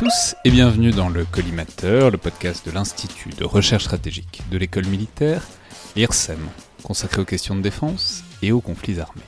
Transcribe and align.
tous 0.00 0.34
et 0.46 0.50
bienvenue 0.50 0.92
dans 0.92 1.10
le 1.10 1.26
Collimateur, 1.26 2.10
le 2.10 2.16
podcast 2.16 2.64
de 2.64 2.70
l'Institut 2.70 3.34
de 3.36 3.44
recherche 3.44 3.84
stratégique 3.84 4.40
de 4.50 4.56
l'école 4.56 4.86
militaire, 4.86 5.46
l'IRSEM, 5.94 6.38
consacré 6.82 7.20
aux 7.20 7.26
questions 7.26 7.54
de 7.54 7.60
défense 7.60 8.24
et 8.40 8.50
aux 8.50 8.62
conflits 8.62 8.98
armés. 8.98 9.20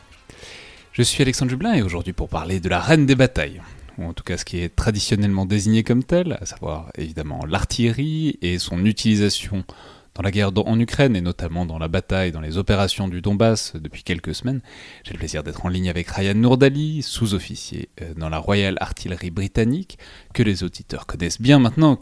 Je 0.92 1.02
suis 1.02 1.22
Alexandre 1.22 1.50
Jublin 1.50 1.74
et 1.74 1.82
aujourd'hui 1.82 2.14
pour 2.14 2.30
parler 2.30 2.58
de 2.58 2.70
la 2.70 2.80
reine 2.80 3.04
des 3.04 3.14
batailles, 3.14 3.60
ou 3.98 4.06
en 4.06 4.14
tout 4.14 4.24
cas 4.24 4.38
ce 4.38 4.46
qui 4.46 4.60
est 4.60 4.74
traditionnellement 4.74 5.44
désigné 5.44 5.82
comme 5.82 6.04
tel, 6.04 6.38
à 6.40 6.46
savoir 6.46 6.90
évidemment 6.96 7.44
l'artillerie 7.44 8.38
et 8.40 8.58
son 8.58 8.86
utilisation 8.86 9.66
dans 10.14 10.22
la 10.22 10.30
guerre 10.30 10.50
en 10.56 10.78
Ukraine 10.78 11.16
et 11.16 11.20
notamment 11.20 11.64
dans 11.64 11.78
la 11.78 11.88
bataille, 11.88 12.32
dans 12.32 12.40
les 12.40 12.58
opérations 12.58 13.08
du 13.08 13.20
Donbass 13.20 13.74
depuis 13.74 14.02
quelques 14.02 14.34
semaines, 14.34 14.60
j'ai 15.04 15.12
le 15.12 15.18
plaisir 15.18 15.42
d'être 15.42 15.64
en 15.64 15.68
ligne 15.68 15.88
avec 15.88 16.08
Ryan 16.08 16.34
Nourdali, 16.34 17.02
sous-officier 17.02 17.88
euh, 18.00 18.14
dans 18.14 18.28
la 18.28 18.38
Royal 18.38 18.76
Artillery 18.80 19.30
britannique, 19.30 19.98
que 20.34 20.42
les 20.42 20.64
auditeurs 20.64 21.06
connaissent 21.06 21.40
bien 21.40 21.58
maintenant, 21.58 21.98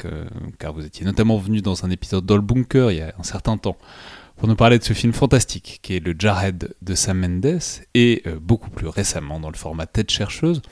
car 0.58 0.72
vous 0.72 0.84
étiez 0.84 1.04
notamment 1.04 1.36
venu 1.36 1.60
dans 1.60 1.84
un 1.84 1.90
épisode 1.90 2.26
dans 2.26 2.36
le 2.36 2.42
bunker 2.42 2.90
il 2.90 2.98
y 2.98 3.00
a 3.02 3.14
un 3.18 3.22
certain 3.22 3.56
temps 3.56 3.76
pour 4.40 4.48
nous 4.48 4.56
parler 4.56 4.78
de 4.78 4.84
ce 4.84 4.94
film 4.94 5.12
fantastique 5.12 5.80
qui 5.82 5.96
est 5.96 6.00
le 6.00 6.14
Jared 6.18 6.74
de 6.80 6.94
Sam 6.94 7.18
Mendes 7.18 7.60
et 7.92 8.22
euh, 8.26 8.38
beaucoup 8.40 8.70
plus 8.70 8.88
récemment 8.88 9.38
dans 9.38 9.50
le 9.50 9.56
format 9.56 9.84
Tête 9.84 10.10
chercheuse 10.10 10.62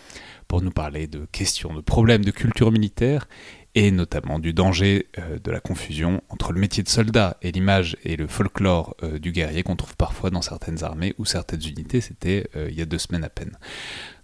pour 0.48 0.62
nous 0.62 0.70
parler 0.70 1.06
de 1.06 1.26
questions, 1.30 1.74
de 1.74 1.82
problèmes 1.82 2.24
de 2.24 2.30
culture 2.30 2.72
militaire 2.72 3.28
et 3.74 3.90
notamment 3.90 4.38
du 4.38 4.52
danger 4.52 5.08
euh, 5.18 5.38
de 5.38 5.50
la 5.50 5.60
confusion 5.60 6.22
entre 6.28 6.52
le 6.52 6.60
métier 6.60 6.82
de 6.82 6.88
soldat 6.88 7.36
et 7.42 7.52
l'image 7.52 7.96
et 8.04 8.16
le 8.16 8.26
folklore 8.26 8.96
euh, 9.02 9.18
du 9.18 9.32
guerrier 9.32 9.62
qu'on 9.62 9.76
trouve 9.76 9.96
parfois 9.96 10.30
dans 10.30 10.42
certaines 10.42 10.82
armées 10.84 11.14
ou 11.18 11.24
certaines 11.24 11.62
unités. 11.62 12.00
C'était 12.00 12.48
euh, 12.56 12.68
il 12.70 12.78
y 12.78 12.82
a 12.82 12.86
deux 12.86 12.98
semaines 12.98 13.24
à 13.24 13.28
peine. 13.28 13.58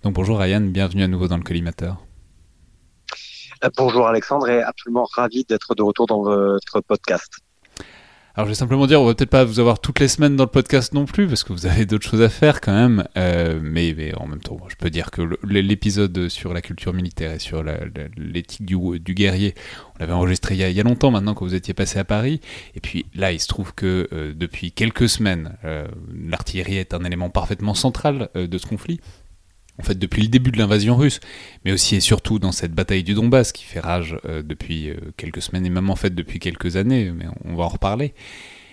Donc 0.02 0.14
bonjour 0.14 0.38
Ryan, 0.38 0.60
bienvenue 0.60 1.02
à 1.02 1.08
nouveau 1.08 1.28
dans 1.28 1.36
le 1.36 1.42
collimateur. 1.42 1.98
Bonjour 3.76 4.06
Alexandre 4.06 4.48
et 4.48 4.62
absolument 4.62 5.06
ravi 5.14 5.44
d'être 5.44 5.74
de 5.74 5.82
retour 5.82 6.06
dans 6.06 6.22
votre 6.22 6.80
podcast. 6.82 7.43
Alors 8.36 8.46
je 8.46 8.50
vais 8.50 8.56
simplement 8.56 8.88
dire, 8.88 9.00
on 9.00 9.06
va 9.06 9.14
peut-être 9.14 9.30
pas 9.30 9.44
vous 9.44 9.60
avoir 9.60 9.78
toutes 9.78 10.00
les 10.00 10.08
semaines 10.08 10.34
dans 10.34 10.42
le 10.42 10.50
podcast 10.50 10.92
non 10.92 11.04
plus, 11.04 11.28
parce 11.28 11.44
que 11.44 11.52
vous 11.52 11.66
avez 11.66 11.86
d'autres 11.86 12.08
choses 12.08 12.20
à 12.20 12.28
faire 12.28 12.60
quand 12.60 12.72
même. 12.72 13.04
Euh, 13.16 13.60
mais, 13.62 13.94
mais, 13.96 14.12
en 14.16 14.26
même 14.26 14.40
temps, 14.40 14.58
je 14.66 14.74
peux 14.74 14.90
dire 14.90 15.12
que 15.12 15.22
l'épisode 15.44 16.28
sur 16.28 16.52
la 16.52 16.60
culture 16.60 16.92
militaire 16.92 17.30
et 17.30 17.38
sur 17.38 17.62
l'éthique 18.16 18.66
du, 18.66 19.14
guerrier, 19.14 19.54
on 19.94 20.00
l'avait 20.00 20.14
enregistré 20.14 20.56
il 20.56 20.72
y, 20.72 20.80
a, 20.80 20.82
longtemps 20.82 21.12
maintenant 21.12 21.34
que 21.34 21.44
vous 21.44 21.54
étiez 21.54 21.74
passé 21.74 22.00
à 22.00 22.04
Paris. 22.04 22.40
Et 22.74 22.80
puis 22.80 23.06
là, 23.14 23.30
il 23.30 23.38
se 23.38 23.46
trouve 23.46 23.72
que 23.72 24.08
euh, 24.12 24.32
depuis 24.34 24.72
quelques 24.72 25.08
semaines, 25.08 25.56
euh, 25.64 25.86
l'artillerie 26.12 26.78
est 26.78 26.92
un 26.92 27.04
élément 27.04 27.30
parfaitement 27.30 27.74
central 27.74 28.30
euh, 28.34 28.48
de 28.48 28.58
ce 28.58 28.66
conflit 28.66 28.98
en 29.78 29.82
fait 29.82 29.98
depuis 29.98 30.22
le 30.22 30.28
début 30.28 30.50
de 30.50 30.58
l'invasion 30.58 30.96
russe, 30.96 31.20
mais 31.64 31.72
aussi 31.72 31.96
et 31.96 32.00
surtout 32.00 32.38
dans 32.38 32.52
cette 32.52 32.72
bataille 32.72 33.02
du 33.02 33.14
Donbass 33.14 33.52
qui 33.52 33.64
fait 33.64 33.80
rage 33.80 34.16
euh, 34.24 34.42
depuis 34.42 34.90
euh, 34.90 34.96
quelques 35.16 35.42
semaines 35.42 35.66
et 35.66 35.70
même 35.70 35.90
en 35.90 35.96
fait 35.96 36.14
depuis 36.14 36.38
quelques 36.38 36.76
années, 36.76 37.10
mais 37.10 37.26
on, 37.44 37.56
va 37.56 37.64
en 37.64 37.68
reparler. 37.68 38.14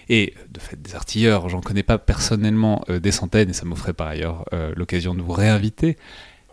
Et 0.10 0.34
de 0.50 0.60
fait, 0.60 0.82
des 0.82 0.96
artilleurs, 0.96 1.50
j'en 1.50 1.62
connais 1.62 1.84
pas 1.84 1.98
personnellement 1.98 2.84
euh, 2.90 3.00
des 3.00 3.12
centaines, 3.12 3.50
et 3.50 3.54
ça 3.54 3.66
m'offrait 3.66 3.94
par 3.94 4.08
ailleurs 4.08 4.46
l'occasion 4.76 5.16
de 5.16 5.22
vous 5.22 5.32
réinviter. 5.32 5.98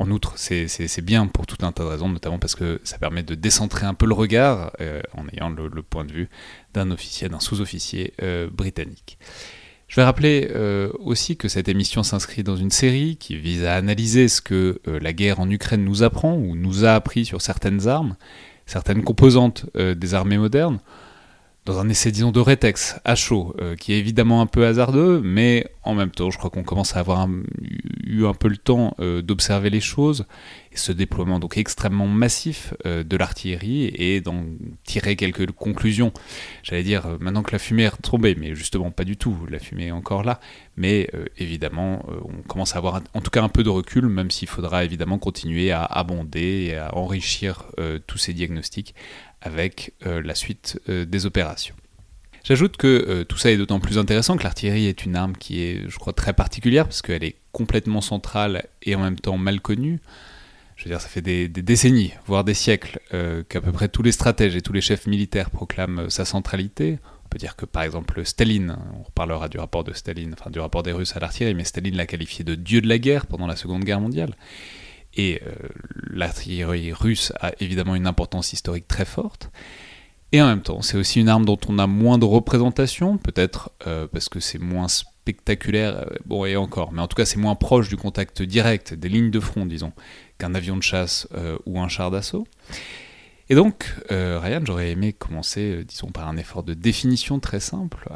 En 0.00 0.12
outre, 0.12 0.34
c'est 0.36 1.02
bien 1.02 1.26
pour 1.26 1.44
tout 1.46 1.66
un 1.66 1.72
tas 1.72 1.82
de 1.82 1.88
raisons, 1.88 2.08
notamment 2.08 2.38
parce 2.38 2.54
que 2.54 2.80
ça 2.84 2.98
permet 2.98 3.24
de 3.24 3.34
décentrer 3.34 3.84
un 3.84 3.94
peu 3.94 4.06
le 4.06 4.14
regard 4.14 4.70
en 5.12 5.26
ayant 5.32 5.50
le, 5.50 5.66
le, 5.66 5.82
point 5.82 6.04
de 6.04 6.12
vue 6.12 6.28
d'un 6.72 6.92
officier, 6.92 7.28
d'un 7.28 7.40
sous-officier 7.40 8.14
britannique. 8.52 9.18
Je 9.88 9.96
vais 9.96 10.04
rappeler 10.04 10.50
euh, 10.54 10.92
aussi 11.00 11.38
que 11.38 11.48
cette 11.48 11.68
émission 11.68 12.02
s'inscrit 12.02 12.42
dans 12.42 12.56
une 12.56 12.70
série 12.70 13.16
qui 13.16 13.36
vise 13.36 13.64
à 13.64 13.74
analyser 13.74 14.28
ce 14.28 14.42
que 14.42 14.80
euh, 14.86 15.00
la 15.00 15.14
guerre 15.14 15.40
en 15.40 15.48
Ukraine 15.48 15.82
nous 15.82 16.02
apprend 16.02 16.34
ou 16.34 16.54
nous 16.54 16.84
a 16.84 16.92
appris 16.92 17.24
sur 17.24 17.40
certaines 17.40 17.88
armes, 17.88 18.14
certaines 18.66 19.02
composantes 19.02 19.64
euh, 19.76 19.94
des 19.94 20.12
armées 20.12 20.36
modernes, 20.36 20.80
dans 21.68 21.80
un 21.80 21.88
essai, 21.90 22.10
disons, 22.10 22.32
de 22.32 22.40
rétex, 22.40 22.96
à 23.04 23.14
chaud, 23.14 23.54
euh, 23.60 23.76
qui 23.76 23.92
est 23.92 23.98
évidemment 23.98 24.40
un 24.40 24.46
peu 24.46 24.64
hasardeux, 24.66 25.20
mais 25.22 25.66
en 25.82 25.94
même 25.94 26.10
temps, 26.10 26.30
je 26.30 26.38
crois 26.38 26.48
qu'on 26.48 26.62
commence 26.62 26.96
à 26.96 27.00
avoir 27.00 27.28
eu 28.04 28.24
un 28.24 28.32
peu 28.32 28.48
le 28.48 28.56
temps 28.56 28.94
euh, 29.00 29.20
d'observer 29.20 29.68
les 29.68 29.82
choses, 29.82 30.24
et 30.72 30.78
ce 30.78 30.92
déploiement 30.92 31.38
donc 31.38 31.58
extrêmement 31.58 32.06
massif 32.06 32.72
euh, 32.86 33.04
de 33.04 33.16
l'artillerie, 33.18 33.92
et 33.94 34.22
d'en 34.22 34.46
tirer 34.84 35.14
quelques 35.14 35.50
conclusions. 35.52 36.10
J'allais 36.62 36.84
dire, 36.84 37.18
maintenant 37.20 37.42
que 37.42 37.52
la 37.52 37.58
fumée 37.58 37.84
est 37.84 38.02
tombée, 38.02 38.34
mais 38.34 38.54
justement 38.54 38.90
pas 38.90 39.04
du 39.04 39.18
tout, 39.18 39.36
la 39.50 39.58
fumée 39.58 39.88
est 39.88 39.90
encore 39.90 40.22
là, 40.22 40.40
mais 40.78 41.10
évidemment, 41.36 42.06
on 42.24 42.42
commence 42.46 42.76
à 42.76 42.78
avoir 42.78 43.02
en 43.12 43.20
tout 43.20 43.30
cas 43.30 43.42
un 43.42 43.48
peu 43.48 43.64
de 43.64 43.68
recul, 43.68 44.06
même 44.06 44.30
s'il 44.30 44.48
faudra 44.48 44.84
évidemment 44.84 45.18
continuer 45.18 45.72
à 45.72 45.84
abonder 45.84 46.68
et 46.68 46.76
à 46.76 46.96
enrichir 46.96 47.64
tous 48.06 48.18
ces 48.18 48.32
diagnostics 48.32 48.94
avec 49.40 49.92
euh, 50.06 50.22
la 50.22 50.34
suite 50.34 50.80
euh, 50.88 51.04
des 51.04 51.26
opérations. 51.26 51.74
J'ajoute 52.44 52.76
que 52.76 52.86
euh, 52.86 53.24
tout 53.24 53.36
ça 53.36 53.50
est 53.50 53.56
d'autant 53.56 53.80
plus 53.80 53.98
intéressant 53.98 54.36
que 54.36 54.42
l'artillerie 54.42 54.86
est 54.86 55.04
une 55.04 55.16
arme 55.16 55.36
qui 55.36 55.62
est, 55.62 55.88
je 55.88 55.98
crois, 55.98 56.12
très 56.12 56.32
particulière 56.32 56.84
parce 56.84 57.02
qu'elle 57.02 57.24
est 57.24 57.36
complètement 57.52 58.00
centrale 58.00 58.66
et 58.82 58.94
en 58.94 59.00
même 59.00 59.18
temps 59.18 59.36
mal 59.36 59.60
connue. 59.60 60.00
Je 60.76 60.84
veux 60.84 60.90
dire, 60.90 61.00
ça 61.00 61.08
fait 61.08 61.20
des, 61.22 61.48
décennies, 61.48 62.12
voire 62.26 62.44
des 62.44 62.54
siècles, 62.54 63.00
qu'à 63.10 63.60
peu 63.60 63.72
près 63.72 63.88
tous 63.88 64.04
les 64.04 64.12
stratèges 64.12 64.54
et 64.54 64.62
tous 64.62 64.72
les 64.72 64.80
chefs 64.80 65.08
militaires 65.08 65.50
proclament 65.50 66.08
sa 66.08 66.24
centralité. 66.24 67.00
On 67.24 67.28
peut 67.28 67.38
dire 67.38 67.56
que 67.56 67.66
par 67.66 67.82
exemple 67.82 68.24
Staline, 68.24 68.78
on 68.96 69.02
reparlera 69.02 69.48
du 69.48 69.58
rapport 69.58 69.82
de 69.82 69.92
Staline, 69.92 70.36
enfin 70.38 70.50
du 70.50 70.60
rapport 70.60 70.84
des 70.84 70.92
Russes 70.92 71.16
à 71.16 71.20
l'artillerie, 71.20 71.54
mais 71.54 71.64
Staline 71.64 71.96
l'a 71.96 72.06
qualifié 72.06 72.44
de 72.44 72.54
dieu 72.54 72.80
de 72.80 72.88
la 72.88 72.98
guerre 72.98 73.26
pendant 73.26 73.48
la 73.48 73.56
Seconde 73.56 73.82
Guerre 73.82 74.00
mondiale. 74.00 74.36
Et 75.18 75.42
euh, 75.44 75.50
l'artillerie 76.10 76.92
russe 76.92 77.32
a 77.40 77.52
évidemment 77.60 77.96
une 77.96 78.06
importance 78.06 78.52
historique 78.52 78.86
très 78.86 79.04
forte. 79.04 79.50
Et 80.30 80.40
en 80.40 80.46
même 80.46 80.62
temps, 80.62 80.80
c'est 80.80 80.96
aussi 80.96 81.20
une 81.20 81.28
arme 81.28 81.44
dont 81.44 81.58
on 81.68 81.78
a 81.78 81.86
moins 81.86 82.18
de 82.18 82.24
représentation, 82.24 83.18
peut-être 83.18 83.70
euh, 83.86 84.06
parce 84.06 84.28
que 84.28 84.40
c'est 84.40 84.60
moins 84.60 84.86
spectaculaire, 84.86 85.96
euh, 85.96 86.16
bon 86.24 86.44
et 86.44 86.56
encore, 86.56 86.92
mais 86.92 87.02
en 87.02 87.08
tout 87.08 87.16
cas 87.16 87.24
c'est 87.24 87.38
moins 87.38 87.56
proche 87.56 87.88
du 87.88 87.96
contact 87.96 88.42
direct, 88.42 88.94
des 88.94 89.08
lignes 89.08 89.30
de 89.30 89.40
front, 89.40 89.66
disons, 89.66 89.92
qu'un 90.38 90.54
avion 90.54 90.76
de 90.76 90.82
chasse 90.82 91.26
ou 91.66 91.80
un 91.80 91.88
char 91.88 92.10
d'assaut. 92.10 92.46
Et 93.50 93.54
donc, 93.54 93.94
Ryan, 94.10 94.60
j'aurais 94.62 94.90
aimé 94.90 95.14
commencer, 95.14 95.82
disons, 95.84 96.08
par 96.08 96.28
un 96.28 96.36
effort 96.36 96.62
de 96.62 96.74
définition 96.74 97.40
très 97.40 97.60
simple 97.60 98.08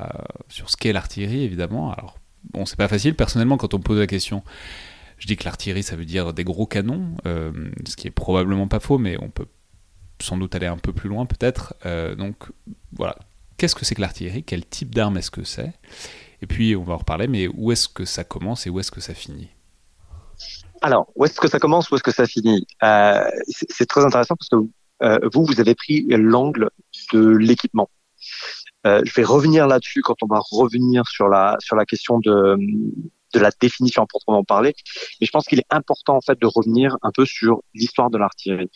sur 0.49 0.69
ce 0.69 0.77
qu'est 0.77 0.93
l'artillerie, 0.93 1.43
évidemment. 1.43 1.91
Alors, 1.91 2.19
bon, 2.53 2.67
c'est 2.67 2.77
pas 2.77 2.89
facile, 2.89 3.15
personnellement, 3.15 3.57
quand 3.57 3.73
on 3.73 3.79
me 3.79 3.83
pose 3.83 3.99
la 3.99 4.07
question, 4.07 4.45
je 5.23 5.29
dis 5.29 5.37
que 5.37 5.45
l'artillerie, 5.45 5.85
ça 5.85 5.95
veut 5.95 6.05
dire 6.05 6.33
des 6.33 6.43
gros 6.43 6.67
canons, 6.67 7.15
euh, 7.27 7.53
ce 7.87 7.95
qui 7.95 8.09
est 8.09 8.11
probablement 8.11 8.67
pas 8.67 8.81
faux, 8.81 8.99
mais 8.99 9.17
on 9.23 9.31
peut 9.31 9.47
sans 10.21 10.37
doute 10.37 10.53
aller 10.57 10.67
un 10.67 10.79
peu 10.79 10.93
plus 10.93 11.09
loin 11.09 11.27
peut-être. 11.27 11.75
Euh, 11.87 12.17
donc 12.17 12.35
voilà, 12.93 13.17
qu'est-ce 13.57 13.77
que 13.77 13.85
c'est 13.85 13.95
que 13.95 14.01
l'artillerie? 14.01 14.43
Quel 14.43 14.67
type 14.67 14.93
d'arme 14.93 15.17
est-ce 15.19 15.31
que 15.31 15.45
c'est? 15.45 15.75
Et 16.41 16.47
puis 16.49 16.75
on 16.75 16.83
va 16.83 16.95
en 16.95 16.97
reparler, 16.97 17.29
mais 17.29 17.47
où 17.47 17.71
est-ce 17.71 17.89
que 17.89 18.05
ça 18.05 18.25
commence 18.25 18.67
et 18.67 18.71
où 18.71 18.81
est-ce 18.81 18.91
que 18.91 19.01
ça 19.01 19.15
finit? 19.15 19.49
Alors, 20.81 21.13
où 21.15 21.25
est-ce 21.25 21.41
que 21.41 21.47
ça 21.47 21.61
commence, 21.61 21.89
où 21.93 21.95
est-ce 21.95 22.03
que 22.03 22.11
ça 22.11 22.27
finit? 22.27 22.67
Euh, 22.83 23.23
C'est 23.47 23.87
très 23.87 24.05
intéressant 24.05 24.35
parce 24.35 24.49
que 24.49 24.57
vous, 25.33 25.45
vous 25.45 25.61
avez 25.61 25.77
pris 25.77 26.05
l'angle 26.09 26.69
de 27.13 27.29
l'équipement. 27.29 27.89
je 28.85 29.15
vais 29.15 29.23
revenir 29.23 29.69
là-dessus 29.69 30.03
quand 30.03 30.17
on 30.23 30.27
va 30.27 30.41
revenir 30.51 31.07
sur 31.07 31.29
la 31.29 31.59
sur 31.61 31.77
la 31.77 31.87
question 31.87 32.19
de 32.19 32.59
de 33.33 33.41
la 33.41 33.51
définition 33.61 34.07
proprement 34.07 34.45
parler. 34.45 34.75
Mais 35.21 35.27
je 35.27 35.31
pense 35.31 35.47
qu'il 35.47 35.59
est 35.59 35.71
important 35.71 36.17
en 36.17 36.21
fait 36.21 36.41
de 36.41 36.47
revenir 36.47 36.97
un 37.03 37.11
peu 37.11 37.25
sur 37.25 37.63
l'histoire 37.75 38.11
de 38.11 38.19
l'artillerie. 38.19 38.71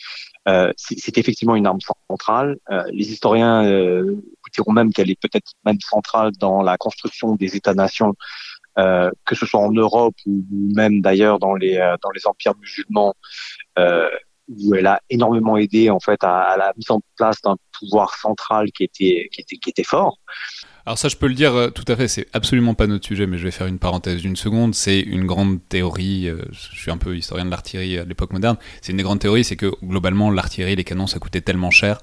Euh, 0.49 0.73
c'est 0.77 1.19
effectivement 1.19 1.57
une 1.57 1.67
arme 1.67 1.81
centrale. 2.09 2.57
Euh, 2.71 2.85
les 2.93 3.13
historiens 3.13 3.65
euh, 3.65 4.17
diront 4.53 4.73
même 4.73 4.93
qu'elle 4.93 5.11
est 5.11 5.21
peut-être 5.21 5.53
même 5.65 5.81
centrale 5.81 6.33
dans 6.39 6.63
la 6.63 6.77
construction 6.77 7.35
des 7.35 7.57
États-nations, 7.57 8.15
euh, 8.79 9.11
que 9.25 9.35
ce 9.35 9.45
soit 9.45 9.61
en 9.61 9.73
Europe 9.73 10.15
ou 10.27 10.45
même 10.51 11.01
d'ailleurs 11.01 11.39
dans 11.39 11.55
les 11.55 11.77
dans 12.03 12.11
les 12.11 12.27
empires 12.27 12.55
musulmans, 12.61 13.15
où 14.49 14.75
elle 14.77 14.87
a 14.87 15.01
énormément 15.11 15.57
aidé 15.57 15.91
en 15.91 15.99
fait 15.99 16.23
à, 16.23 16.43
à 16.43 16.57
la 16.57 16.73
mise 16.77 16.91
en 16.91 17.01
place 17.17 17.41
d'un 17.43 17.57
pouvoir 17.79 18.15
central 18.15 18.71
qui 18.71 18.85
était 18.85 19.29
qui 19.33 19.41
était 19.41 19.57
qui 19.57 19.71
était 19.71 19.85
fort. 19.85 20.19
Alors 20.87 20.99
ça, 20.99 21.09
je 21.09 21.17
peux 21.17 21.27
le 21.27 21.35
dire 21.35 21.53
euh, 21.57 21.71
tout 21.71 21.85
à 21.89 21.97
fait, 21.97 22.07
c'est 22.07 22.29
absolument 22.33 22.75
pas 22.75 22.87
notre 22.87 23.05
sujet, 23.05 23.27
mais 23.27 23.39
je 23.39 23.43
vais 23.43 23.51
faire 23.51 23.67
une 23.67 23.81
parenthèse 23.81 24.23
d'une 24.23 24.37
seconde. 24.37 24.73
C'est 24.77 25.01
une 25.01 25.27
grande 25.27 25.59
théorie, 25.69 26.29
euh, 26.29 26.45
je 26.53 26.79
suis 26.79 26.93
un 26.93 26.97
peu 26.97 27.17
historien 27.17 27.45
de 27.45 27.51
l'artillerie 27.51 27.99
à 27.99 28.05
l'époque 28.05 28.33
moderne, 28.33 28.57
c'est 28.81 28.93
une 28.93 28.99
des 28.99 29.03
grandes 29.03 29.19
théories, 29.19 29.43
c'est 29.43 29.57
que 29.57 29.73
globalement, 29.85 30.31
l'artillerie, 30.31 30.77
les 30.77 30.85
canons, 30.85 31.09
ça 31.09 31.19
coûtait 31.19 31.41
tellement 31.41 31.73
cher 31.73 32.01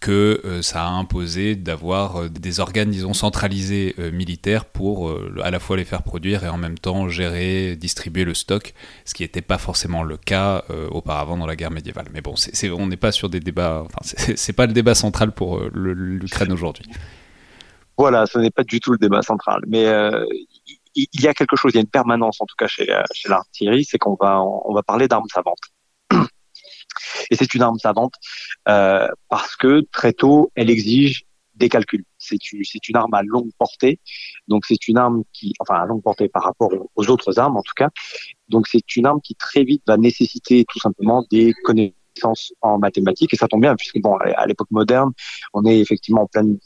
que 0.00 0.40
euh, 0.46 0.62
ça 0.62 0.86
a 0.86 0.88
imposé 0.88 1.54
d'avoir 1.54 2.30
des 2.30 2.60
organes, 2.60 2.90
disons, 2.90 3.12
centralisés 3.12 3.94
militaires 4.10 4.64
pour 4.64 5.14
à 5.42 5.50
la 5.50 5.60
fois 5.60 5.76
les 5.76 5.84
faire 5.84 6.02
produire 6.02 6.44
et 6.44 6.48
en 6.48 6.56
même 6.56 6.78
temps 6.78 7.10
gérer, 7.10 7.76
distribuer 7.76 8.24
le 8.24 8.32
stock, 8.32 8.72
ce 9.04 9.12
qui 9.12 9.22
n'était 9.22 9.42
pas 9.42 9.58
forcément 9.58 10.02
le 10.02 10.16
cas 10.16 10.64
auparavant 10.90 11.36
dans 11.36 11.46
la 11.46 11.56
guerre 11.56 11.70
médiévale. 11.70 12.06
Mais 12.14 12.22
bon, 12.22 12.34
on 12.78 12.86
n'est 12.86 12.96
pas 12.96 13.12
sur 13.12 13.28
des 13.28 13.40
débats, 13.40 13.84
enfin, 13.84 13.98
c'est 14.36 14.52
pas 14.54 14.66
le 14.66 14.72
débat 14.72 14.94
central 14.94 15.32
pour 15.32 15.60
l'Ukraine 15.74 16.52
aujourd'hui. 16.52 16.86
Voilà, 17.96 18.26
ce 18.26 18.38
n'est 18.38 18.50
pas 18.50 18.64
du 18.64 18.80
tout 18.80 18.92
le 18.92 18.98
débat 18.98 19.22
central. 19.22 19.60
Mais 19.66 19.86
euh, 19.86 20.24
il 20.94 21.20
y 21.20 21.28
a 21.28 21.34
quelque 21.34 21.56
chose, 21.56 21.72
il 21.72 21.76
y 21.76 21.78
a 21.78 21.82
une 21.82 21.88
permanence 21.88 22.40
en 22.40 22.46
tout 22.46 22.56
cas 22.56 22.66
chez, 22.66 22.86
chez 23.12 23.28
l'artillerie, 23.28 23.84
c'est 23.84 23.98
qu'on 23.98 24.16
va 24.20 24.40
on 24.42 24.72
va 24.74 24.82
parler 24.82 25.08
d'armes 25.08 25.28
savantes. 25.32 25.58
Et 27.30 27.36
c'est 27.36 27.54
une 27.54 27.62
arme 27.62 27.78
savante 27.78 28.14
euh, 28.68 29.08
parce 29.28 29.56
que 29.56 29.82
très 29.92 30.12
tôt, 30.12 30.50
elle 30.54 30.70
exige 30.70 31.24
des 31.54 31.68
calculs. 31.68 32.04
C'est 32.18 32.52
une, 32.52 32.64
c'est 32.64 32.88
une 32.88 32.96
arme 32.96 33.14
à 33.14 33.22
longue 33.22 33.50
portée, 33.58 34.00
donc 34.48 34.64
c'est 34.66 34.88
une 34.88 34.98
arme 34.98 35.22
qui, 35.32 35.52
enfin 35.60 35.74
à 35.74 35.86
longue 35.86 36.02
portée 36.02 36.28
par 36.28 36.42
rapport 36.42 36.70
aux 36.94 37.10
autres 37.10 37.38
armes 37.38 37.56
en 37.56 37.62
tout 37.62 37.74
cas. 37.76 37.90
Donc 38.48 38.66
c'est 38.66 38.96
une 38.96 39.06
arme 39.06 39.20
qui 39.20 39.34
très 39.34 39.64
vite 39.64 39.82
va 39.86 39.96
nécessiter 39.96 40.64
tout 40.68 40.80
simplement 40.80 41.24
des 41.30 41.52
connaissances 41.64 41.94
en 42.60 42.78
mathématiques 42.78 43.34
et 43.34 43.36
ça 43.36 43.48
tombe 43.48 43.62
bien 43.62 43.76
puisque 43.76 43.98
bon 43.98 44.16
à 44.16 44.46
l'époque 44.46 44.70
moderne 44.70 45.12
on 45.52 45.64
est 45.64 45.78
effectivement 45.78 46.22
en 46.22 46.26
pleine 46.26 46.58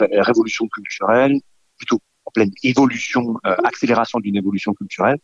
révolution 0.00 0.66
culturelle 0.68 1.40
plutôt 1.76 2.00
en 2.24 2.30
pleine 2.32 2.50
évolution 2.62 3.36
euh, 3.46 3.54
accélération 3.64 4.18
d'une 4.18 4.36
évolution 4.36 4.74
culturelle. 4.74 5.18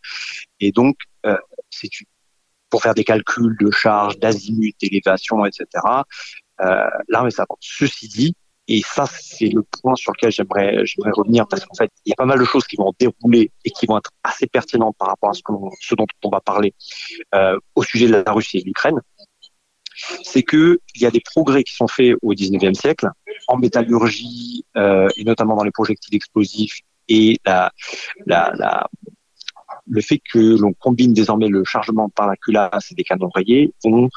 Et 0.61 0.73
donc 0.73 0.97
euh, 1.27 1.37
c'est 1.71 1.89
pour 2.71 2.83
faire 2.83 2.95
des 2.95 3.05
calculs 3.05 3.57
de 3.61 3.71
charge 3.71 4.19
d'azimut 4.19 4.75
d'élévation 4.81 5.45
etc 5.45 5.67
euh, 6.63 6.87
l'arme 7.09 7.29
est 7.29 7.33
savante 7.33 7.59
ceci 7.61 8.09
dit 8.09 8.37
et 8.69 8.81
ça, 8.83 9.07
c'est 9.07 9.49
le 9.49 9.63
point 9.63 9.95
sur 9.97 10.13
lequel 10.13 10.31
j'aimerais, 10.31 10.87
j'aimerais 10.87 11.11
revenir 11.13 11.47
parce 11.49 11.65
qu'en 11.65 11.75
fait, 11.75 11.91
il 12.07 12.11
y 12.11 12.13
a 12.13 12.17
pas 12.17 12.27
mal 12.27 12.39
de 12.39 12.45
choses 12.45 12.65
qui 12.67 12.77
vont 12.77 12.93
dérouler 12.99 13.51
et 13.65 13.71
qui 13.71 13.87
vont 13.87 13.99
être 13.99 14.11
assez 14.23 14.47
pertinentes 14.47 14.97
par 14.99 15.09
rapport 15.09 15.31
à 15.31 15.33
ce, 15.35 15.43
ce 15.81 15.95
dont 15.95 16.07
on 16.23 16.31
va 16.31 16.41
parler 16.41 16.73
euh, 17.35 17.59
au 17.75 17.83
sujet 17.83 18.07
de 18.07 18.23
la 18.25 18.33
Russie 18.33 18.59
et 18.59 18.61
de 18.61 18.67
l'Ukraine 18.67 19.01
c'est 20.23 20.43
que 20.43 20.81
il 20.95 21.03
y 21.03 21.07
a 21.07 21.11
des 21.11 21.21
progrès 21.21 21.65
qui 21.65 21.75
sont 21.75 21.89
faits 21.89 22.17
au 22.23 22.35
19e 22.35 22.75
siècle 22.75 23.09
en 23.49 23.59
métallurgie 23.59 24.65
euh, 24.77 25.09
et 25.17 25.25
notamment 25.25 25.57
dans 25.57 25.65
les 25.65 25.71
projectiles 25.71 26.15
explosifs 26.15 26.81
et 27.09 27.39
le 29.87 30.01
fait 30.01 30.21
que 30.33 30.61
l'on 30.61 30.73
combine 30.73 31.13
désormais 31.13 31.49
le 31.49 31.65
chargement 31.65 32.09
par 32.09 32.27
la 32.27 32.37
culasse 32.37 32.93
des 32.93 33.05
canons 33.05 33.31
rayés 33.35 33.73
vont 33.85 34.09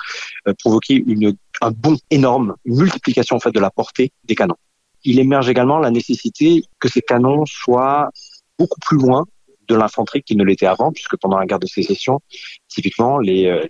euh, 0.47 0.53
provoquer 0.59 0.95
une, 0.95 1.35
un 1.61 1.71
bond 1.71 1.97
énorme, 2.11 2.55
une 2.65 2.77
multiplication 2.77 3.35
en 3.35 3.39
fait 3.39 3.51
de 3.51 3.59
la 3.59 3.71
portée 3.71 4.11
des 4.25 4.35
canons. 4.35 4.57
Il 5.03 5.19
émerge 5.19 5.49
également 5.49 5.79
la 5.79 5.91
nécessité 5.91 6.63
que 6.79 6.87
ces 6.87 7.01
canons 7.01 7.45
soient 7.45 8.09
beaucoup 8.57 8.79
plus 8.79 8.97
loin 8.97 9.25
de 9.67 9.75
l'infanterie 9.75 10.23
qui 10.23 10.35
ne 10.35 10.43
l'était 10.43 10.65
avant, 10.65 10.91
puisque 10.91 11.17
pendant 11.17 11.37
la 11.37 11.45
guerre 11.45 11.59
de 11.59 11.67
sécession, 11.67 12.19
typiquement, 12.67 13.17
les, 13.17 13.47
euh, 13.47 13.65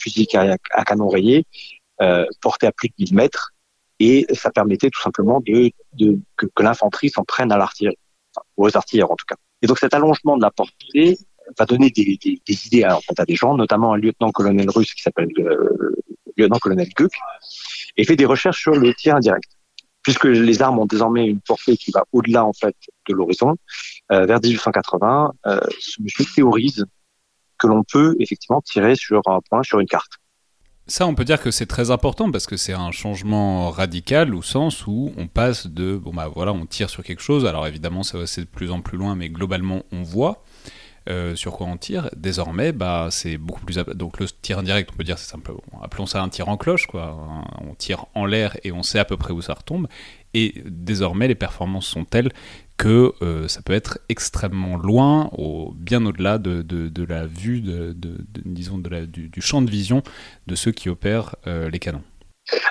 fusils 0.00 0.26
à, 0.34 0.84
canon 0.84 1.08
rayé 1.08 1.44
euh, 2.00 2.24
portaient 2.40 2.66
à 2.66 2.72
plus 2.72 2.88
de 2.88 2.94
1000 2.98 3.14
mètres, 3.14 3.50
et 3.98 4.26
ça 4.32 4.50
permettait 4.50 4.90
tout 4.90 5.00
simplement 5.00 5.40
de, 5.40 5.70
que, 6.36 6.46
l'infanterie 6.60 7.10
s'en 7.10 7.24
prenne 7.24 7.52
à 7.52 7.58
l'artillerie, 7.58 7.98
enfin, 8.34 8.44
aux 8.56 8.76
artilleurs 8.76 9.10
en 9.10 9.16
tout 9.16 9.26
cas. 9.28 9.36
Et 9.62 9.66
donc 9.66 9.78
cet 9.78 9.92
allongement 9.92 10.36
de 10.36 10.42
la 10.42 10.50
portée 10.50 11.18
va 11.58 11.66
donner 11.66 11.90
des, 11.90 12.18
idées 12.66 12.84
à, 12.84 12.98
à, 13.16 13.24
des 13.24 13.34
gens, 13.34 13.56
notamment 13.56 13.92
un 13.92 13.98
lieutenant-colonel 13.98 14.70
russe 14.70 14.94
qui 14.94 15.02
s'appelle 15.02 15.28
euh, 15.38 15.94
lieutenant-colonel 16.36 16.88
Guk, 16.96 17.12
et 17.96 18.04
fait 18.04 18.16
des 18.16 18.24
recherches 18.24 18.62
sur 18.62 18.72
le 18.72 18.94
tir 18.94 19.16
indirect 19.16 19.50
puisque 20.02 20.24
les 20.24 20.62
armes 20.62 20.78
ont 20.78 20.86
désormais 20.86 21.26
une 21.26 21.40
portée 21.40 21.76
qui 21.76 21.90
va 21.90 22.04
au-delà 22.12 22.44
en 22.44 22.52
fait 22.52 22.76
de 23.08 23.14
l'horizon, 23.14 23.56
euh, 24.12 24.26
vers 24.26 24.40
1880, 24.40 25.32
euh, 25.46 25.60
ce 25.78 26.02
monsieur 26.02 26.24
théorise 26.34 26.86
que 27.58 27.66
l'on 27.66 27.84
peut 27.84 28.16
effectivement 28.18 28.62
tirer 28.62 28.96
sur 28.96 29.20
un 29.26 29.40
point 29.48 29.62
sur 29.62 29.80
une 29.80 29.86
carte. 29.86 30.12
Ça, 30.86 31.06
on 31.06 31.14
peut 31.14 31.24
dire 31.24 31.40
que 31.40 31.52
c'est 31.52 31.66
très 31.66 31.92
important 31.92 32.32
parce 32.32 32.46
que 32.46 32.56
c'est 32.56 32.72
un 32.72 32.90
changement 32.90 33.70
radical 33.70 34.34
au 34.34 34.42
sens 34.42 34.88
où 34.88 35.12
on 35.16 35.28
passe 35.28 35.68
de 35.68 35.96
bon 35.96 36.12
bah 36.12 36.26
voilà, 36.26 36.52
on 36.52 36.66
tire 36.66 36.90
sur 36.90 37.04
quelque 37.04 37.22
chose. 37.22 37.46
Alors 37.46 37.66
évidemment, 37.68 38.02
ça 38.02 38.18
va 38.18 38.26
c'est 38.26 38.40
de 38.40 38.46
plus 38.46 38.72
en 38.72 38.80
plus 38.80 38.98
loin, 38.98 39.14
mais 39.14 39.28
globalement, 39.28 39.82
on 39.92 40.02
voit. 40.02 40.42
Euh, 41.10 41.34
sur 41.34 41.54
quoi 41.54 41.66
on 41.66 41.76
tire. 41.76 42.08
Désormais, 42.16 42.70
bah, 42.70 43.08
c'est 43.10 43.36
beaucoup 43.36 43.64
plus. 43.64 43.76
Donc 43.94 44.20
le 44.20 44.26
tir 44.28 44.60
indirect, 44.60 44.90
on 44.92 44.96
peut 44.96 45.02
dire, 45.02 45.18
c'est 45.18 45.28
simple. 45.28 45.52
Appelons 45.82 46.06
ça 46.06 46.22
un 46.22 46.28
tir 46.28 46.48
en 46.48 46.56
cloche, 46.56 46.86
quoi. 46.86 47.16
On 47.60 47.74
tire 47.74 48.06
en 48.14 48.26
l'air 48.26 48.56
et 48.62 48.70
on 48.70 48.84
sait 48.84 49.00
à 49.00 49.04
peu 49.04 49.16
près 49.16 49.32
où 49.32 49.42
ça 49.42 49.54
retombe. 49.54 49.88
Et 50.34 50.62
désormais, 50.66 51.26
les 51.26 51.34
performances 51.34 51.86
sont 51.86 52.04
telles 52.04 52.30
que 52.76 53.12
euh, 53.22 53.48
ça 53.48 53.60
peut 53.60 53.72
être 53.72 53.98
extrêmement 54.08 54.76
loin, 54.76 55.30
bien 55.74 56.06
au-delà 56.06 56.38
de, 56.38 57.04
la 57.04 57.26
vue, 57.26 57.60
disons, 58.44 58.78
du, 58.78 59.40
champ 59.40 59.62
de 59.62 59.70
vision 59.70 60.04
de 60.46 60.54
ceux 60.54 60.70
qui 60.70 60.88
opèrent 60.88 61.34
euh, 61.48 61.68
les 61.70 61.80
canons. 61.80 62.04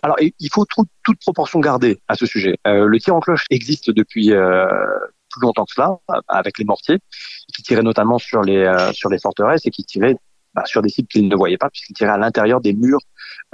Alors, 0.01 0.15
il 0.19 0.49
faut 0.51 0.65
tout, 0.65 0.85
toute 1.03 1.19
proportion 1.19 1.59
garder 1.59 1.99
à 2.07 2.15
ce 2.15 2.25
sujet. 2.25 2.55
Le 2.65 2.97
tir 2.99 3.15
en 3.15 3.19
cloche 3.19 3.45
existe 3.49 3.91
depuis 3.91 4.31
plus 5.29 5.41
longtemps 5.41 5.65
que 5.65 5.73
cela, 5.73 5.97
avec 6.27 6.57
les 6.57 6.65
mortiers, 6.65 6.99
qui 7.55 7.63
tiraient 7.63 7.83
notamment 7.83 8.17
sur 8.17 8.41
les, 8.41 8.57
euh, 8.57 8.91
sur 8.93 9.09
les 9.09 9.19
forteresses 9.19 9.65
et 9.65 9.71
qui 9.71 9.83
tiraient 9.83 10.15
bah, 10.53 10.63
sur 10.65 10.81
des 10.81 10.89
cibles 10.89 11.07
qu'ils 11.07 11.27
ne 11.27 11.35
voyaient 11.35 11.57
pas, 11.57 11.69
puisqu'ils 11.69 11.93
tiraient 11.93 12.11
à 12.11 12.17
l'intérieur 12.17 12.59
des 12.59 12.73
murs 12.73 13.01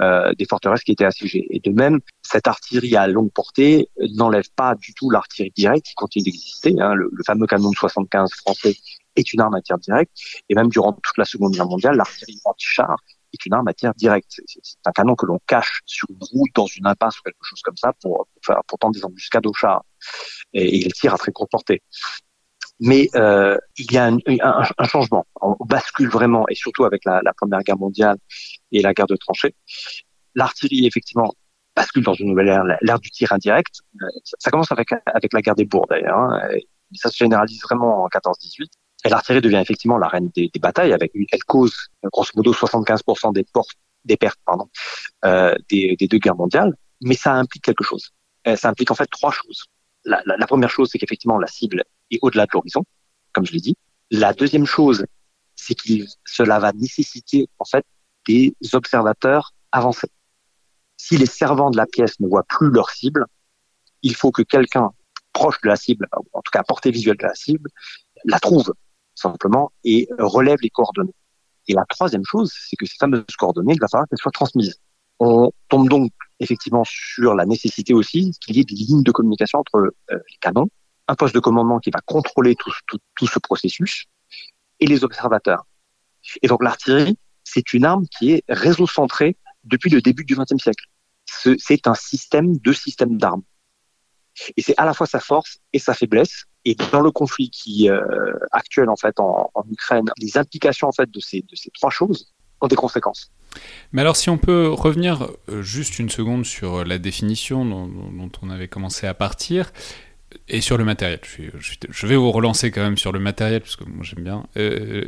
euh, 0.00 0.32
des 0.38 0.46
forteresses 0.46 0.82
qui 0.82 0.92
étaient 0.92 1.04
assiégées. 1.04 1.46
Et 1.50 1.60
de 1.60 1.70
même, 1.70 2.00
cette 2.22 2.48
artillerie 2.48 2.96
à 2.96 3.06
longue 3.06 3.32
portée 3.32 3.90
n'enlève 4.14 4.48
pas 4.56 4.74
du 4.74 4.94
tout 4.94 5.10
l'artillerie 5.10 5.52
directe 5.54 5.86
qui 5.86 5.94
continue 5.94 6.24
d'exister. 6.24 6.74
Hein. 6.80 6.94
Le, 6.94 7.10
le, 7.12 7.24
fameux 7.24 7.46
canon 7.46 7.70
de 7.70 7.76
75 7.76 8.30
français 8.32 8.76
est 9.14 9.32
une 9.32 9.40
arme 9.40 9.54
à 9.54 9.60
tir 9.60 9.78
direct. 9.78 10.10
Et 10.48 10.54
même 10.54 10.68
durant 10.68 10.92
toute 10.92 11.18
la 11.18 11.24
Seconde 11.24 11.52
Guerre 11.52 11.66
mondiale, 11.66 11.96
l'artillerie 11.96 12.40
anti-char 12.44 12.96
est 13.36 13.46
une 13.46 13.54
arme 13.54 13.68
à 13.68 13.74
tir 13.74 13.94
direct. 13.94 14.40
C'est 14.46 14.76
un 14.84 14.92
canon 14.92 15.14
que 15.14 15.26
l'on 15.26 15.38
cache 15.46 15.80
sur 15.86 16.08
une 16.10 16.18
route, 16.20 16.50
dans 16.54 16.66
une 16.66 16.86
impasse 16.86 17.18
ou 17.18 17.22
quelque 17.22 17.36
chose 17.42 17.60
comme 17.62 17.76
ça 17.76 17.92
pour, 18.02 18.26
faire, 18.44 18.60
pour 18.66 18.78
tendre 18.78 18.94
des 18.94 19.04
embuscades 19.04 19.46
au 19.46 19.52
char. 19.52 19.82
Et, 20.52 20.64
et 20.64 20.86
il 20.86 20.92
tire 20.92 21.14
à 21.14 21.18
très 21.18 21.32
courte 21.32 21.50
portée 21.50 21.82
mais 22.80 23.08
euh, 23.14 23.56
il 23.78 23.90
y 23.92 23.98
a 23.98 24.06
un, 24.06 24.84
changement. 24.84 25.26
On 25.40 25.56
bascule 25.64 26.08
vraiment, 26.08 26.46
et 26.48 26.54
surtout 26.54 26.84
avec 26.84 27.04
la, 27.04 27.20
la, 27.22 27.32
Première 27.32 27.60
Guerre 27.60 27.78
mondiale 27.78 28.16
et 28.72 28.82
la 28.82 28.92
guerre 28.92 29.06
de 29.06 29.16
tranchées. 29.16 29.54
L'artillerie, 30.34 30.86
effectivement, 30.86 31.32
bascule 31.74 32.04
dans 32.04 32.14
une 32.14 32.28
nouvelle 32.28 32.48
ère, 32.48 32.64
l'ère 32.82 33.00
du 33.00 33.10
tir 33.10 33.32
indirect. 33.32 33.80
Euh, 34.02 34.06
ça 34.38 34.50
commence 34.50 34.72
avec, 34.72 34.88
avec 35.06 35.32
la 35.32 35.40
guerre 35.40 35.54
des 35.54 35.64
bourgs, 35.64 35.88
d'ailleurs. 35.88 36.18
Hein, 36.18 36.40
ça 36.94 37.10
se 37.10 37.16
généralise 37.16 37.62
vraiment 37.62 38.04
en 38.04 38.08
14-18. 38.08 38.66
L'artillerie 39.08 39.42
devient 39.42 39.60
effectivement 39.62 39.98
la 39.98 40.08
reine 40.08 40.30
des, 40.34 40.50
batailles. 40.60 40.92
Avec, 40.92 41.12
elle 41.14 41.44
cause, 41.44 41.74
grosso 42.12 42.30
modo, 42.34 42.52
75% 42.52 43.32
des, 43.32 43.44
portes, 43.44 43.70
des 44.04 44.16
pertes 44.16 44.40
pardon, 44.44 44.68
euh, 45.24 45.54
des, 45.70 45.96
des 45.96 46.08
deux 46.08 46.18
guerres 46.18 46.36
mondiales. 46.36 46.74
Mais 47.02 47.14
ça 47.14 47.34
implique 47.34 47.64
quelque 47.64 47.84
chose. 47.84 48.10
Euh, 48.46 48.56
ça 48.56 48.68
implique 48.68 48.90
en 48.90 48.94
fait 48.94 49.06
trois 49.06 49.30
choses. 49.30 49.64
La, 50.04 50.22
la, 50.24 50.36
la 50.36 50.46
première 50.46 50.70
chose, 50.70 50.88
c'est 50.90 50.98
qu'effectivement, 50.98 51.38
la 51.38 51.48
cible 51.48 51.82
et 52.10 52.18
au-delà 52.22 52.46
de 52.46 52.50
l'horizon, 52.54 52.84
comme 53.32 53.44
je 53.44 53.52
l'ai 53.52 53.60
dit. 53.60 53.76
La 54.10 54.32
deuxième 54.32 54.66
chose, 54.66 55.04
c'est 55.56 55.74
que 55.74 56.04
cela 56.24 56.58
va 56.58 56.72
nécessiter 56.72 57.48
en 57.58 57.64
fait 57.64 57.84
des 58.26 58.54
observateurs 58.72 59.52
avancés. 59.72 60.10
Si 60.96 61.16
les 61.16 61.26
servants 61.26 61.70
de 61.70 61.76
la 61.76 61.86
pièce 61.86 62.18
ne 62.20 62.28
voient 62.28 62.44
plus 62.48 62.70
leur 62.70 62.90
cible, 62.90 63.26
il 64.02 64.14
faut 64.14 64.30
que 64.30 64.42
quelqu'un 64.42 64.90
proche 65.32 65.60
de 65.62 65.68
la 65.68 65.76
cible, 65.76 66.08
en 66.12 66.40
tout 66.42 66.50
cas 66.50 66.60
à 66.60 66.64
portée 66.64 66.90
visuelle 66.90 67.16
de 67.16 67.24
la 67.24 67.34
cible, 67.34 67.68
la 68.24 68.38
trouve 68.38 68.72
simplement 69.16 69.72
et 69.82 70.08
relève 70.18 70.58
les 70.62 70.70
coordonnées. 70.70 71.14
Et 71.68 71.74
la 71.74 71.84
troisième 71.88 72.24
chose, 72.24 72.52
c'est 72.68 72.76
que 72.76 72.86
ces 72.86 72.96
fameuses 72.98 73.24
coordonnées, 73.36 73.74
il 73.74 73.80
va 73.80 73.88
falloir 73.88 74.06
qu'elles 74.08 74.18
soient 74.18 74.30
transmises. 74.30 74.78
On 75.18 75.50
tombe 75.68 75.88
donc 75.88 76.12
effectivement 76.38 76.84
sur 76.84 77.34
la 77.34 77.46
nécessité 77.46 77.94
aussi 77.94 78.32
qu'il 78.40 78.56
y 78.56 78.60
ait 78.60 78.64
des 78.64 78.74
lignes 78.74 79.02
de 79.02 79.10
communication 79.10 79.58
entre 79.60 79.76
euh, 79.76 79.90
les 80.10 80.38
canons, 80.40 80.68
un 81.08 81.14
poste 81.14 81.34
de 81.34 81.40
commandement 81.40 81.78
qui 81.78 81.90
va 81.90 82.00
contrôler 82.04 82.54
tout, 82.54 83.26
ce 83.26 83.38
processus 83.38 84.04
et 84.80 84.86
les 84.86 85.04
observateurs. 85.04 85.66
Et 86.42 86.48
donc 86.48 86.62
l'artillerie, 86.62 87.18
c'est 87.44 87.72
une 87.72 87.84
arme 87.84 88.06
qui 88.06 88.32
est 88.32 88.44
réseau-centrée 88.48 89.36
depuis 89.64 89.90
le 89.90 90.02
début 90.02 90.24
du 90.24 90.36
XXe 90.36 90.62
siècle. 90.62 90.84
C'est 91.24 91.86
un 91.86 91.94
système 91.94 92.56
de 92.58 92.72
systèmes 92.72 93.16
d'armes. 93.16 93.42
Et 94.56 94.62
c'est 94.62 94.74
à 94.76 94.84
la 94.84 94.94
fois 94.94 95.06
sa 95.06 95.20
force 95.20 95.58
et 95.72 95.78
sa 95.78 95.94
faiblesse. 95.94 96.44
Et 96.68 96.74
dans 96.90 97.00
le 97.00 97.12
conflit 97.12 97.48
qui 97.48 97.88
euh, 97.88 98.32
actuel 98.50 98.90
en 98.90 98.96
fait 98.96 99.18
en, 99.20 99.48
Ukraine, 99.70 100.10
les 100.18 100.36
implications 100.36 100.88
en 100.88 100.92
fait 100.92 101.08
de 101.10 101.20
ces, 101.20 101.40
de 101.40 101.54
ces 101.54 101.70
trois 101.70 101.90
choses 101.90 102.32
ont 102.60 102.66
des 102.66 102.76
conséquences. 102.76 103.30
Mais 103.92 104.00
alors 104.00 104.16
si 104.16 104.30
on 104.30 104.36
peut 104.36 104.68
revenir 104.68 105.28
euh, 105.48 105.62
juste 105.62 106.00
une 106.00 106.10
seconde 106.10 106.44
sur 106.44 106.84
la 106.84 106.98
définition 106.98 107.64
dont, 107.64 108.30
on 108.42 108.50
avait 108.50 108.66
commencé 108.66 109.06
à 109.06 109.14
partir, 109.14 109.72
et 110.48 110.60
sur 110.60 110.76
le 110.76 110.84
matériel. 110.84 111.20
Je, 111.24 112.06
vais 112.06 112.16
vous 112.16 112.32
relancer 112.32 112.70
quand 112.70 112.82
même 112.82 112.98
sur 112.98 113.12
le 113.12 113.20
matériel, 113.20 113.60
parce 113.60 113.76
que 113.76 113.84
moi 113.84 114.02
j'aime 114.02 114.24
bien. 114.24 114.44
Euh, 114.56 115.06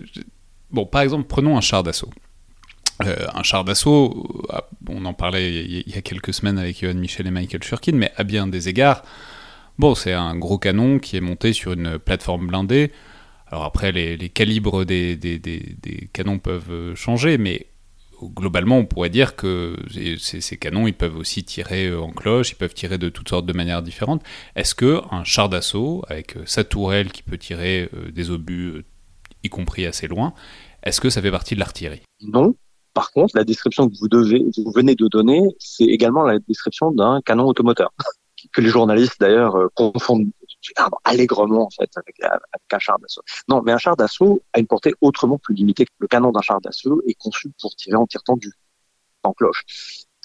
bon, 0.71 0.87
par 0.87 1.03
exemple, 1.03 1.27
prenons 1.27 1.57
un 1.57 1.61
char 1.61 1.83
d'assaut. 1.83 2.11
Euh, 3.05 3.27
un 3.35 3.43
char 3.43 3.65
d'assaut, 3.65 4.47
on 4.88 5.05
en 5.05 5.15
parlait 5.15 5.65
il 5.65 5.95
y 5.95 5.99
a 5.99 6.03
quelques 6.03 6.35
semaines 6.35 6.59
avec 6.59 6.81
Johan 6.81 6.95
Michel 6.95 7.27
et 7.27 7.31
Michael 7.31 7.62
Shurkin, 7.62 7.93
mais 7.93 8.12
à 8.17 8.25
bien 8.25 8.47
des 8.47 8.69
égards, 8.69 9.03
bon, 9.78 9.94
c'est 9.94 10.12
un 10.12 10.37
gros 10.37 10.58
canon 10.58 10.99
qui 10.99 11.16
est 11.16 11.20
monté 11.20 11.52
sur 11.52 11.73
une 11.73 11.99
plateforme 11.99 12.47
blindée. 12.47 12.92
Alors 13.47 13.64
après, 13.64 13.92
les, 13.92 14.28
calibres 14.28 14.85
des, 14.85 15.18
canons 16.12 16.38
peuvent 16.38 16.94
changer, 16.94 17.38
mais 17.38 17.66
globalement, 18.23 18.78
on 18.78 18.85
pourrait 18.85 19.11
dire 19.11 19.37
que 19.37 19.76
ces, 20.18 20.56
canons, 20.56 20.87
ils 20.87 20.94
peuvent 20.94 21.16
aussi 21.16 21.44
tirer 21.44 21.94
en 21.94 22.11
cloche, 22.11 22.50
ils 22.50 22.56
peuvent 22.56 22.75
tirer 22.75 22.99
de 22.99 23.08
toutes 23.08 23.28
sortes 23.28 23.47
de 23.47 23.52
manières 23.52 23.82
différentes. 23.82 24.23
Est-ce 24.54 24.75
que 24.75 25.00
un 25.11 25.25
char 25.25 25.49
d'assaut, 25.49 26.02
avec 26.08 26.37
sa 26.44 26.64
tourelle 26.64 27.11
qui 27.11 27.23
peut 27.23 27.38
tirer 27.38 27.88
des 28.12 28.30
obus, 28.30 28.85
y 29.44 29.49
compris 29.49 29.87
assez 29.87 30.08
loin, 30.08 30.35
est-ce 30.82 31.00
que 31.00 31.11
ça 31.11 31.23
fait 31.23 31.30
partie 31.30 31.54
de 31.54 31.61
l'artillerie? 31.61 32.02
Non, 32.20 32.54
par 32.94 33.12
contre, 33.12 33.37
la 33.37 33.44
description 33.44 33.88
que 33.88 33.94
vous 33.94 34.73
venez 34.73 34.94
de 34.94 35.08
donner, 35.08 35.40
c'est 35.58 35.85
également 35.85 36.25
la 36.25 36.38
description 36.38 36.90
d'un 36.90 37.20
canon 37.25 37.47
automoteur, 37.47 37.92
que 38.59 38.65
les 38.65 38.71
journalistes 38.71 39.21
d'ailleurs 39.21 39.55
euh, 39.55 39.69
confondent 39.75 40.31
allègrement 41.05 41.67
en 41.67 41.71
fait 41.71 41.91
avec, 41.97 42.17
un 42.73 42.79
char 42.79 42.99
d'assaut. 42.99 43.23
Non, 43.49 43.62
mais 43.62 43.71
un 43.71 43.79
char 43.79 43.97
d'assaut 43.97 44.43
a 44.53 44.59
une 44.59 44.67
portée 44.67 44.95
autrement 45.00 45.38
plus 45.38 45.55
limitée. 45.55 45.87
Le 45.99 46.09
canon 46.09 46.33
d'un 46.33 46.41
char 46.41 46.61
d'assaut 46.61 47.00
est 47.07 47.15
conçu 47.15 47.49
pour 47.61 47.75
tirer 47.77 47.97
en 47.97 48.07
tir 48.07 48.23
tendu, 48.25 48.53
en 49.23 49.33
cloche. 49.33 49.65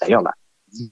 D'ailleurs, 0.00 0.22
la 0.22 0.32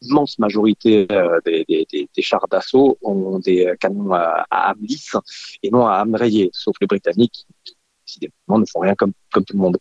l'immense 0.01 0.39
majorité 0.39 1.09
euh, 1.11 1.41
des, 1.45 2.07
chars 2.21 2.47
d'assaut 2.49 2.97
ont 3.03 3.41
des 3.41 3.75
canons 3.81 4.13
à, 4.13 4.47
âme 4.49 4.79
lisse 4.81 5.17
et 5.65 5.71
non 5.71 5.85
à 5.89 5.95
âme 5.95 6.15
rayée, 6.15 6.51
sauf 6.53 6.77
les 6.81 6.87
Britanniques 6.87 7.45
qui, 7.65 7.77
décidément, 8.07 8.61
ne 8.61 8.65
font 8.65 8.79
rien 8.79 8.95
comme, 8.95 9.13
comme 9.33 9.45
tout 9.45 9.55
le 9.55 9.63
monde 9.63 9.77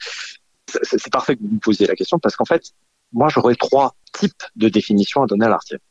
c'est 0.84 1.12
parfait 1.12 1.36
que 1.36 1.42
vous 1.42 1.56
me 1.56 1.60
posiez 1.60 1.86
la 1.86 1.96
question 1.96 2.18
parce 2.18 2.36
qu'en 2.36 2.46
fait, 2.46 2.64
moi, 3.14 3.28
j'aurais 3.30 3.56
trois 3.56 3.94
types 4.14 4.44
de 4.56 4.70
définitions 4.70 5.22
à 5.22 5.28
donner 5.28 5.46
à 5.46 5.50
l'artillerie. 5.50 5.84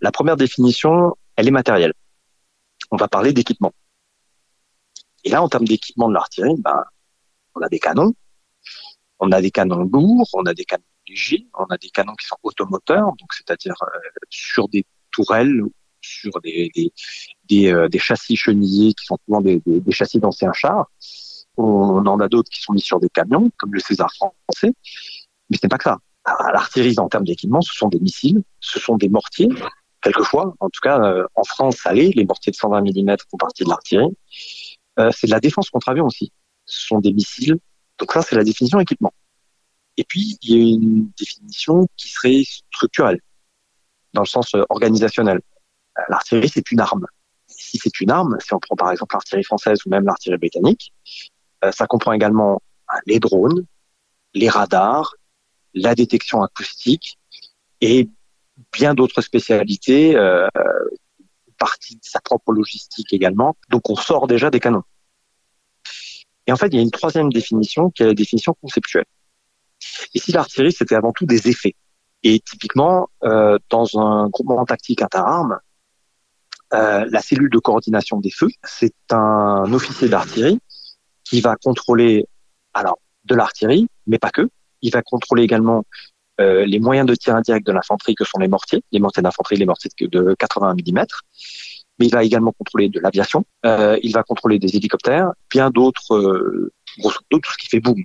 La 0.00 0.12
première 0.12 0.36
définition, 0.36 1.16
elle 1.36 1.48
est 1.48 1.52
matérielle. 1.52 1.94
On 2.90 2.96
va 2.96 3.08
parler 3.08 3.32
d'équipement. 3.32 3.72
Et 5.24 5.30
là, 5.30 5.42
en 5.42 5.48
termes 5.48 5.66
d'équipement 5.66 6.08
de 6.08 6.14
l'artillerie, 6.14 6.56
ben, 6.58 6.84
on 7.54 7.60
a 7.62 7.68
des 7.68 7.78
canons, 7.78 8.14
on 9.18 9.32
a 9.32 9.40
des 9.40 9.50
canons 9.50 9.88
lourds, 9.92 10.28
on 10.34 10.44
a 10.44 10.54
des 10.54 10.64
canons 10.64 10.84
légers, 11.08 11.46
on 11.58 11.64
a 11.64 11.78
des 11.78 11.88
canons 11.88 12.14
qui 12.14 12.26
sont 12.26 12.36
automoteurs, 12.42 13.06
donc 13.18 13.32
c'est-à-dire 13.32 13.74
euh, 13.82 13.98
sur 14.30 14.68
des 14.68 14.84
tourelles, 15.10 15.62
sur 16.00 16.32
euh, 16.36 16.88
des, 17.48 17.98
châssis 17.98 18.36
chenillés 18.36 18.92
qui 18.94 19.04
sont 19.06 19.18
souvent 19.24 19.40
des, 19.40 19.62
des 19.66 19.92
châssis 19.92 20.20
d'anciens 20.20 20.52
chars. 20.52 20.90
On 21.56 22.06
en 22.06 22.20
a 22.20 22.28
d'autres 22.28 22.50
qui 22.50 22.60
sont 22.60 22.74
mis 22.74 22.80
sur 22.80 23.00
des 23.00 23.08
camions, 23.08 23.50
comme 23.56 23.72
le 23.72 23.80
César 23.80 24.12
français. 24.12 24.74
Mais 25.48 25.56
ce 25.56 25.64
n'est 25.64 25.68
pas 25.68 25.78
que 25.78 25.84
ça. 25.84 25.98
L'artillerie, 26.52 26.98
en 26.98 27.08
termes 27.08 27.24
d'équipement, 27.24 27.62
ce 27.62 27.72
sont 27.72 27.88
des 27.88 28.00
missiles, 28.00 28.42
ce 28.60 28.78
sont 28.78 28.96
des 28.96 29.08
mortiers, 29.08 29.48
quelquefois. 30.06 30.54
En 30.60 30.68
tout 30.68 30.80
cas, 30.82 31.00
euh, 31.00 31.26
en 31.34 31.44
France, 31.44 31.76
ça 31.76 31.92
l'est. 31.92 32.14
Les 32.14 32.24
mortiers 32.24 32.50
de 32.50 32.56
120 32.56 32.80
mm 32.82 33.16
font 33.30 33.36
partie 33.36 33.64
de 33.64 33.68
l'artillerie. 33.68 34.16
Euh, 34.98 35.10
c'est 35.12 35.26
de 35.26 35.32
la 35.32 35.40
défense 35.40 35.70
contre 35.70 35.88
avion 35.88 36.06
aussi. 36.06 36.32
Ce 36.64 36.86
sont 36.86 37.00
des 37.00 37.12
missiles. 37.12 37.58
Donc 37.98 38.12
ça, 38.12 38.22
c'est 38.22 38.36
la 38.36 38.44
définition 38.44 38.78
équipement. 38.80 39.12
Et 39.96 40.04
puis, 40.04 40.38
il 40.42 40.50
y 40.50 40.54
a 40.54 40.74
une 40.74 41.10
définition 41.18 41.86
qui 41.96 42.08
serait 42.08 42.42
structurelle, 42.44 43.20
dans 44.12 44.22
le 44.22 44.26
sens 44.26 44.54
euh, 44.54 44.62
organisationnel. 44.68 45.40
L'artillerie, 46.08 46.50
c'est 46.50 46.70
une 46.70 46.80
arme. 46.80 47.06
Si 47.46 47.78
c'est 47.78 48.00
une 48.00 48.10
arme, 48.10 48.36
si 48.40 48.52
on 48.52 48.58
prend 48.58 48.76
par 48.76 48.90
exemple 48.92 49.14
l'artillerie 49.14 49.44
française 49.44 49.78
ou 49.86 49.88
même 49.88 50.04
l'artillerie 50.04 50.38
britannique, 50.38 50.92
ça 51.72 51.86
comprend 51.86 52.12
également 52.12 52.60
les 53.06 53.18
drones, 53.18 53.64
les 54.34 54.50
radars, 54.50 55.14
la 55.72 55.94
détection 55.94 56.42
acoustique 56.42 57.18
et 57.80 58.10
bien 58.72 58.94
d'autres 58.94 59.20
spécialités, 59.20 60.16
euh, 60.16 60.48
partie 61.58 61.96
de 61.96 62.04
sa 62.04 62.20
propre 62.20 62.52
logistique 62.52 63.12
également. 63.12 63.56
Donc 63.70 63.88
on 63.90 63.96
sort 63.96 64.26
déjà 64.26 64.50
des 64.50 64.60
canons. 64.60 64.82
Et 66.46 66.52
en 66.52 66.56
fait, 66.56 66.68
il 66.68 66.76
y 66.76 66.78
a 66.78 66.82
une 66.82 66.90
troisième 66.90 67.32
définition 67.32 67.90
qui 67.90 68.02
est 68.02 68.06
la 68.06 68.14
définition 68.14 68.54
conceptuelle. 68.60 69.06
Ici, 70.14 70.32
l'artillerie, 70.32 70.72
c'était 70.72 70.94
avant 70.94 71.12
tout 71.12 71.26
des 71.26 71.48
effets. 71.48 71.74
Et 72.22 72.40
typiquement, 72.40 73.08
euh, 73.24 73.58
dans 73.68 73.98
un 73.98 74.28
groupement 74.28 74.64
tactique 74.64 75.02
interarmes, 75.02 75.58
euh, 76.74 77.06
la 77.08 77.20
cellule 77.20 77.50
de 77.50 77.58
coordination 77.58 78.18
des 78.18 78.30
feux, 78.30 78.48
c'est 78.64 78.94
un 79.10 79.72
officier 79.72 80.08
d'artillerie 80.08 80.60
qui 81.24 81.40
va 81.40 81.56
contrôler 81.56 82.26
alors 82.74 82.98
de 83.24 83.34
l'artillerie, 83.34 83.88
mais 84.06 84.18
pas 84.18 84.30
que. 84.30 84.48
Il 84.82 84.92
va 84.92 85.02
contrôler 85.02 85.42
également 85.42 85.84
euh, 86.40 86.66
les 86.66 86.80
moyens 86.80 87.06
de 87.06 87.14
tir 87.14 87.34
indirect 87.34 87.66
de 87.66 87.72
l'infanterie 87.72 88.14
que 88.14 88.24
sont 88.24 88.38
les 88.38 88.48
mortiers, 88.48 88.82
les 88.92 89.00
mortiers 89.00 89.22
d'infanterie, 89.22 89.56
les 89.56 89.66
mortiers 89.66 89.90
de 90.00 90.34
80 90.38 90.74
mm. 90.74 91.06
Mais 91.98 92.06
il 92.06 92.12
va 92.12 92.24
également 92.24 92.52
contrôler 92.52 92.90
de 92.90 93.00
l'aviation, 93.00 93.44
euh, 93.64 93.98
il 94.02 94.12
va 94.12 94.22
contrôler 94.22 94.58
des 94.58 94.76
hélicoptères, 94.76 95.32
bien 95.50 95.70
d'autres, 95.70 96.14
euh, 96.14 96.72
grosso 96.98 97.18
modo, 97.30 97.40
tout 97.40 97.52
ce 97.52 97.56
qui 97.56 97.68
fait 97.68 97.80
boom. 97.80 98.04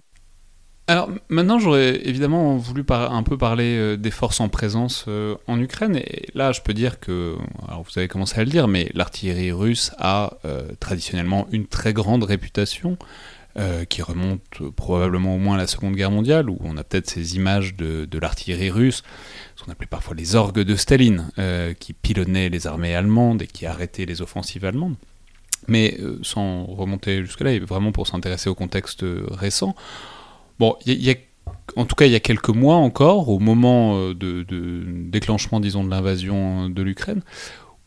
Alors 0.87 1.09
maintenant, 1.29 1.59
j'aurais 1.59 2.07
évidemment 2.07 2.55
voulu 2.55 2.83
un 2.89 3.23
peu 3.23 3.37
parler 3.37 3.97
des 3.97 4.11
forces 4.11 4.41
en 4.41 4.49
présence 4.49 5.05
en 5.47 5.59
Ukraine. 5.59 5.95
Et 5.95 6.27
là, 6.33 6.51
je 6.51 6.61
peux 6.61 6.73
dire 6.73 6.99
que, 6.99 7.37
alors 7.67 7.83
vous 7.83 7.97
avez 7.97 8.09
commencé 8.09 8.39
à 8.39 8.43
le 8.43 8.49
dire, 8.49 8.67
mais 8.67 8.89
l'artillerie 8.93 9.53
russe 9.53 9.91
a 9.99 10.37
traditionnellement 10.81 11.47
une 11.51 11.67
très 11.67 11.93
grande 11.93 12.23
réputation. 12.23 12.97
Euh, 13.57 13.83
qui 13.83 14.01
remonte 14.01 14.61
probablement 14.77 15.35
au 15.35 15.37
moins 15.37 15.55
à 15.55 15.57
la 15.57 15.67
Seconde 15.67 15.97
Guerre 15.97 16.09
mondiale, 16.09 16.49
où 16.49 16.57
on 16.61 16.77
a 16.77 16.85
peut-être 16.85 17.09
ces 17.09 17.35
images 17.35 17.75
de, 17.75 18.07
l'artillerie 18.17 18.69
russe, 18.69 19.03
ce 19.57 19.63
qu'on 19.63 19.71
appelait 19.73 19.87
parfois 19.87 20.15
les 20.15 20.35
orgues 20.35 20.61
de 20.61 20.75
Staline, 20.77 21.29
euh, 21.37 21.73
qui 21.73 21.91
pilonnaient 21.91 22.47
les 22.47 22.65
armées 22.65 22.95
allemandes 22.95 23.41
et 23.41 23.47
qui 23.47 23.65
arrêtaient 23.65 24.05
les 24.05 24.21
offensives 24.21 24.63
allemandes. 24.63 24.95
Mais 25.67 25.97
euh, 25.99 26.17
sans 26.21 26.63
remonter 26.63 27.25
jusque-là, 27.25 27.51
et 27.51 27.59
vraiment 27.59 27.91
pour 27.91 28.07
s'intéresser 28.07 28.49
au 28.49 28.55
contexte 28.55 29.03
récent, 29.31 29.75
Bon, 30.57 30.77
il 30.85 31.03
y, 31.03 31.11
a, 31.11 31.15
en 31.75 31.85
tout 31.85 31.95
cas, 31.95 32.05
il 32.05 32.11
y 32.13 32.15
a 32.15 32.21
quelques 32.21 32.49
mois 32.49 32.75
encore, 32.75 33.27
au 33.27 33.39
moment 33.39 34.11
de, 34.11 34.43
de 34.43 34.83
déclenchement, 34.85 35.59
disons, 35.59 35.83
de 35.83 35.89
l'invasion 35.89 36.69
de 36.69 36.81
l'Ukraine, 36.83 37.21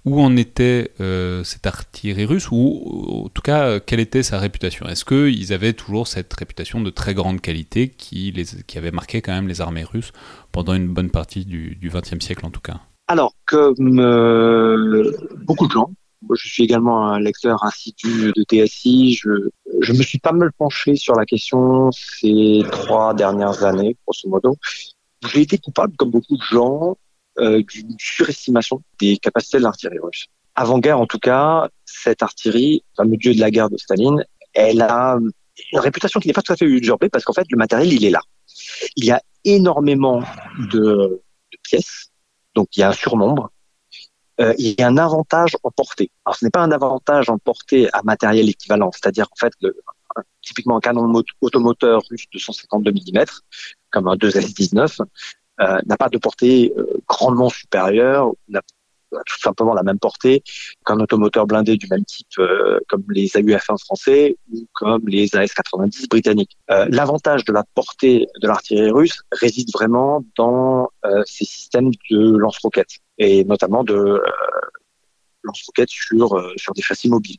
où 0.05 0.21
en 0.21 0.37
était 0.37 0.93
euh, 1.01 1.45
cette 1.45 1.67
artillerie 1.67 2.27
russe, 2.27 2.49
ou 2.51 3.25
en 3.25 3.29
tout 3.29 3.43
cas, 3.43 3.81
quelle 3.81 4.01
était 4.01 4.23
sa 4.23 4.39
réputation? 4.39 4.87
Est-ce 4.87 5.05
qu'ils 5.05 5.53
avaient 5.53 5.73
toujours 5.73 6.07
cette 6.07 6.33
réputation 6.35 6.81
de 6.81 6.91
très 6.91 7.15
grande 7.15 7.41
qualité 7.41 7.89
qui, 7.89 8.31
les, 8.33 8.45
qui 8.67 8.79
avait 8.79 8.91
marqué 8.91 9.23
quand 9.23 9.33
même 9.33 9.49
les 9.49 9.61
armées 9.61 9.85
russes 9.85 10.13
pendant 10.53 10.75
une 10.75 10.89
bonne 10.89 11.11
partie 11.11 11.45
du 11.45 11.79
XXe 11.83 12.25
siècle 12.25 12.45
en 12.45 12.51
tout 12.51 12.61
cas? 12.61 12.81
Alors, 13.07 13.35
comme 13.47 14.01
euh, 14.01 15.13
beaucoup 15.45 15.67
de 15.67 15.73
gens, 15.73 15.91
je 16.35 16.49
suis 16.49 16.65
également 16.65 17.09
un 17.09 17.21
lecteur 17.21 17.63
assidu 17.65 18.33
de 18.35 18.45
TSI. 18.45 19.15
Je, 19.15 19.51
je 19.81 19.93
me 19.93 20.03
suis 20.03 20.19
pas 20.19 20.33
mal 20.33 20.51
penché 20.57 20.97
sur 20.97 21.15
la 21.15 21.27
question 21.27 21.91
ces 21.93 22.63
trois 22.71 23.13
dernières 23.13 23.63
années, 23.65 23.97
grosso 24.07 24.29
modo. 24.29 24.57
J'ai 25.27 25.43
été 25.43 25.59
coupable, 25.59 25.95
comme 25.97 26.11
beaucoup 26.11 26.37
de 26.37 26.43
gens, 26.43 26.97
euh, 27.39 27.63
d'une 27.63 27.97
surestimation 27.99 28.83
des 29.01 29.17
capacités 29.17 29.59
de 29.59 29.63
l'artillerie 29.63 29.99
russe. 29.99 30.27
Avant-guerre, 30.55 31.01
en 31.01 31.07
tout 31.07 31.19
cas, 31.19 31.69
cette 31.85 32.23
artillerie, 32.23 32.85
au 32.99 33.05
milieu 33.05 33.35
de 33.35 33.41
la 33.41 33.51
guerre 33.51 33.71
de 33.71 33.77
Staline, 33.77 34.25
elle 34.53 34.83
a 34.83 35.19
une 35.73 35.79
réputation 35.79 36.21
qui 36.21 36.29
n'est 36.29 36.35
pas 36.35 36.43
tout 36.43 36.53
à 36.53 36.57
fait 36.57 36.65
usurpée 36.65 37.09
parce 37.09 37.25
qu'en 37.25 37.33
fait, 37.33 37.47
le 37.51 37.57
matériel, 37.57 37.93
il 37.93 38.05
est 38.05 38.11
là. 38.11 38.21
Il 38.97 39.05
y 39.05 39.11
a 39.11 39.21
énormément 39.45 40.23
de, 40.71 41.21
pièces, 41.63 42.11
donc 42.55 42.69
il 42.77 42.81
y 42.81 42.83
a 42.83 42.91
un 42.91 42.93
surnombre 42.93 43.51
euh, 44.41 44.53
il 44.59 44.75
y 44.77 44.83
a 44.83 44.89
un 44.89 44.97
avantage 44.97 45.57
en 45.63 45.71
portée. 45.71 46.11
Alors 46.25 46.35
ce 46.35 46.45
n'est 46.45 46.51
pas 46.51 46.63
un 46.63 46.73
avantage 46.73 47.31
en 47.31 47.39
portée 47.39 47.89
à 47.93 48.03
matériel 48.03 48.49
équivalent, 48.49 48.91
c'est-à-dire 48.93 49.29
en 49.31 49.37
fait 49.37 49.53
typiquement 50.43 50.77
un 50.77 50.81
canon 50.81 51.23
automoteur 51.41 52.03
russe 52.11 52.27
de 52.33 52.39
152 52.39 52.91
mm, 52.91 53.25
comme 53.91 54.09
un 54.09 54.17
2S19, 54.17 55.01
n'a 55.59 55.97
pas 55.97 56.09
de 56.09 56.19
portée 56.19 56.73
grandement 57.07 57.49
supérieure, 57.49 58.33
n'a 58.49 58.61
tout 59.27 59.39
simplement 59.41 59.75
la 59.75 59.83
même 59.83 59.99
portée 59.99 60.43
qu'un 60.85 60.99
automoteur 61.01 61.47
blindé 61.47 61.77
du 61.77 61.87
même 61.89 62.05
type 62.05 62.27
euh, 62.39 62.81
comme 62.89 63.05
les 63.09 63.29
AUF-1 63.37 63.79
français 63.79 64.37
ou 64.53 64.67
comme 64.73 65.07
les 65.07 65.35
AS-90 65.37 66.09
britanniques. 66.09 66.57
Euh, 66.71 66.87
l'avantage 66.91 67.45
de 67.45 67.53
la 67.53 67.65
portée 67.75 68.27
de 68.41 68.47
l'artillerie 68.47 68.91
russe 68.91 69.23
réside 69.33 69.69
vraiment 69.73 70.25
dans 70.37 70.89
euh, 71.05 71.23
ces 71.27 71.45
systèmes 71.45 71.91
de 72.11 72.37
lance-roquettes 72.37 72.99
et 73.19 73.45
notamment 73.45 73.85
de 73.85 74.21
lance-roquettes 75.43 75.91
sur 75.91 76.53
sur 76.57 76.73
des 76.75 76.83
châssis 76.83 77.09
mobiles. 77.09 77.39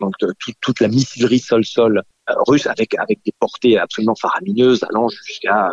Donc 0.00 0.14
toute 0.60 0.80
la 0.80 0.88
missilerie 0.88 1.38
sol-sol 1.38 2.02
russe 2.46 2.66
avec 2.66 2.94
avec 2.98 3.20
des 3.24 3.32
portées 3.38 3.78
absolument 3.78 4.14
faramineuses 4.14 4.84
allant 4.84 5.08
jusqu'à 5.08 5.70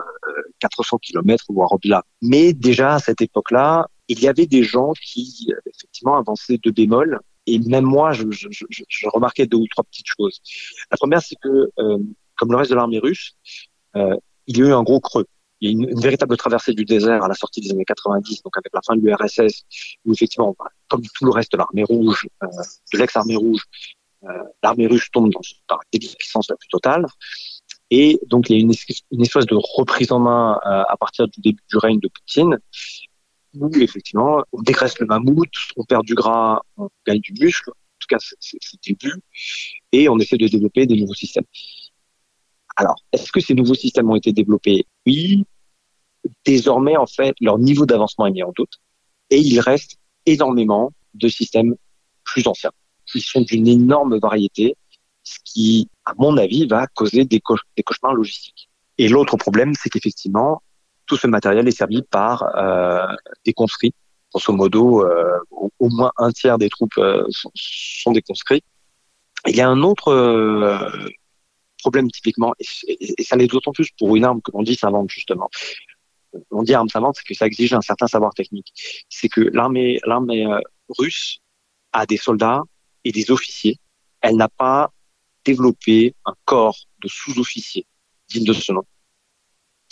400 0.60 0.98
km 1.00 1.46
voire 1.50 1.72
au-delà. 1.72 2.04
Mais 2.22 2.54
déjà 2.54 2.96
à 2.96 3.00
cette 3.00 3.22
époque-là, 3.22 3.88
il 4.08 4.20
y 4.22 4.28
avait 4.28 4.46
des 4.46 4.64
gens 4.64 4.94
qui 4.94 5.52
effectivement 5.66 6.18
avançaient 6.18 6.60
de 6.62 6.72
bémol 6.72 7.20
et 7.46 7.60
même 7.60 7.86
moi 7.86 8.12
je, 8.12 8.26
remarquais 9.10 9.46
deux 9.46 9.58
ou 9.58 9.68
trois 9.68 9.84
petites 9.84 10.08
choses. 10.18 10.42
La 10.92 10.98
première 10.98 11.22
c'est 11.22 11.36
que 11.42 11.70
euh, 11.80 11.98
comme 12.38 12.52
le 12.52 12.58
reste 12.58 12.72
de 12.72 12.76
l'armée 12.76 13.00
russe, 13.00 13.36
euh, 13.96 14.16
il 14.48 14.58
y 14.58 14.62
a 14.62 14.66
eu 14.68 14.74
un 14.74 14.84
gros 14.84 15.00
creux. 15.00 15.26
Il 15.62 15.68
y 15.68 15.70
a 15.70 15.72
une, 15.72 15.90
une, 15.90 16.02
véritable 16.02 16.36
traversée 16.36 16.74
du 16.74 16.84
désert 16.84 17.24
à 17.24 17.28
la 17.28 17.36
sortie 17.36 17.62
des 17.62 17.72
années 17.72 17.86
90, 17.86 18.44
donc 18.44 18.58
avec 18.58 18.74
la 18.74 18.82
fin 18.86 18.96
de 18.98 19.02
l'URSS, 19.02 19.64
où 20.04 20.12
effectivement, 20.12 20.54
bah, 20.60 20.66
comme 20.90 21.02
tout 21.02 21.26
le 21.26 21.32
reste 21.32 21.54
de 21.54 21.58
l'armée 21.58 21.84
rouge, 21.84 22.28
euh, 22.44 22.48
de 22.94 22.98
l'ex-armée 22.98 23.38
rouge, 23.38 23.62
euh, 23.62 24.03
l'armée 24.62 24.88
russe 24.88 25.10
tombe 25.12 25.32
dans, 25.32 25.42
la 25.70 26.00
puissance 26.18 26.50
la 26.50 26.56
plus 26.56 26.70
totale. 26.70 27.06
Et 27.90 28.20
donc, 28.28 28.50
il 28.50 28.54
y 28.54 28.60
a 28.60 28.62
une, 28.62 28.72
une 29.12 29.22
espèce 29.22 29.46
de 29.46 29.56
reprise 29.56 30.12
en 30.12 30.20
main 30.20 30.60
euh, 30.66 30.84
à 30.88 30.98
partir 30.98 31.28
du 31.28 31.42
début 31.42 31.62
du 31.70 31.78
règne 31.78 32.00
de 32.00 32.08
Poutine 32.08 32.58
où 33.56 33.70
effectivement 33.78 34.44
on 34.52 34.62
dégraisse 34.62 34.98
le 35.00 35.06
mammouth, 35.06 35.50
on 35.78 35.84
perd 35.84 36.06
du 36.06 36.16
gras, 36.16 36.62
on 36.78 36.90
gagne 37.06 37.20
du 37.20 37.34
muscle, 37.34 37.70
en 37.70 38.00
tout 38.00 38.08
cas 38.10 38.18
c'est 38.40 38.58
le 38.74 38.80
début, 38.84 39.22
et 39.92 40.10
on 40.10 40.18
essaie 40.18 40.38
de 40.38 40.48
développer 40.48 40.86
des 40.86 41.00
nouveaux 41.00 41.14
systèmes. 41.14 41.46
Alors, 42.76 42.96
est-ce 43.12 43.32
que 43.32 43.40
ces 43.40 43.54
nouveaux 43.54 43.76
systèmes 43.76 44.10
ont 44.10 44.16
été 44.16 44.34
développés? 44.34 44.86
Oui. 45.06 45.46
Désormais, 46.46 46.98
en 46.98 47.06
fait, 47.06 47.36
leur 47.42 47.60
niveau 47.60 47.86
d'avancement 47.86 48.26
est 48.26 48.32
mis 48.32 48.44
en 48.44 48.52
doute, 48.56 48.80
et 49.30 49.38
il 49.38 49.60
reste 49.60 49.98
énormément 50.26 50.92
de 51.14 51.28
systèmes 51.28 51.76
plus 52.24 52.48
anciens. 52.48 52.72
Ils 53.16 53.22
sont 53.22 53.42
d'une 53.42 53.68
énorme 53.68 54.18
variété, 54.20 54.76
ce 55.24 55.38
qui, 55.44 55.90
à 56.06 56.14
mon 56.18 56.38
avis, 56.38 56.68
va 56.68 56.88
causer 56.88 57.26
des, 57.26 57.40
cauchemars 57.40 58.14
logistiques. 58.14 58.70
Et 58.98 59.08
l'autre 59.08 59.38
problème, 59.38 59.74
c'est 59.76 59.90
qu'effectivement, 59.90 60.62
tout 61.06 61.18
ce 61.18 61.28
matériel 61.28 61.68
est 61.68 61.72
servi 61.72 62.02
par 62.04 62.44
euh, 62.56 63.16
des 63.46 63.54
conscrits. 63.54 63.94
Grosso 64.32 64.54
modo, 64.54 65.06
euh, 65.06 65.40
au, 65.52 65.90
moins 65.90 66.12
un 66.18 66.32
tiers 66.32 66.58
des 66.58 66.70
troupes 66.70 66.98
euh, 66.98 67.24
sont, 67.30 68.12
des 68.12 68.22
conscrits. 68.22 68.64
Il 69.48 69.56
y 69.56 69.62
a 69.62 69.70
un 69.70 69.82
autre 69.84 70.92
problème 71.80 72.10
typiquement, 72.10 72.54
et, 72.60 73.24
ça 73.24 73.36
l'est 73.36 73.48
d'autant 73.48 73.74
plus 73.74 73.90
pour 73.98 74.16
une 74.16 74.24
arme 74.24 74.42
que 74.42 74.52
l'on 74.52 74.64
dit 74.64 74.76
savante 74.76 75.10
justement. 75.10 75.50
On 76.50 76.64
dit 76.64 76.74
arme 76.74 76.88
savante, 76.88 77.18
c'est 77.18 77.26
que 77.26 77.38
ça 77.38 77.46
exige 77.46 77.74
un 77.74 77.82
certain 77.82 78.08
savoir 78.08 78.34
technique. 78.34 78.72
C'est 79.10 79.28
que 79.28 79.42
l'armée, 79.42 80.00
l'armée 80.06 80.48
russe 80.98 81.40
a 81.92 82.06
des 82.06 82.18
soldats 82.18 82.64
et 83.04 83.12
des 83.12 83.32
officiers. 83.32 83.80
Elle 84.22 84.38
n'a 84.38 84.50
pas 84.50 84.92
développé 85.46 86.16
un 86.26 86.34
corps 86.46 86.78
de 87.02 87.08
sous-officiers 87.08 87.86
digne 88.30 88.46
de 88.46 88.54
ce 88.54 88.72
nom 88.72 88.86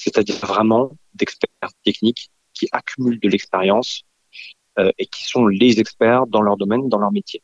c'est-à-dire 0.01 0.37
vraiment 0.37 0.97
d'experts 1.13 1.73
techniques 1.83 2.31
qui 2.53 2.67
accumulent 2.71 3.19
de 3.19 3.29
l'expérience 3.29 4.03
euh, 4.79 4.91
et 4.97 5.05
qui 5.05 5.23
sont 5.23 5.45
les 5.45 5.79
experts 5.79 6.25
dans 6.27 6.41
leur 6.41 6.57
domaine, 6.57 6.89
dans 6.89 6.97
leur 6.97 7.11
métier. 7.11 7.43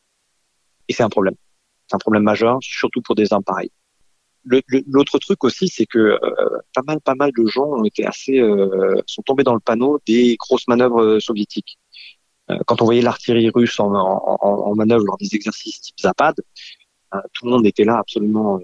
Et 0.88 0.92
c'est 0.92 1.04
un 1.04 1.08
problème. 1.08 1.36
C'est 1.86 1.94
un 1.94 1.98
problème 1.98 2.24
majeur, 2.24 2.58
surtout 2.60 3.00
pour 3.00 3.14
des 3.14 3.32
armes 3.32 3.44
pareilles. 3.44 3.70
L'autre 4.86 5.18
truc 5.18 5.44
aussi, 5.44 5.68
c'est 5.68 5.86
que 5.86 5.98
euh, 5.98 6.18
pas 6.74 6.82
mal, 6.86 7.00
pas 7.00 7.14
mal 7.14 7.30
de 7.36 7.46
gens 7.46 7.66
ont 7.66 7.84
été 7.84 8.06
assez, 8.06 8.38
euh, 8.40 9.00
sont 9.06 9.22
tombés 9.22 9.44
dans 9.44 9.54
le 9.54 9.60
panneau 9.60 10.00
des 10.06 10.36
grosses 10.36 10.66
manœuvres 10.68 11.18
soviétiques. 11.20 11.78
Quand 12.66 12.82
on 12.82 12.84
voyait 12.84 13.02
l'artillerie 13.02 13.50
russe 13.50 13.78
en, 13.80 14.74
manœuvre 14.74 15.04
lors 15.04 15.18
des 15.18 15.34
exercices 15.34 15.80
type 15.80 16.00
Zapad, 16.00 16.34
tout 17.32 17.44
le 17.44 17.50
monde 17.50 17.66
était 17.66 17.84
là 17.84 17.98
absolument 17.98 18.58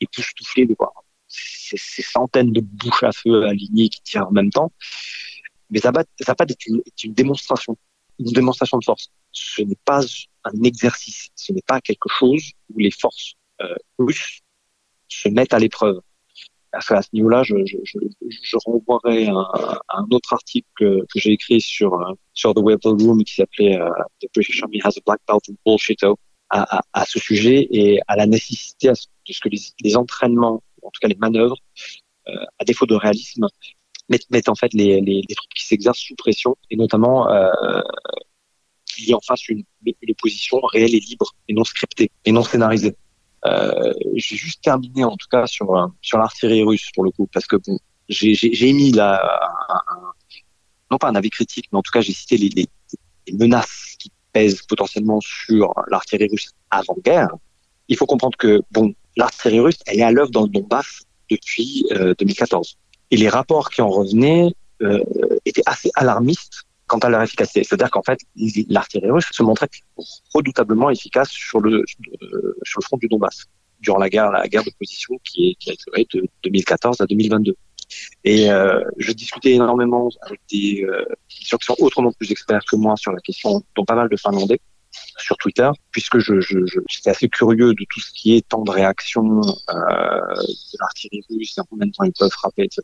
époustouflé 0.00 0.66
de 0.66 0.74
voir 0.78 0.92
ces, 1.30 2.02
centaines 2.02 2.52
de 2.52 2.60
bouches 2.60 3.02
à 3.02 3.12
feu 3.12 3.44
alignées 3.44 3.88
qui 3.88 4.02
tirent 4.02 4.28
en 4.28 4.32
même 4.32 4.50
temps. 4.50 4.72
Mais 5.70 5.78
Zapad, 5.78 6.06
est 6.50 6.66
une, 7.04 7.14
démonstration, 7.14 7.76
une 8.18 8.32
démonstration 8.32 8.78
de 8.78 8.84
force. 8.84 9.10
Ce 9.32 9.62
n'est 9.62 9.78
pas 9.84 10.00
un 10.44 10.62
exercice, 10.64 11.28
ce 11.36 11.52
n'est 11.52 11.62
pas 11.62 11.80
quelque 11.80 12.08
chose 12.08 12.42
où 12.74 12.78
les 12.78 12.90
forces 12.90 13.34
euh, 13.60 13.74
russes 13.98 14.40
se 15.08 15.28
mettent 15.28 15.54
à 15.54 15.58
l'épreuve. 15.58 16.00
À 16.72 17.02
ce 17.02 17.08
niveau-là, 17.12 17.42
je, 17.42 17.56
je, 17.66 17.76
je, 17.84 17.98
je 18.28 18.56
renvoierai 18.64 19.26
un, 19.26 19.44
un 19.88 20.06
autre 20.12 20.32
article 20.32 20.68
que, 20.76 21.00
que 21.00 21.18
j'ai 21.18 21.32
écrit 21.32 21.60
sur 21.60 21.94
euh, 21.94 22.12
sur 22.32 22.54
The 22.54 22.60
Weapon 22.60 22.96
Room 22.96 23.24
qui 23.24 23.34
s'appelait 23.34 23.76
euh, 23.80 23.90
The 24.20 24.26
British 24.32 24.62
Army 24.62 24.80
has 24.84 24.96
a 24.96 25.00
black 25.04 25.20
belt 25.26 25.42
in 25.48 25.54
bullshit 25.66 26.02
à, 26.04 26.14
à, 26.50 26.80
à, 26.92 27.04
ce 27.06 27.18
sujet 27.18 27.66
et 27.72 28.00
à 28.06 28.14
la 28.16 28.26
nécessité 28.26 28.88
de 28.88 29.32
ce 29.32 29.40
que 29.40 29.48
les, 29.48 29.58
les 29.82 29.96
entraînements 29.96 30.62
en 30.82 30.90
tout 30.90 31.00
cas 31.00 31.08
les 31.08 31.16
manœuvres, 31.16 31.56
euh, 32.28 32.44
à 32.58 32.64
défaut 32.64 32.86
de 32.86 32.94
réalisme, 32.94 33.46
mettent, 34.08 34.48
en 34.48 34.54
fait 34.54 34.72
les, 34.74 35.00
les, 35.00 35.22
les 35.28 35.34
troupes 35.34 35.54
qui 35.54 35.66
s'exercent 35.66 36.00
sous 36.00 36.16
pression, 36.16 36.56
et 36.70 36.76
notamment 36.76 37.30
euh, 37.30 37.50
qu'il 38.86 39.06
y 39.06 39.10
ait 39.10 39.14
en 39.14 39.20
face 39.20 39.48
une, 39.48 39.64
une 39.84 40.14
position 40.16 40.60
réelle 40.60 40.94
et 40.94 41.00
libre, 41.00 41.32
et 41.48 41.52
non 41.54 41.64
scriptée, 41.64 42.10
et 42.24 42.32
non 42.32 42.42
scénarisée. 42.42 42.96
Euh, 43.46 43.92
j'ai 44.16 44.36
juste 44.36 44.62
terminé 44.62 45.02
en 45.04 45.16
tout 45.16 45.28
cas 45.30 45.46
sur 45.46 45.90
sur 46.02 46.18
l'artillerie 46.18 46.62
russe 46.62 46.90
pour 46.94 47.04
le 47.04 47.10
coup 47.10 47.26
parce 47.32 47.46
que 47.46 47.56
bon, 47.56 47.78
j'ai 48.08 48.68
émis 48.68 48.92
la 48.92 49.14
un, 49.70 49.80
non 50.90 50.98
pas 50.98 51.08
un 51.08 51.14
avis 51.14 51.30
critique 51.30 51.66
mais 51.72 51.78
en 51.78 51.82
tout 51.82 51.90
cas 51.90 52.02
j'ai 52.02 52.12
cité 52.12 52.36
les, 52.36 52.68
menaces 53.32 53.94
qui 53.98 54.10
pèsent 54.32 54.62
potentiellement 54.62 55.20
sur 55.20 55.72
l'artillerie 55.88 56.28
russe 56.30 56.50
avant 56.70 56.96
guerre. 57.02 57.30
Il 57.88 57.96
faut 57.96 58.06
comprendre 58.06 58.36
que 58.36 58.60
bon 58.72 58.94
l'artillerie 59.16 59.60
russe, 59.60 59.78
elle 59.86 60.00
est 60.00 60.02
à 60.02 60.12
l'œuvre 60.12 60.30
dans 60.30 60.42
le 60.42 60.48
Donbass 60.48 61.02
depuis 61.30 61.86
2014. 61.90 62.76
Euh, 62.76 62.96
Et 63.12 63.16
les 63.16 63.28
rapports 63.28 63.70
qui 63.70 63.80
en 63.82 63.88
revenaient 63.88 64.52
euh, 64.82 65.00
étaient 65.44 65.62
assez 65.66 65.90
alarmistes 65.94 66.64
quant 66.90 66.98
à 66.98 67.08
leur 67.08 67.22
efficacité. 67.22 67.62
C'est-à-dire 67.62 67.90
qu'en 67.90 68.02
fait, 68.02 68.18
l'artillerie 68.68 69.12
russe 69.12 69.28
se 69.30 69.42
montrait 69.44 69.68
redoutablement 70.34 70.90
efficace 70.90 71.30
sur 71.30 71.60
le 71.60 71.84
euh, 72.22 72.56
sur 72.64 72.80
le 72.80 72.84
front 72.84 72.96
du 72.96 73.06
Donbass 73.06 73.46
durant 73.80 73.98
la 73.98 74.10
guerre 74.10 74.30
la 74.32 74.48
guerre 74.48 74.64
de 74.64 74.72
position 74.76 75.14
qui, 75.24 75.50
est, 75.50 75.54
qui 75.54 75.70
a 75.70 75.74
duré 75.86 76.06
de 76.12 76.28
2014 76.42 77.00
à 77.00 77.06
2022. 77.06 77.54
Et 78.24 78.50
euh, 78.50 78.82
je 78.98 79.12
discutais 79.12 79.52
énormément 79.52 80.08
avec 80.22 80.40
des 80.50 80.84
euh, 80.84 81.04
gens 81.48 81.58
qui 81.58 81.66
sont 81.66 81.76
autrement 81.78 82.12
plus 82.12 82.30
experts 82.32 82.64
que 82.68 82.76
moi 82.76 82.96
sur 82.96 83.12
la 83.12 83.20
question, 83.20 83.62
dont 83.76 83.84
pas 83.84 83.94
mal 83.94 84.08
de 84.08 84.16
Finlandais, 84.16 84.60
sur 85.18 85.36
Twitter, 85.36 85.70
puisque 85.92 86.18
je, 86.18 86.40
j'étais 86.88 87.10
assez 87.10 87.28
curieux 87.28 87.72
de 87.74 87.84
tout 87.88 88.00
ce 88.00 88.10
qui 88.12 88.36
est 88.36 88.48
temps 88.48 88.62
de 88.62 88.72
réaction 88.72 89.22
de 89.40 90.78
l'artillerie 90.80 91.24
russe, 91.30 91.56
en 91.58 91.64
combien 91.70 91.86
de 91.86 91.92
temps 91.92 92.04
ils 92.04 92.12
peuvent 92.18 92.30
frapper, 92.30 92.64
etc. 92.64 92.82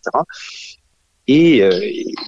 Et, 1.29 1.63
euh, 1.63 1.71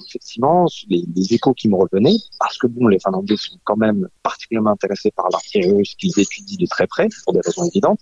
effectivement, 0.07 0.67
les, 0.89 1.05
échos 1.33 1.55
qui 1.55 1.69
me 1.69 1.77
revenaient, 1.77 2.17
parce 2.41 2.59
que 2.59 2.67
bon, 2.67 2.89
les 2.89 2.99
Finlandais 2.99 3.37
sont 3.37 3.59
quand 3.65 3.77
même 3.77 4.09
particulièrement 4.23 4.71
intéressés 4.71 5.13
par 5.13 5.29
l'artillerie 5.31 5.73
russe 5.73 5.95
qu'ils 5.97 6.19
étudient 6.19 6.57
de 6.59 6.67
très 6.67 6.87
près, 6.87 7.09
pour 7.25 7.33
des 7.33 7.41
raisons 7.45 7.65
évidentes, 7.67 8.01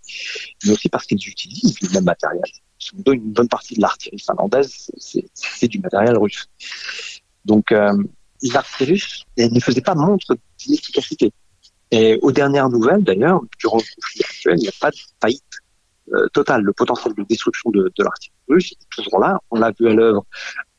mais 0.65 0.73
aussi 0.73 0.89
parce 0.89 1.07
qu'ils 1.07 1.29
utilisent 1.29 1.81
le 1.83 1.91
même 1.91 2.05
matériel. 2.05 2.43
Une 3.07 3.33
bonne 3.33 3.49
partie 3.49 3.75
de 3.75 3.83
l'artillerie 3.83 4.19
finlandaise, 4.19 4.91
c'est 5.35 5.69
du 5.69 5.81
matériel 5.81 6.17
russe. 6.17 6.47
Donc, 7.45 7.73
euh, 7.73 7.93
l'artillerie 8.43 8.93
russe 8.93 9.25
ne 9.37 9.61
faisait 9.61 9.83
pas 9.83 9.95
montre 9.95 10.37
d'inefficacité. 10.59 11.33
Et 11.91 12.19
aux 12.23 12.33
dernières 12.33 12.69
nouvelles, 12.69 13.05
d'ailleurs, 13.05 13.43
durant 13.59 13.77
le 13.77 13.85
conflit 13.95 14.23
actuel, 14.25 14.55
il 14.59 14.63
n'y 14.63 14.69
a 14.69 14.73
pas 14.81 14.91
de 14.91 14.97
faillite 15.21 15.45
euh, 16.13 16.29
totale. 16.33 16.63
Le 16.63 16.73
potentiel 16.73 17.15
de 17.15 17.23
destruction 17.25 17.71
de, 17.71 17.93
l'artillerie 17.99 18.35
russe 18.49 18.73
est 18.73 18.89
toujours 18.91 19.21
là. 19.21 19.41
On 19.51 19.59
l'a 19.59 19.73
vu 19.79 19.89
à 19.89 19.93
l'œuvre 19.93 20.25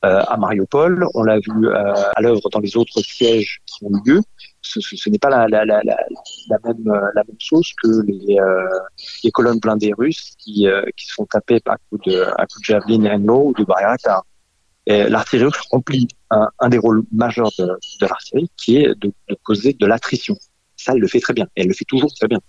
à 0.04 0.38
Mariupol, 0.38 1.08
on 1.14 1.24
l'a 1.24 1.40
vu 1.40 1.68
euh, 1.68 1.94
à 2.16 2.22
l'œuvre 2.22 2.50
dans 2.52 2.60
les 2.60 2.78
autres 2.78 3.02
sièges 3.02 3.62
qui 3.66 3.84
ont 3.84 3.90
eu 3.90 4.10
lieu. 4.10 4.22
Ce, 4.62 4.80
ce, 4.82 5.10
n'est 5.10 5.18
pas 5.20 5.30
la, 5.30 5.48
la, 5.48 5.66
la, 5.66 5.82
la, 5.84 6.60
même, 6.66 6.86
la 7.16 7.24
même 7.24 7.38
chose 7.40 7.72
que 7.82 8.02
les, 8.06 8.38
les 9.24 9.32
colonnes 9.32 9.60
blindées 9.60 9.94
russes 9.98 10.34
qui, 10.38 10.68
qui 10.98 11.06
se 11.06 11.14
font 11.14 11.26
taper 11.26 11.62
à 11.68 11.78
coups 11.90 12.06
de, 12.08 12.22
à 12.22 12.46
coup 12.48 12.60
de 12.60 12.66
javelin 12.66 13.06
Enlo 13.06 13.48
ou 13.48 13.54
de 13.54 13.64
Bayraktar. 13.64 14.26
L'artillerie 14.86 15.52
remplit 15.72 16.10
un, 16.32 16.50
un, 16.60 16.70
des 16.70 16.80
rôles 16.80 17.04
majeurs 17.14 17.52
de, 17.58 17.66
de 17.66 18.06
l'artillerie 18.06 18.52
qui 18.58 18.78
est 18.78 18.90
de, 18.96 19.14
de 19.30 19.38
causer 19.44 19.72
de 19.72 19.86
l'attrition 19.86 20.36
ça, 20.78 20.94
elle 20.94 21.00
le 21.00 21.08
fait 21.08 21.20
très 21.20 21.34
bien. 21.34 21.46
Et 21.56 21.62
elle 21.62 21.68
le 21.68 21.74
fait 21.74 21.86
toujours 21.86 22.14
très 22.14 22.28
bien. 22.28 22.40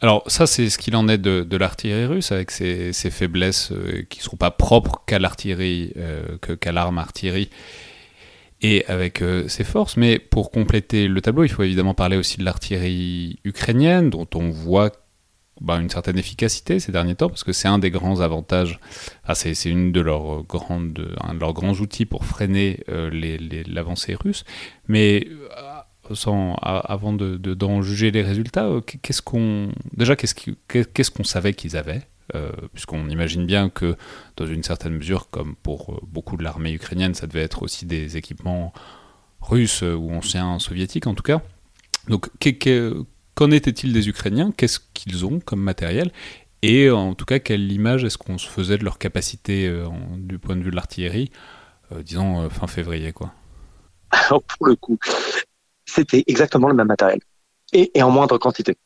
Alors 0.00 0.22
ça, 0.28 0.46
c'est 0.46 0.70
ce 0.70 0.78
qu'il 0.78 0.94
en 0.94 1.08
est 1.08 1.18
de, 1.18 1.56
l'artillerie 1.56 2.06
russe, 2.06 2.30
avec 2.30 2.50
ses, 2.50 2.92
faiblesses 2.92 3.72
euh, 3.72 4.04
qui 4.08 4.20
ne 4.20 4.22
seront 4.22 4.36
pas 4.36 4.52
propres 4.52 5.02
qu'à 5.06 5.18
l'artillerie, 5.18 5.92
euh, 5.96 6.38
qu'à 6.38 6.70
l'arme 6.70 6.98
artillerie, 6.98 7.50
et 8.60 8.84
avec 8.86 9.22
euh, 9.22 9.48
ses 9.48 9.64
forces. 9.64 9.96
Mais 9.96 10.20
pour 10.20 10.52
compléter 10.52 11.08
le 11.08 11.20
tableau, 11.20 11.42
il 11.42 11.48
faut 11.48 11.64
évidemment 11.64 11.94
parler 11.94 12.16
aussi 12.16 12.38
de 12.38 12.44
l'artillerie 12.44 13.40
ukrainienne, 13.44 14.08
dont 14.10 14.28
on 14.36 14.50
voit 14.50 14.92
bah, 15.60 15.80
une 15.80 15.90
certaine 15.90 16.16
efficacité 16.16 16.78
ces 16.78 16.92
derniers 16.92 17.16
temps, 17.16 17.28
parce 17.28 17.42
que 17.42 17.52
c'est 17.52 17.66
un 17.66 17.80
des 17.80 17.90
grands 17.90 18.20
avantages, 18.20 18.78
c'est 19.34 19.64
une 19.64 19.90
de 19.90 20.00
leurs 20.00 20.44
grandes, 20.44 21.16
un 21.24 21.34
de 21.34 21.40
leurs 21.40 21.54
grands 21.54 21.74
outils 21.74 22.06
pour 22.06 22.24
freiner 22.24 22.84
l'avancée 22.86 24.14
russe. 24.14 24.44
Mais 24.86 25.26
avant 26.62 27.12
de, 27.12 27.36
d'en 27.36 27.82
juger 27.82 28.10
les 28.10 28.22
résultats, 28.22 28.66
euh, 28.66 28.80
qu'est-ce 28.80 29.22
qu'on 29.22 29.70
déjà 29.92 30.16
qu'est-ce 30.16 31.10
qu'on 31.10 31.24
savait 31.24 31.54
qu'ils 31.54 31.76
avaient 31.76 32.02
euh, 32.34 32.52
puisqu'on 32.74 33.08
imagine 33.08 33.46
bien 33.46 33.70
que 33.70 33.96
dans 34.36 34.46
une 34.46 34.62
certaine 34.62 34.94
mesure, 34.94 35.30
comme 35.30 35.54
pour 35.56 35.94
euh, 35.94 36.00
beaucoup 36.02 36.36
de 36.36 36.44
l'armée 36.44 36.72
ukrainienne, 36.72 37.14
ça 37.14 37.26
devait 37.26 37.42
être 37.42 37.62
aussi 37.62 37.86
des 37.86 38.18
équipements 38.18 38.74
russes 39.40 39.82
ou 39.82 40.10
anciens 40.10 40.58
soviétiques 40.58 41.06
en 41.06 41.14
tout 41.14 41.22
cas. 41.22 41.40
Donc 42.08 42.28
qu'en 43.34 43.50
était-il 43.50 43.92
des 43.92 44.08
Ukrainiens? 44.08 44.52
Qu'est-ce 44.56 44.80
qu'ils 44.92 45.24
ont 45.24 45.40
comme 45.40 45.60
matériel? 45.60 46.10
Et 46.60 46.90
en 46.90 47.14
tout 47.14 47.24
cas, 47.24 47.38
quelle 47.38 47.70
image 47.70 48.04
est-ce 48.04 48.18
qu'on 48.18 48.36
se 48.36 48.48
faisait 48.48 48.78
de 48.78 48.84
leur 48.84 48.98
capacité 48.98 49.72
du 50.16 50.38
point 50.38 50.56
de 50.56 50.62
vue 50.62 50.70
de 50.70 50.76
l'artillerie, 50.76 51.30
disons 52.02 52.50
fin 52.50 52.66
février 52.66 53.12
quoi? 53.12 53.32
Alors 54.10 54.42
pour 54.58 54.66
le 54.66 54.76
coup, 54.76 54.98
c'était 55.88 56.24
exactement 56.26 56.68
le 56.68 56.74
même 56.74 56.86
matériel 56.86 57.20
et, 57.72 58.02
en 58.02 58.10
moindre 58.10 58.38
quantité. 58.38 58.76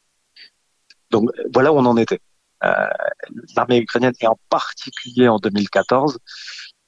Donc 1.10 1.30
voilà 1.52 1.72
où 1.72 1.76
on 1.76 1.84
en 1.84 1.96
était. 1.96 2.20
Euh, 2.64 2.86
l'armée 3.56 3.78
ukrainienne 3.78 4.12
et 4.20 4.26
en 4.26 4.38
particulier 4.48 5.28
en 5.28 5.38
2014, 5.38 6.18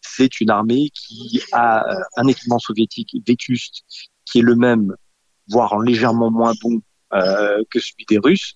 c'est 0.00 0.40
une 0.40 0.50
armée 0.50 0.90
qui 0.94 1.42
a 1.52 1.84
euh, 1.88 2.00
un 2.16 2.28
équipement 2.28 2.60
soviétique 2.60 3.16
vétuste 3.26 3.82
qui 4.24 4.38
est 4.38 4.42
le 4.42 4.54
même, 4.54 4.94
voire 5.48 5.72
en 5.72 5.80
légèrement 5.80 6.30
moins 6.30 6.54
bon 6.62 6.80
euh, 7.12 7.60
que 7.70 7.80
celui 7.80 8.04
des 8.08 8.18
Russes, 8.18 8.54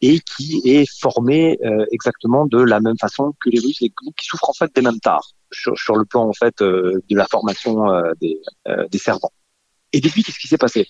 et 0.00 0.20
qui 0.20 0.62
est 0.64 0.86
formé 1.00 1.58
exactement 1.92 2.46
de 2.46 2.58
la 2.58 2.80
même 2.80 2.96
façon 2.98 3.34
que 3.40 3.50
les 3.50 3.60
Russes 3.60 3.82
et 3.82 3.90
qui 3.90 4.26
souffrent 4.26 4.48
en 4.48 4.54
fait 4.54 4.74
des 4.74 4.80
mêmes 4.80 5.00
tares 5.00 5.32
sur, 5.52 5.78
sur 5.78 5.96
le 5.96 6.04
plan 6.06 6.26
en 6.26 6.32
fait 6.32 6.58
de 6.58 7.02
la 7.10 7.26
formation 7.26 7.86
des, 8.20 8.40
des 8.90 8.98
servants. 8.98 9.32
Et 9.94 10.00
depuis, 10.00 10.24
qu'est-ce 10.24 10.40
qui 10.40 10.48
s'est 10.48 10.58
passé? 10.58 10.88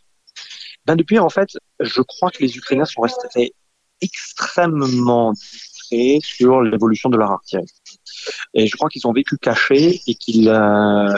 Ben 0.87 0.97
Depuis, 0.97 1.19
en 1.19 1.29
fait, 1.29 1.51
je 1.79 2.01
crois 2.01 2.31
que 2.31 2.43
les 2.43 2.57
Ukrainiens 2.57 2.87
sont 2.87 3.03
restés 3.03 3.55
extrêmement 4.01 5.33
discrets 5.33 6.21
sur 6.23 6.63
l'évolution 6.63 7.11
de 7.11 7.19
leur 7.19 7.31
artillerie. 7.31 7.67
Et 8.55 8.67
je 8.67 8.75
crois 8.77 8.89
qu'ils 8.89 9.07
ont 9.07 9.13
vécu 9.13 9.37
cachés 9.37 10.01
et 10.07 10.15
qu'ils 10.15 10.49
euh, 10.49 11.15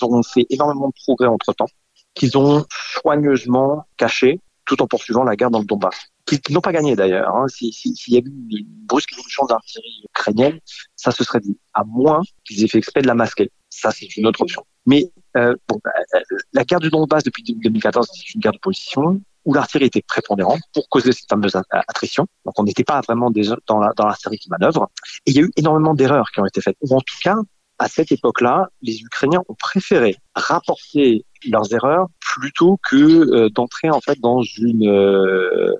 ont 0.00 0.22
fait 0.22 0.46
énormément 0.48 0.88
de 0.88 0.94
progrès 1.04 1.26
entre-temps, 1.26 1.68
qu'ils 2.14 2.38
ont 2.38 2.64
soigneusement 3.02 3.86
caché 3.98 4.40
tout 4.64 4.80
en 4.80 4.86
poursuivant 4.86 5.22
la 5.22 5.36
guerre 5.36 5.50
dans 5.50 5.58
le 5.58 5.66
Donbass. 5.66 5.94
Qu'ils 6.24 6.40
n'ont 6.54 6.62
pas 6.62 6.72
gagné 6.72 6.96
d'ailleurs. 6.96 7.28
Hein. 7.36 7.46
S'il 7.48 7.94
y 8.08 8.16
a 8.16 8.20
eu 8.20 8.32
une 8.50 8.86
brusque 8.86 9.12
évolution 9.12 9.44
de 9.44 9.52
l'artillerie 9.52 10.04
ukrainienne, 10.08 10.60
ça 10.96 11.10
se 11.10 11.24
serait 11.24 11.40
dit, 11.40 11.58
à 11.74 11.84
moins 11.84 12.22
qu'ils 12.44 12.64
aient 12.64 12.68
fait 12.68 12.78
exprès 12.78 13.02
de 13.02 13.06
la 13.06 13.14
masquer. 13.14 13.50
Ça, 13.74 13.90
c'est 13.90 14.16
une 14.18 14.26
autre 14.26 14.42
option. 14.42 14.64
Mais 14.84 15.10
euh, 15.36 15.54
bon, 15.66 15.80
bah, 15.82 15.90
euh, 16.14 16.20
la 16.52 16.64
guerre 16.64 16.78
du 16.78 16.90
Donbass 16.90 17.24
depuis 17.24 17.42
2014, 17.42 18.06
c'est 18.12 18.34
une 18.34 18.40
guerre 18.40 18.52
de 18.52 18.58
position 18.58 19.22
où 19.46 19.54
l'artillerie 19.54 19.86
était 19.86 20.02
prépondérante 20.02 20.60
pour 20.74 20.88
causer 20.90 21.12
cette 21.12 21.28
fameuse 21.28 21.56
attrition. 21.70 22.26
Donc 22.44 22.58
on 22.58 22.64
n'était 22.64 22.84
pas 22.84 23.00
vraiment 23.00 23.30
déjà 23.30 23.56
dans 23.66 23.78
la 23.80 23.90
l'artillerie 23.98 24.38
qui 24.38 24.50
manœuvre. 24.50 24.90
Et 25.24 25.30
il 25.30 25.36
y 25.36 25.40
a 25.40 25.42
eu 25.42 25.50
énormément 25.56 25.94
d'erreurs 25.94 26.30
qui 26.32 26.40
ont 26.40 26.46
été 26.46 26.60
faites. 26.60 26.76
Ou 26.82 26.94
en 26.94 27.00
tout 27.00 27.16
cas, 27.22 27.36
à 27.78 27.88
cette 27.88 28.12
époque-là, 28.12 28.68
les 28.82 29.00
Ukrainiens 29.00 29.42
ont 29.48 29.54
préféré 29.54 30.16
rapporter 30.34 31.24
leurs 31.48 31.72
erreurs 31.72 32.08
plutôt 32.20 32.78
que 32.88 32.96
euh, 32.96 33.48
d'entrer 33.48 33.88
en 33.88 34.02
fait 34.02 34.20
dans 34.20 34.42
une 34.42 34.86
euh, 34.86 35.74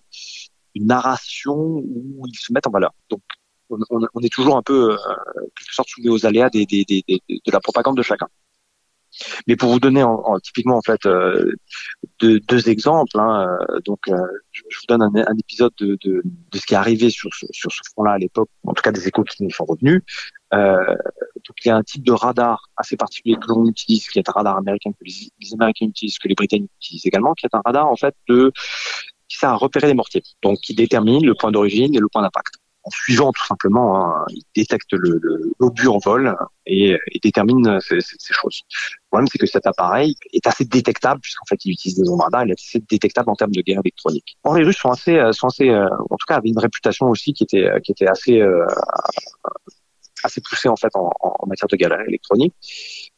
une 0.75 0.87
narration 0.87 1.55
où 1.55 2.27
ils 2.27 2.39
se 2.39 2.55
mettent 2.55 2.67
en 2.67 2.71
valeur. 2.71 2.95
Donc 3.11 3.21
on, 3.91 4.21
est 4.21 4.33
toujours 4.33 4.57
un 4.57 4.63
peu, 4.63 4.93
euh, 4.93 4.97
quelque 5.57 5.75
sorte, 5.75 5.89
soumis 5.89 6.09
aux 6.09 6.27
aléas 6.27 6.51
de 6.51 7.53
la 7.53 7.61
propagande 7.61 7.97
de 7.97 8.03
chacun. 8.03 8.29
Mais 9.47 9.57
pour 9.57 9.71
vous 9.71 9.81
donner 9.81 10.03
en, 10.03 10.39
typiquement 10.41 10.77
en 10.77 10.83
fait 10.83 11.05
euh, 11.07 11.53
deux, 12.19 12.41
deux, 12.41 12.69
exemples, 12.69 13.19
hein, 13.19 13.47
euh, 13.71 13.81
donc 13.85 14.01
euh, 14.09 14.17
je, 14.53 14.63
vous 14.63 14.87
donne 14.89 15.03
un, 15.03 15.13
un 15.15 15.37
épisode 15.39 15.73
de, 15.79 15.99
de, 16.03 16.23
de, 16.25 16.59
ce 16.59 16.65
qui 16.67 16.75
est 16.75 16.79
arrivé 16.79 17.11
sur 17.11 17.33
ce, 17.35 17.47
sur 17.51 17.71
ce 17.71 17.81
front-là 17.93 18.13
à 18.13 18.19
l'époque, 18.19 18.49
en 18.65 18.73
tout 18.73 18.83
cas 18.83 18.93
des 18.93 19.07
échos 19.07 19.25
qui 19.25 19.43
nous 19.43 19.51
sont 19.51 19.65
revenus. 19.65 20.03
Euh, 20.55 20.77
donc 20.77 21.57
il 21.65 21.69
y 21.69 21.71
a 21.71 21.77
un 21.77 21.83
type 21.83 22.05
de 22.05 22.13
radar 22.13 22.71
assez 22.77 22.97
particulier 22.97 23.37
que 23.37 23.49
l'on 23.49 23.67
utilise, 23.67 24.09
qui 24.09 24.19
est 24.19 24.29
un 24.29 24.33
radar 24.33 24.57
américain 24.57 24.93
que 24.93 25.05
les, 25.05 25.31
les, 25.41 25.53
Américains 25.55 25.87
utilisent, 25.87 26.19
que 26.19 26.29
les 26.29 26.35
Britanniques 26.35 26.71
utilisent 26.81 27.07
également, 27.07 27.35
qui 27.35 27.47
est 27.47 27.55
un 27.55 27.63
radar 27.65 27.87
en 27.89 27.97
fait 27.97 28.15
de 28.29 28.53
qui 29.29 29.39
sert 29.39 29.51
à 29.51 29.57
repérer 29.57 29.87
les 29.89 29.95
mortiers, 29.95 30.23
donc 30.43 30.59
qui 30.59 30.75
détermine 30.75 31.25
le 31.25 31.35
point 31.35 31.51
d'origine 31.51 31.95
et 31.95 31.99
le 31.99 32.09
point 32.09 32.23
d'impact 32.23 32.62
en 32.85 32.91
suivant 32.91 33.33
tout 33.33 33.45
simplement, 33.47 34.05
hein, 34.05 34.25
il 34.31 34.43
détecte 34.57 34.93
l'obus 34.93 35.85
le, 35.85 35.91
en 35.91 35.99
vol 35.99 36.37
et, 36.67 36.91
et 36.91 37.19
détermine 37.23 37.79
ces, 37.81 38.01
ces, 38.01 38.35
choses. 38.35 38.63
Le 38.71 38.99
problème, 39.11 39.29
c'est 39.31 39.39
que 39.39 39.47
cet 39.47 39.67
appareil 39.67 40.17
est 40.33 40.47
assez 40.47 40.65
détectable, 40.65 41.21
puisqu'en 41.21 41.45
fait, 41.45 41.65
il 41.65 41.73
utilise 41.73 41.99
des 41.99 42.09
ondes 42.09 42.21
radar, 42.21 42.45
il 42.45 42.51
est 42.51 42.61
assez 42.61 42.81
détectable 42.81 43.31
en 43.31 43.35
termes 43.35 43.53
de 43.53 43.61
guerre 43.61 43.81
électronique. 43.85 44.37
Or, 44.43 44.57
les 44.57 44.65
Russes 44.65 44.79
sont 44.79 44.91
assez, 44.91 45.17
euh, 45.17 45.33
sont 45.33 45.47
assez, 45.47 45.69
euh, 45.69 45.89
en 46.11 46.17
tout 46.17 46.27
cas, 46.27 46.37
avaient 46.37 46.49
une 46.49 46.59
réputation 46.59 47.09
aussi 47.09 47.33
qui 47.33 47.45
était, 47.45 47.71
qui 47.85 47.93
était 47.93 48.09
assez, 48.09 48.41
euh, 48.41 48.67
assez 50.25 50.41
poussée 50.41 50.69
en 50.69 50.77
fait 50.77 50.95
en, 50.95 51.11
en 51.21 51.47
matière 51.47 51.69
de 51.69 51.77
guerre 51.77 52.01
électronique. 52.09 52.55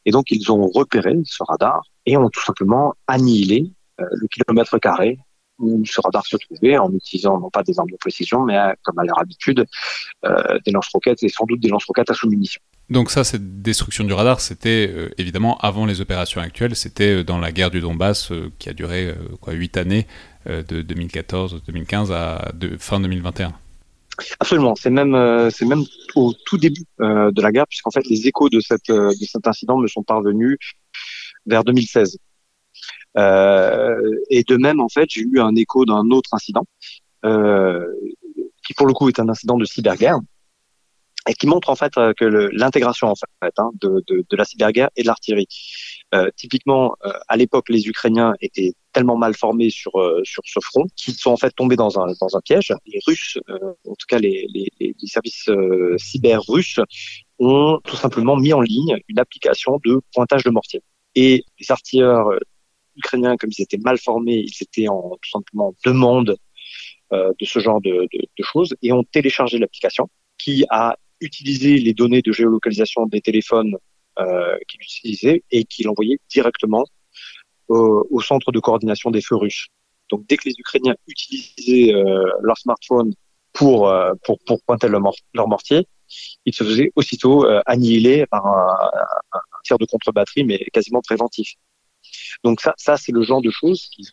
Et 0.04 0.10
donc, 0.10 0.30
ils 0.30 0.52
ont 0.52 0.68
repéré 0.68 1.14
ce 1.24 1.42
radar 1.42 1.82
et 2.04 2.16
ont 2.18 2.28
tout 2.28 2.42
simplement 2.42 2.94
annihilé 3.06 3.70
le 3.98 4.26
kilomètre 4.26 4.78
carré 4.78 5.18
où 5.58 5.84
ce 5.84 6.00
radar 6.00 6.26
se 6.26 6.36
trouvait 6.36 6.76
en 6.76 6.92
utilisant 6.92 7.38
non 7.38 7.50
pas 7.50 7.62
des 7.62 7.78
armes 7.78 7.90
de 7.90 7.96
précision, 7.96 8.44
mais 8.44 8.56
euh, 8.56 8.72
comme 8.82 8.98
à 8.98 9.04
leur 9.04 9.18
habitude, 9.20 9.64
euh, 10.24 10.58
des 10.64 10.72
lance-roquettes 10.72 11.22
et 11.22 11.28
sans 11.28 11.44
doute 11.44 11.60
des 11.60 11.68
lance-roquettes 11.68 12.10
à 12.10 12.14
sous-munitions. 12.14 12.60
Donc 12.90 13.10
ça, 13.10 13.24
cette 13.24 13.62
destruction 13.62 14.04
du 14.04 14.12
radar, 14.12 14.40
c'était 14.40 14.90
euh, 14.92 15.10
évidemment 15.16 15.56
avant 15.58 15.86
les 15.86 16.00
opérations 16.00 16.40
actuelles, 16.40 16.76
c'était 16.76 17.24
dans 17.24 17.38
la 17.38 17.52
guerre 17.52 17.70
du 17.70 17.80
Donbass 17.80 18.32
qui 18.58 18.68
a 18.68 18.72
duré 18.72 19.14
quoi, 19.40 19.52
8 19.52 19.76
années, 19.76 20.06
de 20.46 20.82
2014-2015 20.82 22.12
à 22.12 22.52
de, 22.52 22.76
fin 22.76 23.00
2021. 23.00 23.54
Absolument, 24.38 24.74
c'est 24.76 24.90
même 24.90 25.50
c'est 25.50 25.64
même 25.64 25.82
au 26.14 26.34
tout 26.44 26.58
début 26.58 26.84
de 26.98 27.42
la 27.42 27.50
guerre, 27.50 27.66
puisqu'en 27.66 27.90
fait 27.90 28.06
les 28.10 28.28
échos 28.28 28.50
de 28.50 28.60
cette 28.60 28.90
de 28.90 29.26
cet 29.26 29.48
incident 29.48 29.78
me 29.78 29.88
sont 29.88 30.02
parvenus 30.02 30.58
vers 31.46 31.64
2016. 31.64 32.18
Euh, 33.16 34.18
et 34.30 34.42
de 34.42 34.56
même, 34.56 34.80
en 34.80 34.88
fait, 34.88 35.08
j'ai 35.10 35.22
eu 35.22 35.40
un 35.40 35.54
écho 35.54 35.84
d'un 35.84 36.10
autre 36.10 36.30
incident, 36.32 36.66
euh, 37.24 37.84
qui 38.66 38.74
pour 38.74 38.86
le 38.86 38.92
coup 38.92 39.08
est 39.08 39.20
un 39.20 39.28
incident 39.28 39.56
de 39.56 39.64
cyberguerre, 39.64 40.18
et 41.26 41.34
qui 41.34 41.46
montre 41.46 41.70
en 41.70 41.76
fait 41.76 41.96
euh, 41.96 42.12
que 42.12 42.24
l'intégration 42.24 43.08
en 43.08 43.14
fait 43.14 43.52
hein, 43.56 43.70
de, 43.80 44.04
de, 44.06 44.36
la 44.36 44.44
cyberguerre 44.44 44.90
et 44.96 45.02
de 45.02 45.06
l'artillerie. 45.06 45.48
Typiquement, 46.36 46.94
à 47.26 47.36
l'époque, 47.36 47.68
les 47.68 47.88
Ukrainiens 47.88 48.34
étaient 48.40 48.74
tellement 48.92 49.16
mal 49.16 49.34
formés 49.34 49.70
sur 49.70 49.90
sur 50.22 50.44
ce 50.46 50.60
front 50.62 50.86
qu'ils 50.94 51.14
sont 51.14 51.32
en 51.32 51.36
fait 51.36 51.50
tombés 51.50 51.74
dans 51.74 51.98
un 51.98 52.06
dans 52.20 52.36
un 52.36 52.40
piège. 52.40 52.72
Les 52.86 53.00
Russes, 53.04 53.36
en 53.48 53.94
tout 53.98 54.06
cas 54.06 54.20
les 54.20 54.46
les, 54.54 54.70
les 54.78 55.06
services 55.08 55.50
cyber 55.96 56.40
russes, 56.46 56.78
ont 57.40 57.80
tout 57.82 57.96
simplement 57.96 58.36
mis 58.36 58.52
en 58.52 58.60
ligne 58.60 58.96
une 59.08 59.18
application 59.18 59.80
de 59.84 60.00
pointage 60.14 60.44
de 60.44 60.50
mortier. 60.50 60.82
Et 61.16 61.44
les 61.58 61.70
artilleurs 61.72 62.28
ukrainiens, 62.96 63.36
comme 63.36 63.50
ils 63.56 63.62
étaient 63.62 63.78
mal 63.78 63.98
formés, 63.98 64.36
ils 64.36 64.62
étaient 64.62 64.88
en, 64.88 65.10
tout 65.20 65.30
simplement 65.30 65.68
en 65.68 65.74
demande 65.84 66.36
euh, 67.12 67.32
de 67.38 67.44
ce 67.44 67.58
genre 67.58 67.80
de, 67.80 68.08
choses 68.42 68.74
et 68.82 68.92
ont 68.92 69.04
téléchargé 69.04 69.58
l'application 69.58 70.08
qui 70.38 70.64
a 70.70 70.96
utilisé 71.20 71.78
les 71.78 71.92
données 71.92 72.22
de 72.22 72.32
géolocalisation 72.32 73.06
des 73.06 73.20
téléphones 73.20 73.76
euh, 74.18 74.56
qu'il 74.68 74.80
utilisait 74.82 75.44
et 75.50 75.64
qui 75.64 75.82
l'envoyait 75.82 76.18
directement 76.30 76.84
au, 77.68 78.20
centre 78.20 78.52
de 78.52 78.58
coordination 78.58 79.10
des 79.10 79.20
feux 79.20 79.36
russes. 79.36 79.68
Donc 80.10 80.26
dès 80.26 80.36
que 80.36 80.48
les 80.48 80.54
Ukrainiens 80.58 80.96
utilisaient 81.06 81.94
euh, 81.94 82.24
leur 82.42 82.58
smartphone 82.58 83.12
pour, 83.52 83.92
pour, 84.24 84.38
pour 84.46 84.62
pointer 84.62 84.88
leur, 84.88 85.48
mortier, 85.48 85.86
ils 86.44 86.54
se 86.54 86.64
faisaient 86.64 86.90
aussitôt 86.96 87.46
annihiler 87.66 88.26
par 88.26 88.44
un, 88.46 88.76
un 89.32 89.40
tir 89.62 89.78
de 89.78 89.84
contre-batterie, 89.84 90.44
mais 90.44 90.58
quasiment 90.72 91.00
préventif. 91.00 91.54
Donc 92.42 92.60
ça, 92.60 92.74
ça 92.76 92.96
c'est 92.96 93.12
le 93.12 93.22
genre 93.22 93.42
de 93.42 93.50
choses 93.50 93.88
qui, 93.90 94.04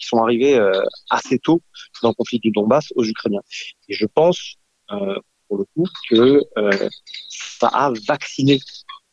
sont, 0.00 0.18
arrivées 0.18 0.56
euh, 0.56 0.82
assez 1.10 1.38
tôt 1.38 1.60
dans 2.02 2.08
le 2.08 2.14
conflit 2.14 2.38
du 2.38 2.50
Donbass 2.50 2.92
aux 2.96 3.04
Ukrainiens. 3.04 3.42
Et 3.88 3.94
je 3.94 4.06
pense, 4.06 4.56
euh, 4.90 5.18
pour 5.48 5.58
le 5.58 5.64
coup, 5.74 5.86
que 6.08 6.42
euh, 6.58 6.88
ça 7.28 7.68
a 7.68 7.92
vacciné 8.06 8.60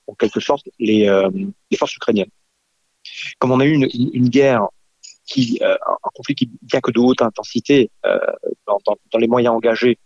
en 0.08 0.16
quelque 0.16 0.40
sorte 0.40 0.68
les, 0.80 1.08
forces 1.78 1.96
ukrainiennes. 1.96 2.32
Comme 3.40 3.52
on 3.52 3.60
a 3.60 3.66
eu 3.66 3.74
une, 3.74 4.30
guerre 4.30 4.68
qui 5.26 5.60
un 5.62 6.10
conflit 6.14 6.36
qui 6.36 6.50
bien 6.62 6.80
que 6.80 6.92
de 6.92 7.00
haute 7.00 7.22
intensité 7.22 7.92
dans, 8.66 9.20
les 9.20 9.28
moyens 9.28 9.54
engagés 9.54 10.00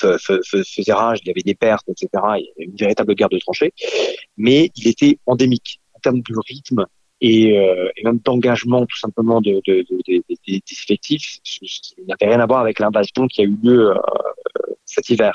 faisait 0.00 0.92
rage, 0.92 1.20
il 1.22 1.28
y 1.28 1.30
avait 1.30 1.42
des 1.42 1.54
pertes, 1.54 1.88
etc. 1.88 2.08
Il 2.14 2.18
y 2.18 2.50
avait 2.50 2.64
une 2.70 2.76
véritable 2.76 3.14
guerre 3.14 3.28
de 3.28 3.38
tranchées, 3.38 3.72
mais 4.36 4.70
il 4.74 4.88
était 4.88 5.18
endémique 5.26 5.80
en 5.94 6.00
termes 6.00 6.22
de 6.22 6.34
rythme 6.48 6.86
et, 7.20 7.56
euh, 7.58 7.90
et 7.96 8.04
même 8.04 8.18
d'engagement 8.18 8.86
tout 8.86 8.98
simplement 8.98 9.40
de, 9.40 9.60
de, 9.66 9.84
de, 9.88 10.22
des 10.46 10.62
effectifs. 10.70 11.38
Ça 11.44 11.94
n'avait 12.06 12.32
rien 12.32 12.40
à 12.40 12.46
voir 12.46 12.60
avec 12.60 12.78
l'invasion 12.78 13.26
qui 13.26 13.42
a 13.42 13.44
eu 13.44 13.56
lieu 13.62 13.90
euh, 13.90 14.00
cet 14.84 15.10
hiver. 15.10 15.32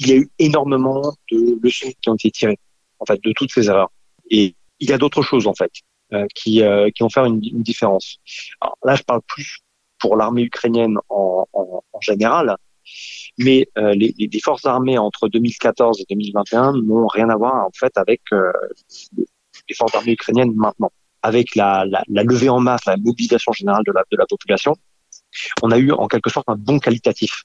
Il 0.00 0.08
y 0.08 0.12
a 0.12 0.16
eu 0.16 0.30
énormément 0.38 1.02
de 1.30 1.58
leçons 1.62 1.92
qui 2.00 2.08
ont 2.08 2.14
été 2.14 2.30
tirées 2.30 2.58
en 2.98 3.04
fait 3.04 3.22
de 3.22 3.32
toutes 3.32 3.52
ces 3.52 3.68
erreurs. 3.68 3.90
Et 4.30 4.54
il 4.80 4.90
y 4.90 4.92
a 4.92 4.98
d'autres 4.98 5.22
choses 5.22 5.46
en 5.46 5.54
fait 5.54 5.72
euh, 6.12 6.26
qui, 6.34 6.62
euh, 6.62 6.90
qui 6.90 7.02
vont 7.02 7.08
faire 7.08 7.24
une, 7.24 7.40
une 7.44 7.62
différence. 7.62 8.18
Alors, 8.60 8.76
là, 8.84 8.94
je 8.94 9.02
parle 9.02 9.20
plus 9.26 9.58
pour 9.98 10.16
l'armée 10.16 10.42
ukrainienne 10.42 10.96
en, 11.08 11.44
en, 11.52 11.82
en, 11.92 12.00
général, 12.00 12.56
mais 13.36 13.68
euh, 13.76 13.92
les, 13.94 14.14
les, 14.16 14.40
forces 14.40 14.64
armées 14.64 14.96
entre 14.96 15.28
2014 15.28 16.00
et 16.00 16.04
2021 16.08 16.72
n'ont 16.74 17.06
rien 17.08 17.28
à 17.28 17.36
voir 17.36 17.66
en 17.66 17.70
fait 17.74 17.92
avec 17.96 18.20
euh, 18.32 18.52
les 19.16 19.74
forces 19.74 19.94
armées 19.94 20.12
ukrainiennes 20.12 20.54
maintenant 20.54 20.92
avec 21.22 21.54
la, 21.54 21.84
levée 22.08 22.48
en 22.48 22.60
masse, 22.60 22.84
la 22.86 22.96
mobilisation 22.96 23.52
générale 23.52 23.82
de 23.86 23.92
la, 23.92 24.26
population, 24.26 24.74
on 25.62 25.70
a 25.70 25.78
eu 25.78 25.92
en 25.92 26.06
quelque 26.06 26.30
sorte 26.30 26.48
un 26.48 26.56
bon 26.56 26.78
qualitatif. 26.78 27.44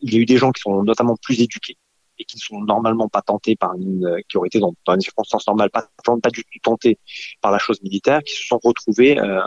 Il 0.00 0.14
y 0.14 0.16
a 0.16 0.20
eu 0.20 0.24
des 0.24 0.36
gens 0.36 0.52
qui 0.52 0.60
sont 0.60 0.82
notamment 0.82 1.16
plus 1.22 1.40
éduqués 1.40 1.76
et 2.18 2.24
qui 2.24 2.36
ne 2.36 2.40
sont 2.40 2.60
normalement 2.60 3.08
pas 3.08 3.22
tentés 3.22 3.56
par 3.56 3.74
une, 3.74 4.20
qui 4.28 4.36
auraient 4.36 4.48
été 4.48 4.60
dans, 4.60 4.74
une 4.88 5.00
circonstance 5.00 5.46
normale, 5.46 5.70
pas, 5.70 5.88
du 6.30 6.44
tout 6.44 6.58
tentés 6.62 6.98
par 7.40 7.50
la 7.50 7.58
chose 7.58 7.82
militaire, 7.82 8.22
qui 8.22 8.34
se 8.34 8.46
sont 8.46 8.60
retrouvés 8.62 9.18
euh, 9.18 9.40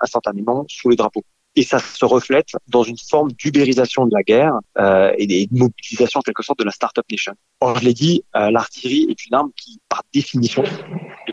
instantanément 0.00 0.64
sous 0.68 0.88
les 0.88 0.96
drapeaux 0.96 1.24
et 1.56 1.62
ça 1.62 1.78
se 1.78 2.04
reflète 2.04 2.50
dans 2.68 2.82
une 2.82 2.98
forme 2.98 3.32
d'ubérisation 3.32 4.06
de 4.06 4.14
la 4.14 4.22
guerre 4.22 4.52
euh, 4.78 5.12
et 5.16 5.26
de 5.26 5.58
mobilisation 5.58 6.20
en 6.20 6.22
quelque 6.22 6.42
sorte 6.42 6.58
de 6.58 6.64
la 6.64 6.70
startup 6.70 7.04
nation. 7.10 7.32
Or, 7.60 7.78
je 7.78 7.84
l'ai 7.84 7.94
dit, 7.94 8.22
euh, 8.36 8.50
l'artillerie 8.50 9.06
est 9.08 9.26
une 9.26 9.34
arme 9.34 9.50
qui, 9.56 9.80
par 9.88 10.02
définition, 10.12 10.62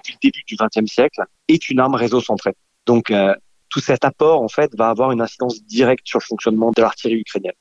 depuis 0.04 0.14
le 0.14 0.30
début 0.30 0.44
du 0.46 0.56
XXe 0.56 0.92
siècle, 0.92 1.22
est 1.48 1.70
une 1.70 1.80
arme 1.80 1.96
réseau 1.96 2.22
centrée. 2.22 2.56
Donc, 2.86 3.12
euh, 3.12 3.34
tout 3.70 3.80
cet 3.80 4.06
apport, 4.06 4.42
en 4.42 4.48
fait, 4.48 4.76
va 4.76 4.90
avoir 4.90 5.12
une 5.12 5.22
incidence 5.22 5.64
directe 5.64 6.08
sur 6.08 6.20
le 6.20 6.26
fonctionnement 6.26 6.72
de 6.76 6.82
l'artillerie 6.82 7.22
ukrainienne. 7.22 7.54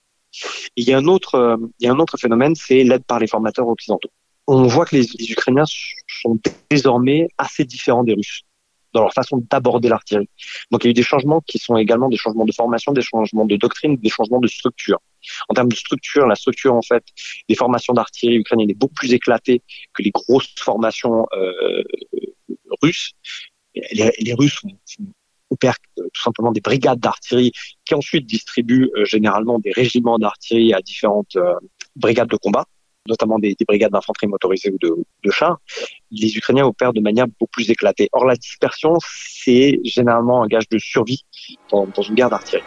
Il 0.76 0.88
y 0.88 0.92
a 0.92 0.98
un 0.98 1.06
autre, 1.06 1.34
euh, 1.36 1.56
il 1.78 1.86
y 1.86 1.88
a 1.88 1.92
un 1.92 1.98
autre 1.98 2.16
phénomène, 2.16 2.54
c'est 2.54 2.84
l'aide 2.84 3.04
par 3.04 3.18
les 3.18 3.26
formateurs 3.26 3.68
occidentaux. 3.68 4.10
On 4.46 4.64
voit 4.64 4.86
que 4.86 4.96
les 4.96 5.30
Ukrainiens 5.30 5.64
sont 5.66 6.38
désormais 6.70 7.28
assez 7.38 7.64
différents 7.64 8.02
des 8.02 8.14
Russes 8.14 8.42
dans 8.92 9.02
leur 9.02 9.12
façon 9.12 9.42
d'aborder 9.50 9.88
l'artillerie. 9.88 10.28
Donc 10.70 10.84
il 10.84 10.86
y 10.86 10.88
a 10.88 10.90
eu 10.90 10.94
des 10.94 11.02
changements 11.02 11.40
qui 11.40 11.58
sont 11.58 11.76
également 11.76 12.08
des 12.08 12.16
changements 12.16 12.44
de 12.44 12.52
formation, 12.52 12.92
des 12.92 13.02
changements 13.02 13.46
de 13.46 13.56
doctrine, 13.56 13.96
des 13.96 14.08
changements 14.08 14.40
de 14.40 14.48
structure. 14.48 14.98
En 15.48 15.54
termes 15.54 15.68
de 15.68 15.76
structure, 15.76 16.26
la 16.26 16.34
structure 16.34 16.74
en 16.74 16.82
fait 16.82 17.04
des 17.48 17.54
formations 17.54 17.94
d'artillerie 17.94 18.38
ukrainienne 18.38 18.70
est 18.70 18.74
beaucoup 18.74 18.94
plus 18.94 19.12
éclatée 19.12 19.62
que 19.94 20.02
les 20.02 20.10
grosses 20.10 20.54
formations 20.58 21.26
euh, 21.34 21.82
russes. 22.82 23.12
Les, 23.74 24.12
les 24.18 24.34
Russes 24.34 24.60
opèrent 25.50 25.76
euh, 25.98 26.08
tout 26.12 26.22
simplement 26.22 26.52
des 26.52 26.60
brigades 26.60 26.98
d'artillerie 26.98 27.52
qui 27.84 27.94
ensuite 27.94 28.26
distribuent 28.26 28.90
euh, 28.96 29.04
généralement 29.04 29.58
des 29.58 29.72
régiments 29.72 30.18
d'artillerie 30.18 30.74
à 30.74 30.80
différentes 30.80 31.36
euh, 31.36 31.54
brigades 31.96 32.28
de 32.28 32.36
combat 32.36 32.66
notamment 33.06 33.38
des, 33.38 33.54
des 33.54 33.64
brigades 33.64 33.92
d'infanterie 33.92 34.28
motorisée 34.28 34.70
ou 34.70 34.78
de, 34.78 34.94
de 35.24 35.30
chars, 35.30 35.58
les 36.12 36.36
Ukrainiens 36.36 36.66
opèrent 36.66 36.92
de 36.92 37.00
manière 37.00 37.26
beaucoup 37.26 37.46
plus 37.50 37.70
éclatée. 37.70 38.08
Or, 38.12 38.24
la 38.24 38.36
dispersion, 38.36 38.94
c'est 39.00 39.80
généralement 39.84 40.42
un 40.42 40.46
gage 40.46 40.68
de 40.68 40.78
survie 40.78 41.24
dans, 41.70 41.86
une 42.02 42.14
guerre 42.14 42.30
d'artillerie. 42.30 42.64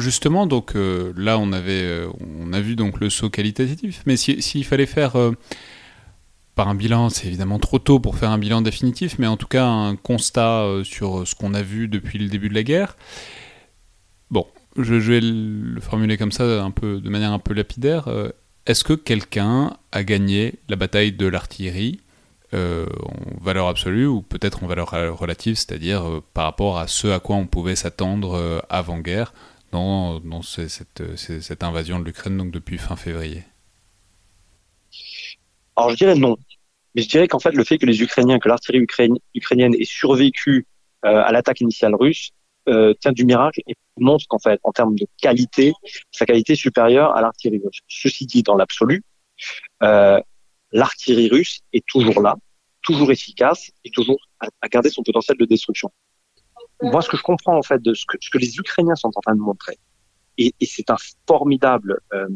Justement, 0.00 0.46
donc 0.46 0.74
euh, 0.74 1.12
là, 1.16 1.38
on 1.38 1.52
avait, 1.52 1.82
euh, 1.82 2.08
on 2.40 2.52
a 2.52 2.60
vu 2.60 2.76
donc 2.76 3.00
le 3.00 3.10
saut 3.10 3.30
qualitatif, 3.30 4.02
mais 4.06 4.16
s'il 4.16 4.42
si, 4.42 4.64
fallait 4.64 4.86
faire 4.86 5.16
euh, 5.16 5.32
par 6.54 6.68
un 6.68 6.74
bilan, 6.74 7.08
c'est 7.10 7.26
évidemment 7.26 7.58
trop 7.58 7.78
tôt 7.78 8.00
pour 8.00 8.16
faire 8.16 8.30
un 8.30 8.38
bilan 8.38 8.62
définitif, 8.62 9.18
mais 9.18 9.26
en 9.26 9.36
tout 9.36 9.46
cas 9.46 9.64
un 9.64 9.96
constat 9.96 10.66
sur 10.82 11.26
ce 11.26 11.34
qu'on 11.34 11.54
a 11.54 11.62
vu 11.62 11.88
depuis 11.88 12.18
le 12.18 12.28
début 12.28 12.48
de 12.48 12.54
la 12.54 12.62
guerre. 12.62 12.96
Bon, 14.30 14.46
je, 14.76 14.94
vais 14.94 15.20
le 15.20 15.80
formuler 15.80 16.16
comme 16.16 16.32
ça, 16.32 16.44
de 16.44 17.08
manière 17.08 17.32
un 17.32 17.38
peu 17.38 17.54
lapidaire. 17.54 18.08
Est-ce 18.66 18.84
que 18.84 18.92
quelqu'un 18.92 19.76
a 19.92 20.04
gagné 20.04 20.54
la 20.68 20.76
bataille 20.76 21.12
de 21.12 21.26
l'artillerie 21.26 22.00
en 22.52 23.40
valeur 23.40 23.68
absolue 23.68 24.06
ou 24.06 24.20
peut-être 24.20 24.62
en 24.62 24.66
valeur 24.66 24.90
relative, 25.18 25.54
c'est-à-dire 25.56 26.04
par 26.34 26.44
rapport 26.44 26.78
à 26.78 26.86
ce 26.88 27.08
à 27.08 27.20
quoi 27.20 27.36
on 27.36 27.46
pouvait 27.46 27.76
s'attendre 27.76 28.62
avant-guerre? 28.68 29.32
Dans, 29.72 30.20
dans 30.20 30.42
cette, 30.42 31.62
invasion 31.62 31.98
de 31.98 32.04
l'Ukraine 32.04 32.36
donc 32.36 32.50
depuis 32.50 32.78
fin 32.78 32.96
février 32.96 33.44
Alors 35.76 35.90
je 35.90 35.96
dirais 35.96 36.14
non, 36.14 36.36
mais 36.94 37.02
je 37.02 37.08
dirais 37.08 37.28
qu'en 37.28 37.38
fait 37.38 37.52
le 37.52 37.64
fait 37.64 37.78
que 37.78 37.86
les 37.86 38.02
Ukrainiens, 38.02 38.38
que 38.38 38.48
l'artillerie 38.48 38.86
ukrainienne 39.34 39.74
ait 39.74 39.84
survécu 39.84 40.66
euh, 41.04 41.22
à 41.24 41.32
l'attaque 41.32 41.60
initiale 41.60 41.94
russe 41.94 42.30
euh, 42.68 42.92
tient 43.00 43.12
du 43.12 43.24
miracle 43.24 43.60
et 43.66 43.74
montre 43.98 44.26
qu'en 44.28 44.38
fait 44.38 44.60
en 44.64 44.72
termes 44.72 44.94
de 44.94 45.06
qualité, 45.20 45.72
sa 46.10 46.26
qualité 46.26 46.52
est 46.52 46.56
supérieure 46.56 47.16
à 47.16 47.22
l'artillerie 47.22 47.60
russe. 47.64 47.80
Ceci 47.88 48.26
dit, 48.26 48.42
dans 48.42 48.54
l'absolu, 48.54 49.02
euh, 49.82 50.20
l'artillerie 50.70 51.28
russe 51.28 51.60
est 51.72 51.84
toujours 51.86 52.20
là, 52.20 52.36
toujours 52.82 53.10
efficace 53.12 53.70
et 53.84 53.90
toujours 53.90 54.18
à, 54.40 54.68
garder 54.68 54.90
son 54.90 55.02
potentiel 55.02 55.38
de 55.38 55.44
destruction. 55.46 55.90
Moi, 56.82 57.02
ce 57.02 57.08
que 57.08 57.16
je 57.16 57.22
comprends 57.22 57.56
en 57.56 57.62
fait 57.62 57.80
de 57.82 57.94
ce 57.94 58.04
que, 58.06 58.16
ce 58.20 58.30
que 58.30 58.38
les 58.38 58.56
Ukrainiens 58.56 58.94
sont 58.94 59.10
en 59.14 59.20
train 59.20 59.34
de 59.34 59.40
montrer, 59.40 59.78
et, 60.38 60.54
et 60.60 60.66
c'est 60.66 60.90
un 60.90 60.96
formidable 61.26 62.00
euh, 62.12 62.28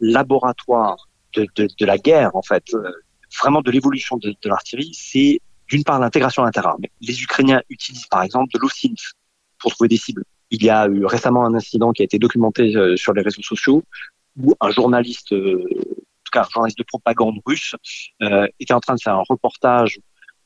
laboratoire 0.00 1.08
de, 1.34 1.46
de, 1.56 1.68
de, 1.78 1.86
la 1.86 1.98
guerre 1.98 2.34
en 2.34 2.42
fait, 2.42 2.64
euh, 2.74 2.92
vraiment 3.42 3.62
de 3.62 3.70
l'évolution 3.70 4.16
de, 4.16 4.30
de 4.30 4.48
l'artillerie, 4.48 4.92
c'est 4.94 5.40
d'une 5.68 5.84
part 5.84 5.98
l'intégration 6.00 6.44
interarmée. 6.44 6.90
Les 7.00 7.22
Ukrainiens 7.22 7.62
utilisent 7.68 8.06
par 8.06 8.22
exemple 8.22 8.52
de 8.54 8.58
l'OSINT 8.58 9.14
pour 9.58 9.72
trouver 9.72 9.88
des 9.88 9.96
cibles. 9.96 10.24
Il 10.50 10.64
y 10.64 10.70
a 10.70 10.86
eu 10.88 11.04
récemment 11.04 11.44
un 11.44 11.54
incident 11.54 11.92
qui 11.92 12.02
a 12.02 12.04
été 12.04 12.18
documenté 12.18 12.76
euh, 12.76 12.96
sur 12.96 13.12
les 13.12 13.22
réseaux 13.22 13.42
sociaux 13.42 13.84
où 14.36 14.54
un 14.60 14.70
journaliste 14.70 15.32
euh, 15.32 15.64
tout 16.30 16.38
cas 16.38 16.46
un 16.46 16.50
journaliste 16.50 16.78
de 16.78 16.84
propagande 16.84 17.38
russe, 17.44 17.74
euh, 18.22 18.46
était 18.58 18.74
en 18.74 18.80
train 18.80 18.94
de 18.94 19.00
faire 19.00 19.14
un 19.14 19.24
reportage 19.28 20.00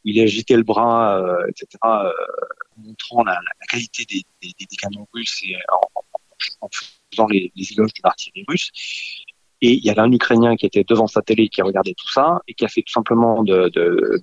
il 0.04 0.20
agitait 0.20 0.56
le 0.56 0.62
bras, 0.62 1.18
euh, 1.18 1.46
etc., 1.48 1.66
euh, 1.84 2.12
montrant 2.76 3.24
la, 3.24 3.38
qualité 3.68 4.04
des, 4.04 4.76
canons 4.80 5.06
russes 5.12 5.42
et 5.44 5.56
en, 5.94 6.04
en, 6.60 6.68
faisant 7.10 7.26
les, 7.28 7.52
éloges 7.72 7.92
de 7.94 8.00
l'artillerie 8.04 8.44
russe. 8.48 8.70
Et 9.60 9.72
il 9.72 9.84
y 9.84 9.90
avait 9.90 10.00
un 10.00 10.12
Ukrainien 10.12 10.56
qui 10.56 10.66
était 10.66 10.84
devant 10.84 11.06
sa 11.06 11.22
télé 11.22 11.48
qui 11.48 11.62
regardait 11.62 11.94
tout 11.96 12.10
ça 12.10 12.40
et 12.46 12.54
qui 12.54 12.64
a 12.64 12.68
fait 12.68 12.82
tout 12.82 12.92
simplement 12.92 13.42
de, 13.42 13.70
de, 13.70 14.22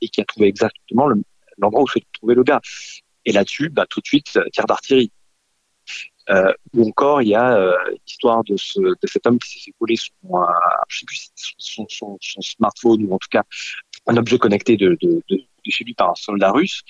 et 0.00 0.08
qui 0.08 0.20
a 0.20 0.24
trouvé 0.24 0.48
exactement 0.48 1.06
l'endroit 1.58 1.82
où 1.82 1.88
se 1.88 2.00
trouvait 2.14 2.34
le 2.34 2.42
gars. 2.42 2.60
Et 3.24 3.32
là-dessus, 3.32 3.68
bah, 3.68 3.86
tout 3.88 4.00
de 4.00 4.06
suite, 4.06 4.38
tir 4.52 4.66
d'artillerie. 4.66 5.12
Euh, 6.30 6.52
ou 6.74 6.86
encore, 6.86 7.22
il 7.22 7.28
y 7.28 7.34
a 7.34 7.56
euh, 7.56 7.74
l'histoire 8.06 8.44
de, 8.44 8.56
ce, 8.56 8.80
de 8.80 9.06
cet 9.06 9.26
homme 9.26 9.38
qui 9.38 9.50
s'est 9.50 9.60
fait 9.64 9.74
voler 9.80 9.94
euh, 10.24 11.16
son, 11.58 11.86
smartphone 12.20 13.04
ou 13.04 13.14
en 13.14 13.18
tout 13.18 13.28
cas 13.30 13.44
un 14.06 14.16
objet 14.16 14.38
connecté 14.38 14.76
de, 14.76 14.96
de, 15.00 15.22
chez 15.68 15.84
par 15.96 16.10
un 16.10 16.14
soldat 16.14 16.50
russe 16.50 16.82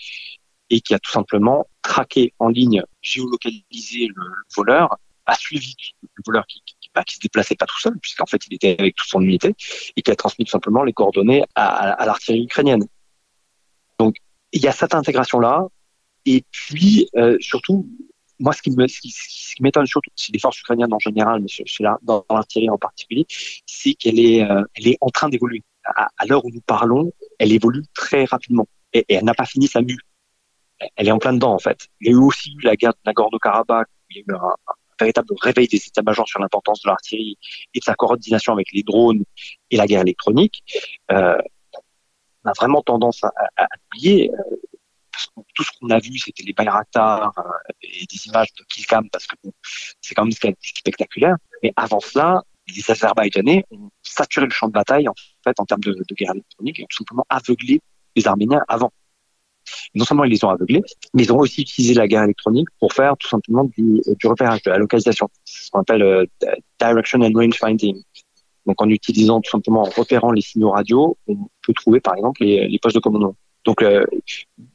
et 0.70 0.80
qui 0.80 0.94
a 0.94 0.98
tout 0.98 1.10
simplement 1.10 1.66
traqué 1.82 2.32
en 2.38 2.48
ligne, 2.48 2.82
géolocalisé 3.02 4.08
le, 4.14 4.22
voleur, 4.54 4.96
a 5.26 5.34
suivi 5.34 5.74
le 6.02 6.22
voleur 6.24 6.46
qui, 6.46 6.62
qui, 6.80 6.90
bah, 6.94 7.04
qui 7.04 7.16
se 7.16 7.20
déplaçait 7.20 7.56
pas 7.56 7.66
tout 7.66 7.78
seul 7.78 7.98
puisqu'en 8.00 8.26
fait 8.26 8.40
il 8.46 8.54
était 8.54 8.76
avec 8.78 8.94
toute 8.94 9.08
son 9.08 9.20
unité 9.20 9.54
et 9.96 10.02
qui 10.02 10.10
a 10.10 10.16
transmis 10.16 10.44
tout 10.44 10.50
simplement 10.50 10.84
les 10.84 10.92
coordonnées 10.92 11.44
à, 11.54 12.04
l'artillerie 12.06 12.44
ukrainienne. 12.44 12.86
Donc 13.98 14.16
il 14.52 14.62
y 14.62 14.68
a 14.68 14.72
cette 14.72 14.94
intégration 14.94 15.40
là 15.40 15.66
et 16.24 16.44
puis 16.50 17.08
euh, 17.16 17.36
surtout 17.40 17.88
moi, 18.40 18.52
ce 18.52 18.62
qui 18.62 18.70
m'étonne 19.60 19.86
surtout, 19.86 20.10
c'est 20.14 20.32
les 20.32 20.38
forces 20.38 20.60
ukrainiennes 20.60 20.92
en 20.92 20.98
général, 20.98 21.40
mais 21.40 21.48
chez 21.48 21.84
dans, 22.02 22.24
l'artillerie 22.30 22.70
en 22.70 22.78
particulier, 22.78 23.26
c'est 23.66 23.94
qu'elle 23.94 24.20
est, 24.20 24.42
euh, 24.42 24.62
est 24.76 24.96
en 25.00 25.08
train 25.08 25.28
d'évoluer. 25.28 25.62
À, 25.94 26.26
l'heure 26.26 26.44
où 26.44 26.50
nous 26.50 26.60
parlons, 26.60 27.12
elle 27.38 27.52
évolue 27.52 27.82
très 27.94 28.24
rapidement 28.24 28.66
et, 28.92 29.04
elle 29.08 29.24
n'a 29.24 29.34
pas 29.34 29.46
fini 29.46 29.66
sa 29.66 29.80
mue. 29.80 29.98
Elle 30.96 31.08
est 31.08 31.12
en 31.12 31.18
plein 31.18 31.32
dedans, 31.32 31.54
en 31.54 31.58
fait. 31.58 31.88
Il 32.00 32.08
y 32.08 32.10
a 32.10 32.12
eu 32.12 32.20
aussi 32.20 32.54
la 32.62 32.76
guerre 32.76 32.92
de 32.92 33.10
Nagorno-Karabakh, 33.10 33.88
où 33.88 34.06
il 34.10 34.16
y 34.18 34.20
a 34.20 34.22
eu 34.26 34.36
un, 34.36 34.54
véritable 35.00 35.28
réveil 35.40 35.68
des 35.68 35.76
états-majors 35.76 36.28
sur 36.28 36.40
l'importance 36.40 36.82
de 36.82 36.88
l'artillerie 36.88 37.38
et 37.74 37.78
de 37.78 37.84
sa 37.84 37.94
coordination 37.94 38.52
avec 38.52 38.68
les 38.72 38.82
drones 38.82 39.22
et 39.70 39.76
la 39.76 39.86
guerre 39.86 40.02
électronique. 40.02 40.62
Euh, 41.12 41.38
on 42.44 42.50
a 42.50 42.52
vraiment 42.52 42.82
tendance 42.82 43.22
à, 43.24 43.32
oublier. 43.86 44.30
Euh, 44.30 44.56
tout 45.54 45.64
ce 45.64 45.70
qu'on 45.78 45.90
a 45.90 45.98
vu, 45.98 46.16
c'était 46.18 46.44
les 46.44 46.52
Bayraktar 46.52 47.32
euh, 47.38 47.42
et 47.82 48.06
des 48.06 48.26
images 48.28 48.52
de 48.54 48.64
Killcam 48.64 49.08
parce 49.10 49.26
que 49.26 49.36
c'est 50.00 50.14
quand 50.14 50.24
même 50.24 50.54
spectaculaire. 50.60 51.36
Mais 51.62 51.72
avant 51.76 52.00
cela, 52.00 52.42
les 52.68 52.90
Azerbaïdjanais 52.90 53.64
ont 53.70 53.90
saturé 54.02 54.46
le 54.46 54.52
champ 54.52 54.68
de 54.68 54.72
bataille 54.72 55.08
en 55.08 55.14
en 55.58 55.64
termes 55.64 55.80
de, 55.80 55.94
guerre 56.12 56.32
électronique 56.32 56.80
et 56.80 56.84
ont 56.84 56.86
tout 56.88 56.98
simplement 56.98 57.26
aveuglé 57.28 57.80
les 58.16 58.26
Arméniens 58.26 58.62
avant. 58.68 58.92
non 59.94 60.04
seulement 60.04 60.24
ils 60.24 60.30
les 60.30 60.44
ont 60.44 60.50
aveuglés, 60.50 60.82
mais 61.14 61.24
ils 61.24 61.32
ont 61.32 61.38
aussi 61.38 61.62
utilisé 61.62 61.94
la 61.94 62.08
guerre 62.08 62.24
électronique 62.24 62.68
pour 62.78 62.92
faire 62.92 63.16
tout 63.16 63.28
simplement 63.28 63.64
du, 63.64 64.00
du 64.18 64.26
repérage, 64.26 64.62
de 64.62 64.70
la 64.70 64.78
localisation, 64.78 65.28
ce 65.44 65.70
qu'on 65.70 65.80
appelle 65.80 66.02
euh, 66.02 66.24
direction 66.80 67.20
and 67.20 67.32
range 67.34 67.58
finding. 67.58 68.02
Donc 68.66 68.82
en 68.82 68.88
utilisant 68.90 69.40
tout 69.40 69.50
simplement, 69.50 69.82
en 69.82 69.90
repérant 69.90 70.30
les 70.30 70.42
signaux 70.42 70.70
radio, 70.70 71.16
on 71.26 71.36
peut 71.62 71.72
trouver 71.72 72.00
par 72.00 72.16
exemple 72.16 72.44
les, 72.44 72.78
postes 72.80 72.96
de 72.96 73.00
commandement. 73.00 73.34
Donc 73.64 73.82
euh, 73.82 74.04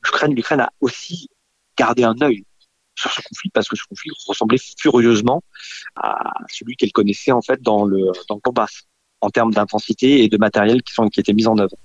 l'Ukraine 0.01 0.61
a 0.61 0.69
aussi 0.81 1.29
gardé 1.77 2.03
un 2.03 2.15
œil 2.21 2.43
sur 2.95 3.11
ce 3.11 3.21
conflit 3.21 3.49
parce 3.49 3.67
que 3.67 3.75
ce 3.75 3.83
conflit 3.85 4.11
ressemblait 4.27 4.57
furieusement 4.79 5.43
à 5.95 6.31
celui 6.49 6.75
qu'elle 6.75 6.91
connaissait 6.91 7.31
en 7.31 7.41
fait 7.41 7.61
dans 7.61 7.85
le 7.85 8.11
dans 8.29 8.35
le 8.35 8.41
Donbass 8.43 8.83
en 9.23 9.29
termes 9.29 9.53
d'intensité 9.53 10.23
et 10.23 10.29
de 10.29 10.37
matériel 10.37 10.83
qui 10.83 10.93
sont 10.93 11.07
qui 11.07 11.19
étaient 11.19 11.33
mis 11.33 11.47
en 11.47 11.57
œuvre. 11.57 11.75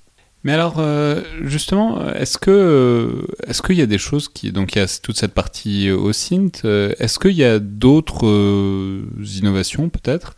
Mais 0.44 0.52
alors, 0.52 0.76
euh, 0.78 1.22
justement, 1.42 2.12
est-ce 2.12 2.38
que 2.38 2.50
euh, 2.50 3.26
est-ce 3.46 3.60
qu'il 3.60 3.76
y 3.76 3.82
a 3.82 3.86
des 3.86 3.98
choses 3.98 4.28
qui 4.28 4.52
donc 4.52 4.74
il 4.74 4.78
y 4.78 4.82
a 4.82 5.00
toute 5.02 5.16
cette 5.16 5.34
partie 5.34 5.90
au 5.90 6.12
SINT, 6.12 6.64
euh, 6.64 6.92
est-ce 6.98 7.18
qu'il 7.18 7.32
y 7.32 7.44
a 7.44 7.58
d'autres 7.58 8.26
innovations 9.40 9.88
peut-être 9.88 10.34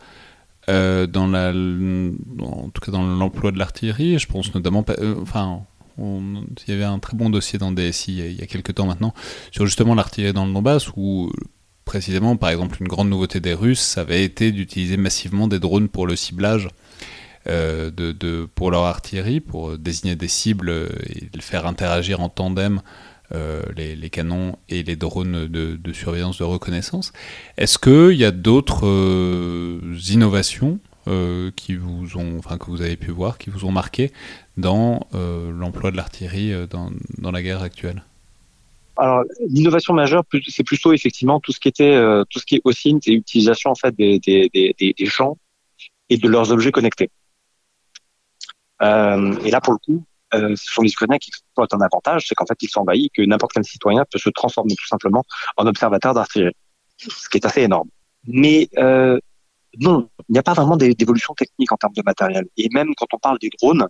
dans 0.67 1.27
la 1.27 1.49
en 1.49 2.69
tout 2.69 2.81
cas 2.81 2.93
dans 2.93 3.03
l'emploi 3.03 3.51
de 3.51 3.59
l'artillerie, 3.59 4.17
je 4.19 4.27
pense 4.27 4.53
notamment 4.55 4.85
enfin 5.21 5.63
il 5.97 6.45
y 6.67 6.71
avait 6.71 6.85
un 6.85 6.99
très 6.99 7.17
bon 7.17 7.29
dossier 7.29 7.59
dans 7.59 7.73
DSI 7.73 8.19
il 8.19 8.39
y 8.39 8.41
a, 8.41 8.45
quelques 8.45 8.75
temps 8.75 8.85
maintenant 8.85 9.13
sur 9.51 9.65
justement 9.65 9.95
l'artillerie 9.95 10.31
dans 10.31 10.45
le 10.45 10.53
Donbass 10.53 10.87
où 10.95 11.29
précisément, 11.91 12.37
par 12.37 12.51
exemple, 12.51 12.77
une 12.79 12.87
grande 12.87 13.09
nouveauté 13.09 13.41
des 13.41 13.53
Russes, 13.53 13.81
ça 13.81 14.01
avait 14.01 14.23
été 14.23 14.53
d'utiliser 14.53 14.95
massivement 14.95 15.49
des 15.49 15.59
drones 15.59 15.89
pour 15.89 16.07
le 16.07 16.15
ciblage 16.15 16.69
de, 17.47 17.89
de, 17.89 18.47
pour 18.55 18.71
leur 18.71 18.83
artillerie, 18.83 19.39
pour 19.39 19.77
désigner 19.77 20.15
des 20.15 20.27
cibles 20.27 20.71
et 21.09 21.41
faire 21.41 21.65
interagir 21.65 22.21
en 22.21 22.29
tandem 22.29 22.81
euh, 23.33 23.61
les, 23.77 24.09
canons 24.09 24.57
et 24.67 24.83
les 24.83 24.95
drones 24.95 25.47
de, 25.47 25.93
surveillance 25.93 26.37
de 26.37 26.43
reconnaissance. 26.43 27.13
Est-ce 27.57 27.77
qu'il 27.77 28.17
y 28.17 28.25
a 28.25 28.31
d'autres 28.31 28.85
euh, 28.85 29.79
innovations 30.09 30.79
euh, 31.07 31.49
qui 31.55 31.75
vous 31.75 32.17
ont, 32.17 32.37
enfin 32.39 32.57
que 32.57 32.65
vous 32.65 32.81
avez 32.81 32.97
pu 32.97 33.11
voir, 33.11 33.37
qui 33.37 33.49
vous 33.49 33.65
ont 33.65 33.71
marqué 33.71 34.11
dans 34.57 35.07
euh, 35.15 35.49
l'emploi 35.51 35.91
de 35.91 35.97
l'artillerie 35.97 36.51
euh, 36.51 36.67
dans, 36.67 37.31
la 37.31 37.41
guerre 37.41 37.61
actuelle? 37.61 38.03
Alors 38.97 39.23
l'innovation 39.47 39.93
majeure, 39.93 40.23
c'est 40.49 40.63
plutôt 40.63 40.91
effectivement 40.91 41.39
tout 41.39 41.53
ce 41.53 41.59
qui 41.59 41.69
était 41.69 41.83
euh, 41.85 42.25
tout 42.29 42.39
ce 42.39 42.45
qui 42.45 42.55
est 42.55 42.61
OSINT 42.65 42.99
et 43.07 43.13
utilisation 43.13 43.71
en 43.71 43.75
fait 43.75 43.95
des, 43.95 44.19
des, 44.19 44.51
et 46.09 46.17
de 46.17 46.27
leurs 46.27 46.51
objets 46.51 46.71
connectés. 46.71 47.09
Euh, 48.81 49.35
et 49.43 49.51
là 49.51 49.61
pour 49.61 49.73
le 49.73 49.79
coup, 49.79 50.03
euh, 50.33 50.55
ce 50.55 50.73
sont 50.73 50.81
les 50.81 50.91
Ukrainiens 50.91 51.17
qui 51.17 51.29
exploitent 51.29 51.73
un 51.73 51.81
avantage, 51.81 52.25
c'est 52.27 52.35
qu'en 52.35 52.45
fait 52.45 52.57
ils 52.61 52.69
sont 52.69 52.81
envahis, 52.81 53.09
que 53.13 53.21
n'importe 53.21 53.53
quel 53.53 53.65
citoyen 53.65 54.05
peut 54.09 54.19
se 54.19 54.29
transformer 54.29 54.75
tout 54.75 54.87
simplement 54.87 55.23
en 55.57 55.67
observateur 55.67 56.13
d'artillerie, 56.13 56.55
ce 56.97 57.29
qui 57.29 57.37
est 57.37 57.45
assez 57.45 57.61
énorme. 57.61 57.89
Mais 58.25 58.69
euh, 58.77 59.19
non, 59.79 60.09
il 60.29 60.33
n'y 60.33 60.39
a 60.39 60.43
pas 60.43 60.53
vraiment 60.53 60.77
d'évolution 60.77 61.33
technique 61.33 61.71
en 61.71 61.77
termes 61.77 61.93
de 61.93 62.03
matériel. 62.05 62.45
Et 62.57 62.69
même 62.73 62.93
quand 62.95 63.07
on 63.13 63.17
parle 63.17 63.39
des 63.39 63.49
drones, 63.59 63.87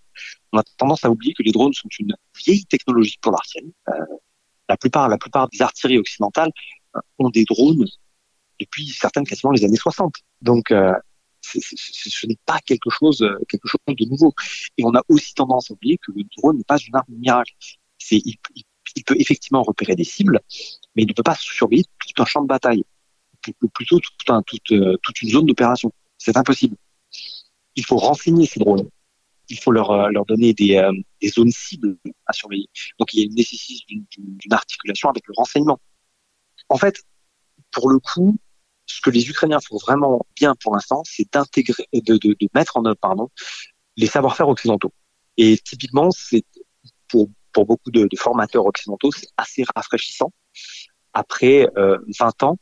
on 0.51 0.59
a 0.59 0.63
tendance 0.77 1.03
à 1.03 1.09
oublier 1.09 1.33
que 1.33 1.43
les 1.43 1.51
drones 1.51 1.73
sont 1.73 1.89
une 1.99 2.15
vieille 2.45 2.65
technologie 2.65 3.17
pour 3.21 3.31
l'artillerie. 3.31 3.73
Euh, 3.89 3.93
la 4.69 4.77
plupart, 4.77 5.09
la 5.09 5.17
plupart 5.17 5.49
des 5.49 5.61
artilleries 5.61 5.99
occidentales 5.99 6.51
euh, 6.95 6.99
ont 7.19 7.29
des 7.29 7.45
drones 7.45 7.85
depuis 8.59 8.87
certaines 8.89 9.25
quasiment 9.25 9.51
les 9.51 9.65
années 9.65 9.75
60. 9.75 10.13
Donc, 10.41 10.71
ce 11.41 12.27
n'est 12.27 12.39
pas 12.45 12.59
quelque 12.59 12.89
chose, 12.89 13.21
euh, 13.21 13.37
quelque 13.47 13.67
chose 13.67 13.79
de 13.87 14.05
nouveau. 14.05 14.33
Et 14.77 14.83
on 14.83 14.93
a 14.95 15.01
aussi 15.09 15.33
tendance 15.33 15.71
à 15.71 15.73
oublier 15.73 15.97
que 15.97 16.11
le 16.11 16.23
drone 16.37 16.57
n'est 16.57 16.63
pas 16.63 16.77
une 16.77 16.95
arme 16.95 17.05
miracle. 17.09 17.53
Il, 18.11 18.37
peut 19.05 19.15
effectivement 19.17 19.63
repérer 19.63 19.95
des 19.95 20.03
cibles, 20.03 20.39
mais 20.95 21.03
il 21.03 21.07
ne 21.07 21.13
peut 21.13 21.23
pas 21.23 21.35
surveiller 21.35 21.85
tout 21.99 22.21
un 22.21 22.25
champ 22.25 22.41
de 22.41 22.47
bataille, 22.47 22.83
plutôt 23.73 23.99
un, 24.27 24.41
toute, 24.41 24.71
euh, 24.71 24.97
toute 25.01 25.21
une 25.21 25.29
zone 25.29 25.45
d'opération. 25.45 25.91
C'est 26.17 26.35
impossible. 26.35 26.75
Il 27.75 27.85
faut 27.85 27.97
renseigner 27.97 28.45
ces 28.45 28.59
drones 28.59 28.89
il 29.51 29.59
faut 29.59 29.71
leur, 29.71 29.91
euh, 29.91 30.09
donner 30.27 30.53
des, 30.53 30.81
zones 31.27 31.51
cibles 31.51 31.97
à 32.25 32.33
surveiller. 32.33 32.69
Donc 32.99 33.13
il 33.13 33.19
y 33.19 33.21
a 33.23 33.25
une 33.25 33.35
nécessité 33.35 33.83
d'une 34.17 34.53
articulation 34.53 35.09
avec 35.09 35.27
le 35.27 35.33
renseignement. 35.35 35.79
En 36.69 36.77
fait, 36.77 37.03
pour 37.71 37.89
le 37.89 37.99
coup, 37.99 38.37
ce 38.91 39.01
que 39.01 39.09
les 39.09 39.29
Ukrainiens 39.29 39.59
font 39.59 39.77
vraiment 39.77 40.25
bien 40.35 40.55
pour 40.55 40.73
l'instant, 40.73 41.01
c'est 41.05 41.31
d'intégrer, 41.31 41.87
de, 41.93 42.17
de, 42.17 42.49
mettre 42.53 42.77
en 42.77 42.85
œuvre, 42.85 42.97
pardon, 43.01 43.29
les 43.97 44.07
savoir-faire 44.07 44.49
occidentaux. 44.49 44.93
Et 45.37 45.57
typiquement, 45.57 46.11
c'est 46.11 46.45
pour, 47.07 47.29
beaucoup 47.53 47.91
de, 47.91 48.07
formateurs 48.17 48.65
occidentaux, 48.65 49.11
c'est 49.11 49.27
assez 49.37 49.63
rafraîchissant. 49.75 50.31
Après 51.13 51.67
euh, 51.77 51.97
20 52.19 52.43
ans 52.43 52.57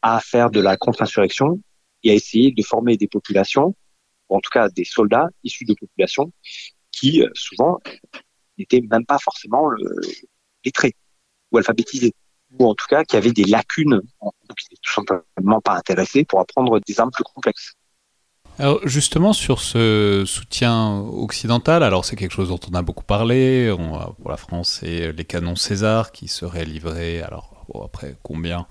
à 0.00 0.20
faire 0.20 0.50
de 0.50 0.60
la 0.60 0.76
contre-insurrection 0.76 1.60
et 2.02 2.10
à 2.10 2.14
essayer 2.14 2.50
de 2.52 2.62
former 2.62 2.96
des 2.96 3.08
populations 3.08 3.76
ou 4.28 4.36
en 4.36 4.40
tout 4.40 4.50
cas 4.50 4.68
des 4.70 4.84
soldats 4.84 5.28
issus 5.44 5.64
de 5.64 5.74
populations 5.74 6.32
qui, 6.90 7.22
euh, 7.22 7.28
souvent, 7.34 7.78
n'étaient 8.58 8.80
même 8.80 9.04
pas 9.04 9.18
forcément 9.18 9.68
lettrés 10.64 10.94
ou 11.50 11.58
alphabétisés, 11.58 12.14
ou 12.58 12.68
en 12.68 12.74
tout 12.74 12.86
cas 12.88 13.04
qui 13.04 13.16
avaient 13.16 13.32
des 13.32 13.44
lacunes, 13.44 14.00
qui 14.00 14.66
n'étaient 14.70 14.80
tout 14.82 14.92
simplement 14.92 15.60
pas 15.60 15.74
intéressés 15.74 16.24
pour 16.24 16.40
apprendre 16.40 16.78
des 16.86 17.00
armes 17.00 17.10
plus 17.10 17.24
complexes. 17.24 17.74
Alors 18.58 18.86
justement 18.86 19.32
sur 19.32 19.60
ce 19.60 20.24
soutien 20.26 20.98
occidental, 20.98 21.82
alors 21.82 22.04
c'est 22.04 22.16
quelque 22.16 22.34
chose 22.34 22.50
dont 22.50 22.60
on 22.70 22.74
a 22.74 22.82
beaucoup 22.82 23.04
parlé, 23.04 23.74
pour 24.20 24.30
la 24.30 24.36
France 24.36 24.80
c'est 24.80 25.12
les 25.12 25.24
canons 25.24 25.56
César 25.56 26.12
qui 26.12 26.28
seraient 26.28 26.66
livrés, 26.66 27.22
alors 27.22 27.64
après 27.82 28.16
combien? 28.22 28.66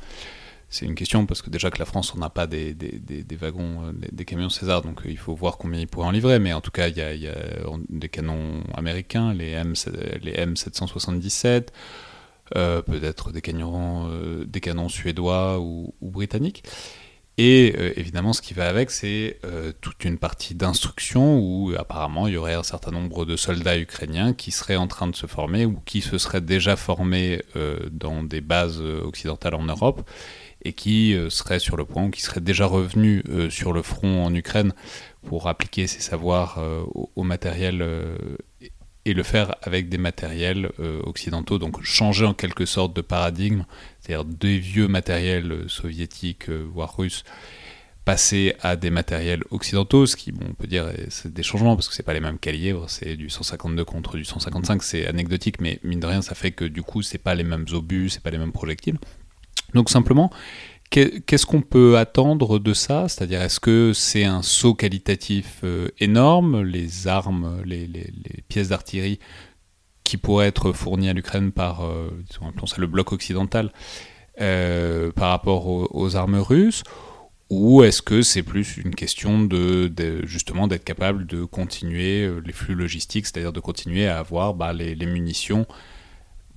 C'est 0.72 0.86
une 0.86 0.96
question 0.96 1.26
parce 1.26 1.42
que 1.42 1.50
déjà 1.50 1.70
que 1.70 1.80
la 1.80 1.86
France, 1.86 2.14
on 2.16 2.20
n'a 2.20 2.30
pas 2.30 2.48
des, 2.48 2.74
des, 2.74 2.98
des, 2.98 3.36
wagons, 3.36 3.88
euh, 3.88 3.92
des, 3.94 4.24
camions 4.24 4.48
César, 4.48 4.82
donc 4.82 5.06
euh, 5.06 5.10
il 5.12 5.18
faut 5.18 5.36
voir 5.36 5.58
combien 5.58 5.82
ils 5.82 5.88
pourraient 5.88 6.08
en 6.08 6.12
livrer. 6.12 6.40
Mais 6.40 6.54
en 6.54 6.62
tout 6.62 6.72
cas, 6.72 6.88
il 6.88 6.96
y 6.96 7.02
a, 7.02 7.14
y 7.14 7.28
a 7.28 7.36
des 7.90 8.08
canons 8.08 8.64
américains, 8.74 9.34
les, 9.34 9.50
M, 9.50 9.74
les 10.22 10.34
M777, 10.34 11.68
euh, 12.56 12.82
peut-être 12.82 13.32
des 13.32 13.41
canons, 13.41 14.08
euh, 14.10 14.45
des 14.45 14.60
canons 14.60 14.89
suédois 14.89 15.60
ou, 15.60 15.93
britanniques. 16.02 16.64
Et 17.38 17.74
euh, 17.78 17.93
évidemment, 17.95 18.34
ce 18.34 18.41
qui 18.41 18.54
va 18.54 18.68
avec, 18.68 18.91
c'est 18.91 19.39
toute 19.80 20.04
une 20.04 20.18
partie 20.18 20.54
d'instruction 20.54 21.39
où 21.39 21.74
apparemment 21.78 22.28
il 22.28 22.34
y 22.34 22.38
aurait 22.38 22.54
un 22.54 22.64
certain 22.64 22.91
nombre 22.91 23.26
de 23.26 23.36
soldats 23.36 23.80
ukrainiens 23.80 24.34
qui 24.34 24.52
seraient 24.52 24.76
en 24.76 24.88
train 24.88 25.08
de 25.08 25.16
se 25.16 25.28
former 25.28 25.66
ou 25.66 25.80
qui 25.86 26.02
se 26.02 26.18
seraient 26.18 26.41
déjà 26.41 26.76
formés 26.76 27.41
dans 27.89 28.22
des 28.22 28.41
bases 28.41 28.82
occidentales 28.82 29.56
en 29.56 29.64
Europe 29.64 30.08
et 30.64 30.74
qui 30.74 31.16
serait 31.30 31.60
sur 31.60 31.78
le 31.78 31.86
point, 31.86 32.04
ou 32.04 32.10
qui 32.12 32.22
serait 32.22 32.41
déjà 32.41 32.66
revenu 32.66 33.24
sur 33.49 33.74
le 33.74 33.82
front 33.82 34.26
en 34.26 34.36
Ukraine 34.36 34.74
pour 35.26 35.47
appliquer 35.47 35.88
ses 35.88 36.02
savoirs 36.02 36.60
au, 36.93 37.24
matériel 37.24 37.82
et 39.06 39.14
le 39.14 39.24
faire 39.24 39.56
avec 39.64 39.89
des 39.89 39.97
matériels 39.97 40.72
occidentaux, 41.04 41.58
donc 41.58 41.82
changer 41.84 42.26
en 42.26 42.34
quelque 42.34 42.66
sorte 42.66 42.95
de 42.95 43.02
paradigme, 43.02 43.66
c'est-à-dire 43.99 44.26
des 44.26 44.58
vieux 44.58 44.88
matériels 44.88 45.66
soviétiques, 45.68 46.49
voire 46.49 46.95
russes, 46.95 47.24
passer 48.06 48.56
à 48.62 48.76
des 48.76 48.89
matériels 48.89 49.43
occidentaux, 49.52 50.06
ce 50.06 50.16
qui, 50.16 50.32
bon, 50.32 50.47
on 50.49 50.54
peut 50.54 50.68
dire, 50.68 50.91
c'est 51.10 51.32
des 51.32 51.43
changements 51.43 51.76
parce 51.76 51.88
que 51.88 51.93
c'est 51.93 52.04
pas 52.04 52.14
les 52.14 52.20
mêmes 52.20 52.39
calibres, 52.39 52.89
c'est 52.89 53.16
du 53.16 53.30
152 53.30 53.86
contre 53.86 54.18
du 54.18 54.26
155, 54.26 54.82
c'est 54.82 55.08
anecdotique, 55.08 55.62
mais 55.62 55.80
mine 55.84 55.99
de 55.99 56.08
rien, 56.08 56.22
ça 56.22 56.36
fait 56.36 56.52
que 56.52 56.66
du 56.66 56.82
coup, 56.82 57.02
c'est 57.02 57.20
pas 57.20 57.36
les 57.36 57.43
mêmes 57.43 57.66
obus, 57.72 58.10
c'est 58.10 58.24
pas 58.24 58.32
les 58.32 58.39
mêmes 58.39 58.52
projectiles. 58.52 58.97
Donc 59.74 59.89
simplement, 59.89 60.32
qu'est-ce 60.92 61.46
qu'on 61.46 61.62
peut 61.62 61.98
attendre 61.98 62.60
de 62.60 62.74
ça? 62.74 63.08
C'est-à-dire, 63.08 63.42
est-ce 63.42 63.60
que 63.60 63.94
c'est 63.94 64.26
un 64.26 64.42
saut 64.42 64.74
qualitatif 64.74 65.62
euh, 65.64 65.88
énorme 66.00 66.62
Les 66.62 67.08
armes, 67.08 67.62
les, 67.66 67.88
pièces 68.50 68.70
d'artillerie 68.70 69.20
qui 70.04 70.18
pourraient 70.18 70.48
être 70.48 70.74
fournies 70.74 71.10
à 71.10 71.14
l'Ukraine 71.14 71.52
par, 71.52 71.86
euh, 71.86 72.10
disons, 72.30 72.52
le 72.78 72.88
bloc 72.88 73.14
occidental 73.14 73.72
euh, 74.42 75.12
par 75.12 75.30
rapport 75.30 75.68
aux 75.68 76.16
armes 76.16 76.39
russes? 76.39 76.84
Ou 77.50 77.84
est-ce 77.84 78.02
que 78.02 78.22
c'est 78.22 78.44
plus 78.44 78.78
une 78.78 78.96
question 78.96 79.44
de, 79.44 79.92
justement 80.24 80.68
d'être 80.68 80.86
capable 80.86 81.26
de 81.26 81.44
continuer 81.44 82.30
les 82.46 82.54
flux 82.54 82.76
logistiques, 82.76 83.26
c'est-à-dire 83.26 83.52
de 83.52 83.60
continuer 83.60 84.08
à 84.08 84.20
avoir 84.20 84.54
bah, 84.54 84.72
les, 84.72 84.96
munitions 85.06 85.66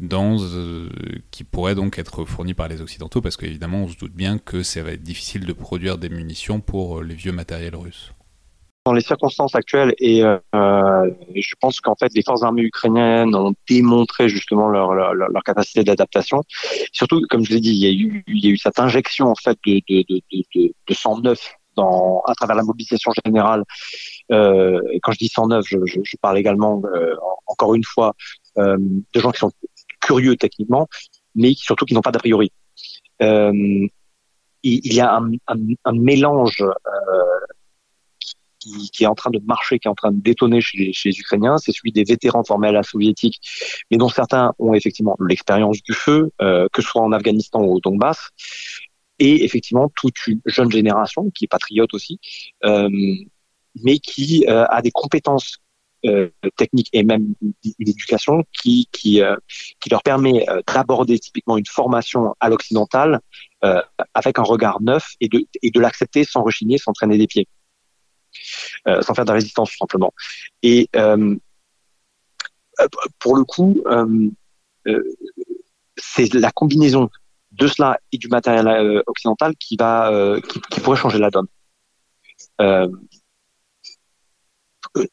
dans, 0.01 0.36
euh, 0.40 0.88
qui 1.30 1.45
pourraient 1.45 1.74
donc 1.74 1.99
être 1.99 2.24
fournies 2.24 2.55
par 2.55 2.68
les 2.68 2.80
Occidentaux, 2.80 3.20
parce 3.20 3.36
qu'évidemment 3.36 3.84
on 3.84 3.88
se 3.88 3.97
doute 3.97 4.12
bien 4.12 4.38
que 4.38 4.62
ça 4.62 4.82
va 4.82 4.92
être 4.92 5.03
difficile 5.03 5.47
de 5.47 5.53
produire 5.53 5.99
des 5.99 6.09
munitions 6.09 6.61
pour 6.61 7.01
euh, 7.01 7.05
les 7.05 7.14
vieux 7.14 7.32
matériels 7.32 7.76
russes 7.76 8.12
dans 8.86 8.92
les 8.92 9.01
circonstances 9.01 9.55
actuelles 9.55 9.95
et 9.99 10.22
euh, 10.22 10.38
je 10.53 11.55
pense 11.59 11.80
qu'en 11.80 11.95
fait 11.95 12.12
les 12.14 12.22
forces 12.22 12.42
armées 12.42 12.64
ukrainiennes 12.64 13.34
ont 13.34 13.55
démontré 13.66 14.28
justement 14.28 14.68
leur, 14.68 15.42
capacité 15.42 15.84
d'adaptation. 15.84 16.42
Surtout, 16.92 17.22
comme 17.30 17.47
je 17.47 17.55
l'ai 17.55 17.61
dit, 17.61 17.70
il 17.70 17.78
y, 17.78 17.86
a 17.86 18.51
eu, 18.51 18.59
cette 18.59 18.78
injection 18.78 19.28
en 19.28 19.34
fait 19.36 19.59
de, 19.66 19.80
de, 19.88 20.05
de, 20.07 20.20
de, 20.55 20.74
de 20.86 20.95
109 20.95 21.38
dans, 21.76 22.20
à 22.26 22.34
travers 22.34 22.57
la 22.57 22.62
mobilisation 22.62 23.11
générale. 23.24 23.64
Et 24.30 25.01
quand 25.03 25.12
je 25.12 25.18
dis 25.18 25.28
109, 25.28 25.64
je, 25.66 25.78
je, 25.86 26.16
parle 26.20 26.36
également 26.36 26.82
encore 27.47 27.74
une 27.74 27.84
fois 27.84 28.14
de 28.55 29.01
gens 29.14 29.30
qui 29.30 29.38
sont 29.38 29.51
curieux 30.05 30.36
techniquement, 30.36 30.88
mais 31.34 31.55
surtout 31.55 31.84
qui 31.84 31.94
n'ont 31.94 32.02
pas 32.02 32.12
d'a 32.12 32.18
priori. 32.18 32.52
Euh, 33.22 33.86
il 34.62 34.94
y 34.94 35.00
a 35.00 35.20
un, 35.20 35.92
mélange 35.92 36.62
euh, 36.62 37.40
qui, 38.59 39.05
est 39.05 39.07
en 39.07 39.14
train 39.14 39.30
de 39.30 39.38
marcher, 39.44 39.78
qui 39.78 39.88
est 39.88 39.90
en 39.90 39.94
train 39.94 40.11
de 40.11 40.20
détonner 40.22 40.62
chez, 40.62 40.94
les 41.05 41.18
Ukrainiens, 41.18 41.59
c'est 41.59 41.72
celui 41.72 41.92
des 41.92 42.05
vétérans 42.05 42.44
formés 42.44 42.68
à 42.68 42.72
la 42.72 42.82
soviétique, 42.82 43.40
mais 43.90 43.98
dont 43.98 44.09
certains 44.09 44.55
ont 44.59 44.72
effectivement 44.72 45.16
l'expérience 45.20 45.82
du 45.82 45.92
feu, 45.92 46.30
euh, 46.40 46.66
que 46.72 46.80
ce 46.80 46.88
soit 46.88 47.02
en 47.02 47.12
Afghanistan 47.12 47.61
ou 47.61 47.74
au 47.74 47.80
Donbass, 47.80 48.30
et 49.18 49.44
effectivement 49.44 49.90
toute 49.94 50.26
une 50.26 50.40
jeune 50.46 50.70
génération 50.70 51.30
qui 51.30 51.44
est 51.44 51.48
patriote 51.48 51.92
aussi, 51.92 52.18
mais 52.62 53.98
qui 53.98 54.46
a 54.46 54.80
des 54.82 54.90
compétences 54.90 55.59
euh, 56.05 56.28
techniques 56.57 56.90
et 56.92 57.02
même 57.02 57.34
une 57.42 57.88
éducation 57.88 58.44
qui 58.52 58.88
qui, 58.92 59.22
euh, 59.22 59.36
qui 59.80 59.90
leur 59.90 60.02
permet 60.02 60.48
euh, 60.48 60.61
d'aborder 60.66 61.18
typiquement 61.18 61.57
une 61.57 61.66
formation 61.66 62.34
à 62.40 62.48
l'occidental 62.48 63.20
avec 64.12 64.38
un 64.38 64.42
regard 64.42 64.82
neuf 64.82 65.14
et 65.22 65.28
de 65.28 65.46
et 65.62 65.70
de 65.70 65.80
l'accepter 65.80 66.24
sans 66.24 66.42
rechigner, 66.42 66.76
sans 66.76 66.92
traîner 66.92 67.16
des 67.16 67.26
pieds. 67.26 67.48
Euh, 68.86 69.00
sans 69.02 69.14
faire 69.14 69.24
de 69.24 69.32
résistance 69.32 69.70
tout 69.70 69.78
simplement. 69.78 70.12
Et 70.62 70.88
euh, 70.96 71.36
euh, 72.80 72.88
pour 73.18 73.36
le 73.36 73.44
coup, 73.44 73.82
c'est 75.96 76.34
la 76.34 76.50
combinaison 76.50 77.09
de 77.52 77.66
cela 77.66 77.98
et 78.12 78.18
du 78.18 78.28
matériel 78.28 79.02
occidental 79.07 79.55
qui 79.57 79.76
va 79.76 80.38
qui, 80.70 80.80
pourrait 80.80 80.98
changer 80.98 81.18
la 81.18 81.30
donne. 81.30 81.46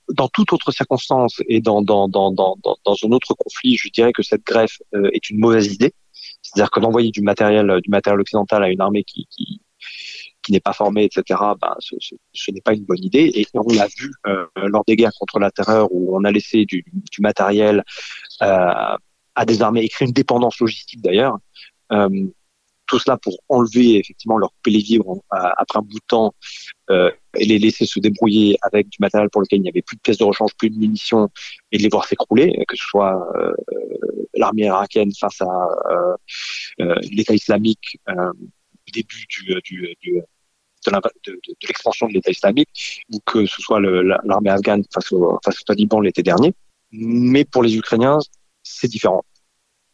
Dans 0.09 0.27
toute 0.27 0.53
autre 0.53 0.71
circonstance 0.71 1.41
et 1.47 1.61
dans, 1.61 1.81
dans, 1.81 2.07
dans, 2.07 2.31
dans, 2.31 2.55
dans 2.63 2.95
un 3.03 3.11
autre 3.11 3.33
conflit, 3.33 3.77
je 3.77 3.89
dirais 3.89 4.13
que 4.13 4.23
cette 4.23 4.43
greffe 4.43 4.81
est 4.93 5.29
une 5.29 5.39
mauvaise 5.39 5.73
idée. 5.73 5.93
C'est-à-dire 6.41 6.71
que 6.71 6.79
d'envoyer 6.79 7.11
du 7.11 7.21
matériel, 7.21 7.79
du 7.81 7.89
matériel 7.89 8.19
occidental 8.19 8.63
à 8.63 8.69
une 8.69 8.81
armée 8.81 9.03
qui, 9.03 9.27
qui, 9.29 9.61
qui 10.43 10.51
n'est 10.51 10.59
pas 10.59 10.73
formé, 10.73 11.03
etc., 11.05 11.39
ben, 11.59 11.75
ce, 11.79 11.95
ce, 11.99 12.15
ce 12.33 12.51
n'est 12.51 12.61
pas 12.61 12.73
une 12.73 12.83
bonne 12.83 13.03
idée. 13.03 13.31
Et 13.33 13.45
on 13.53 13.73
l'a 13.73 13.87
vu 13.97 14.11
euh, 14.27 14.45
lors 14.55 14.83
des 14.85 14.95
guerres 14.95 15.13
contre 15.19 15.39
la 15.39 15.51
terreur 15.51 15.87
où 15.91 16.15
on 16.15 16.23
a 16.23 16.31
laissé 16.31 16.65
du, 16.65 16.83
du 16.93 17.21
matériel 17.21 17.83
euh, 18.41 18.95
à 19.35 19.45
des 19.45 19.61
armées, 19.61 19.83
écrit 19.83 20.05
une 20.05 20.11
dépendance 20.11 20.59
logistique 20.59 21.01
d'ailleurs. 21.01 21.37
Euh, 21.91 22.09
tout 22.91 22.99
cela 22.99 23.17
pour 23.17 23.39
enlever 23.47 23.99
effectivement 23.99 24.37
leur 24.37 24.51
vivres 24.65 25.23
euh, 25.33 25.49
après 25.57 25.79
un 25.79 25.81
bout 25.81 25.93
de 25.93 26.05
temps 26.07 26.33
euh, 26.89 27.09
et 27.37 27.45
les 27.45 27.57
laisser 27.57 27.85
se 27.85 28.01
débrouiller 28.01 28.57
avec 28.61 28.89
du 28.89 28.97
matériel 28.99 29.29
pour 29.29 29.41
lequel 29.41 29.59
il 29.59 29.61
n'y 29.61 29.69
avait 29.69 29.81
plus 29.81 29.95
de 29.95 30.01
pièces 30.01 30.17
de 30.17 30.25
rechange, 30.25 30.51
plus 30.57 30.69
de 30.69 30.77
munitions 30.77 31.29
et 31.71 31.77
de 31.77 31.83
les 31.83 31.89
voir 31.89 32.05
s'écrouler, 32.05 32.51
que 32.67 32.75
ce 32.75 32.83
soit 32.83 33.15
euh, 33.37 33.53
l'armée 34.33 34.63
irakienne 34.63 35.11
face 35.17 35.39
à 35.41 36.17
l'État 36.77 37.33
islamique 37.33 37.97
début 38.93 39.25
du, 39.29 39.61
du, 39.63 39.95
du 40.01 40.21
de, 40.85 41.39
l'expansion 41.67 42.07
de 42.07 42.13
l'État 42.13 42.31
islamique, 42.31 43.03
ou 43.13 43.19
que 43.25 43.45
ce 43.45 43.61
soit 43.61 43.79
l'armée 43.79 44.49
afghane 44.49 44.83
face 44.93 45.13
au, 45.13 45.39
face 45.45 45.61
au 45.61 45.63
Taliban 45.63 46.01
l'été 46.01 46.23
dernier. 46.23 46.53
Mais 46.91 47.45
pour 47.45 47.63
les 47.63 47.77
Ukrainiens, 47.77 48.19
c'est 48.63 48.89
différent. 48.89 49.23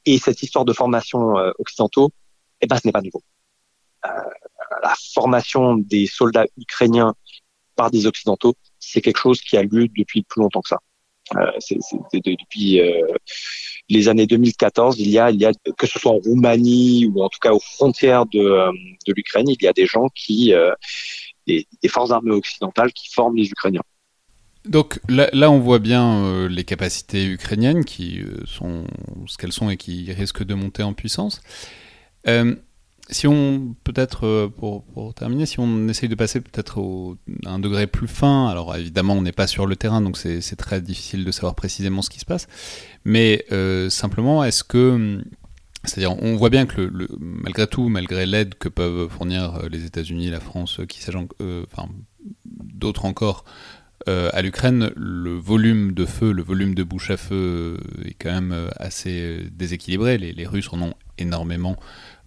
Et 0.05 0.17
cette 0.17 0.41
histoire 0.41 0.65
de 0.65 0.73
formation 0.73 1.37
euh, 1.37 1.51
occidentaux, 1.59 2.09
eh 2.61 2.67
ben, 2.67 2.77
ce 2.77 2.87
n'est 2.87 2.91
pas 2.91 3.01
nouveau. 3.01 3.21
Euh, 4.05 4.09
la 4.83 4.93
formation 5.13 5.77
des 5.77 6.07
soldats 6.07 6.45
ukrainiens 6.57 7.15
par 7.75 7.91
des 7.91 8.05
occidentaux, 8.05 8.55
c'est 8.79 9.01
quelque 9.01 9.19
chose 9.19 9.41
qui 9.41 9.57
a 9.57 9.63
lieu 9.63 9.87
depuis 9.87 10.23
plus 10.23 10.41
longtemps 10.41 10.61
que 10.61 10.69
ça. 10.69 10.79
Euh, 11.35 11.51
depuis 12.13 12.79
euh, 12.79 13.01
les 13.89 14.07
années 14.07 14.27
2014, 14.27 14.99
il 14.99 15.09
y 15.09 15.19
a, 15.19 15.31
que 15.77 15.87
ce 15.87 15.99
soit 15.99 16.11
en 16.11 16.19
Roumanie 16.19 17.05
ou 17.05 17.21
en 17.21 17.29
tout 17.29 17.39
cas 17.41 17.51
aux 17.51 17.59
frontières 17.59 18.25
de, 18.27 18.71
l'Ukraine, 19.07 19.49
il 19.49 19.61
y 19.61 19.67
a 19.67 19.73
des 19.73 19.85
gens 19.85 20.07
qui, 20.15 20.53
des, 21.45 21.67
forces 21.89 22.11
armées 22.11 22.31
occidentales 22.31 22.93
qui 22.93 23.09
forment 23.11 23.35
les 23.35 23.49
Ukrainiens. 23.49 23.83
Donc 24.63 24.99
là 25.09 25.51
on 25.51 25.59
voit 25.59 25.79
bien 25.79 26.47
les 26.47 26.63
capacités 26.63 27.25
ukrainiennes 27.25 27.85
qui 27.85 28.21
sont 28.45 28.85
ce 29.25 29.37
qu'elles 29.37 29.53
sont 29.53 29.69
et 29.69 29.77
qui 29.77 30.11
risquent 30.13 30.43
de 30.43 30.53
monter 30.53 30.83
en 30.83 30.93
puissance 30.93 31.41
si 33.09 33.27
on, 33.27 33.75
peut-être, 33.83 34.25
euh, 34.25 34.47
pour, 34.49 34.83
terminer, 35.13 35.45
si 35.45 35.59
on 35.59 35.87
essaye 35.87 36.09
de 36.09 36.15
passer 36.15 36.41
peut-être 36.41 36.81
à 37.45 37.51
un 37.51 37.59
degré 37.59 37.87
plus 37.87 38.07
fin, 38.07 38.47
alors 38.47 38.75
évidemment 38.75 39.13
on 39.13 39.21
n'est 39.21 39.31
pas 39.31 39.47
sur 39.47 39.65
le 39.65 39.75
terrain, 39.75 40.01
donc 40.01 40.17
c'est 40.17 40.55
très 40.57 40.81
difficile 40.81 41.23
de 41.23 41.31
savoir 41.31 41.55
précisément 41.55 42.01
ce 42.01 42.09
qui 42.09 42.19
se 42.19 42.25
passe, 42.25 42.47
mais 43.05 43.45
euh, 43.51 43.89
simplement, 43.89 44.43
est-ce 44.43 44.63
que, 44.63 45.23
c'est-à-dire, 45.85 46.21
on 46.21 46.35
voit 46.35 46.49
bien 46.49 46.65
que 46.65 46.91
malgré 47.19 47.67
tout, 47.67 47.87
malgré 47.87 48.25
l'aide 48.25 48.55
que 48.55 48.67
peuvent 48.67 49.09
fournir 49.09 49.55
euh, 49.55 49.69
les 49.69 49.85
États-Unis, 49.85 50.29
la 50.29 50.41
France, 50.41 50.81
qui 50.89 50.99
euh, 51.41 51.63
enfin, 51.71 51.87
d'autres 52.45 53.05
encore, 53.05 53.45
euh, 54.09 54.29
à 54.33 54.41
l'Ukraine, 54.41 54.91
le 54.95 55.37
volume 55.37 55.93
de 55.93 56.05
feu, 56.05 56.31
le 56.31 56.43
volume 56.43 56.75
de 56.75 56.83
bouche 56.83 57.09
à 57.09 57.17
feu 57.17 57.79
est 58.05 58.13
quand 58.13 58.31
même 58.31 58.69
assez 58.77 59.47
déséquilibré. 59.51 60.17
Les 60.17 60.45
Russes 60.45 60.71
en 60.71 60.81
ont 60.81 60.93
énormément 61.17 61.77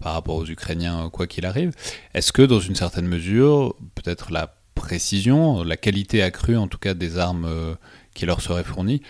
par 0.01 0.15
rapport 0.15 0.37
aux 0.37 0.47
Ukrainiens, 0.47 1.11
quoi 1.13 1.27
qu'il 1.27 1.47
arrive. 1.47 1.73
Est-ce 2.15 2.33
que, 2.33 2.43
dans 2.43 2.61
une 2.61 2.75
certaine 2.75 3.07
mesure, 3.07 3.77
peut-être 3.95 4.33
la 4.33 4.55
précision, 4.75 5.63
la 5.63 5.77
qualité 5.77 6.23
accrue, 6.23 6.57
en 6.57 6.67
tout 6.67 6.79
cas, 6.79 6.95
des 6.95 7.19
armes 7.19 7.45
euh, 7.45 7.75
qui 8.15 8.27
leur 8.27 8.41
seraient 8.41 8.65
fournies, 8.65 9.03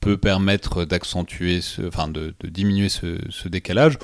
peut 0.00 0.16
permettre 0.16 0.84
d'accentuer, 0.84 1.60
enfin, 1.86 2.08
de, 2.08 2.34
diminuer 2.44 2.88
ce, 2.88 3.48
décalage? 3.48 3.98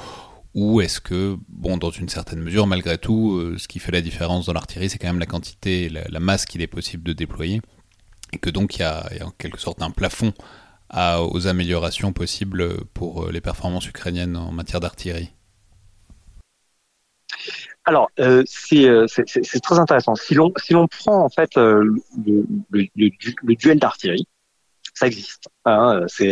Ou 0.55 0.83
est-ce 0.83 1.01
que, 1.01 1.39
bon, 1.49 1.79
dans 1.79 1.91
une 1.91 2.09
certaine 2.09 2.41
mesure, 2.41 2.67
malgré 2.67 2.99
tout, 2.99 3.37
euh, 3.37 3.57
ce 3.57 3.69
qui 3.69 3.79
fait 3.79 3.93
la 3.93 4.03
différence 4.03 4.47
dans 4.47 4.53
l'artillerie, 4.53 4.91
c'est 4.91 4.99
quand 4.99 5.07
même 5.07 5.21
la 5.21 5.27
quantité, 5.27 5.89
la, 5.89 6.21
masse 6.21 6.45
qu'il 6.45 6.61
est 6.61 6.67
possible 6.67 7.05
de 7.05 7.13
déployer, 7.13 7.63
et 8.33 8.39
que 8.39 8.51
donc 8.51 8.77
il 8.77 8.81
y, 8.81 8.85
a, 8.85 9.07
en 9.23 9.31
quelque 9.31 9.61
sorte 9.61 9.81
un 9.81 9.91
plafond 9.91 10.35
aux 10.95 11.47
améliorations 11.47 12.13
possibles 12.13 12.85
pour 12.93 13.25
euh, 13.25 13.33
les 13.33 13.41
performances 13.41 13.87
ukrainiennes 13.87 14.37
en 14.37 14.53
matière 14.53 14.81
d'artillerie? 14.81 15.31
Alors, 17.85 18.11
euh, 18.21 18.45
euh 18.75 19.07
c'est 19.09 19.61
très 19.61 19.79
intéressant. 19.79 20.15
Si 20.15 20.35
l'on 20.35 20.53
si 20.57 20.75
prend 20.91 21.25
en 21.25 21.29
fait 21.29 21.57
euh, 21.57 21.83
le, 22.25 22.47
le, 22.71 22.87
le, 22.95 23.55
duel 23.57 23.79
d'artillerie, 23.81 24.27
ça 24.95 25.07
existe. 25.09 25.49
Hein, 25.65 26.03
c'est 26.07 26.31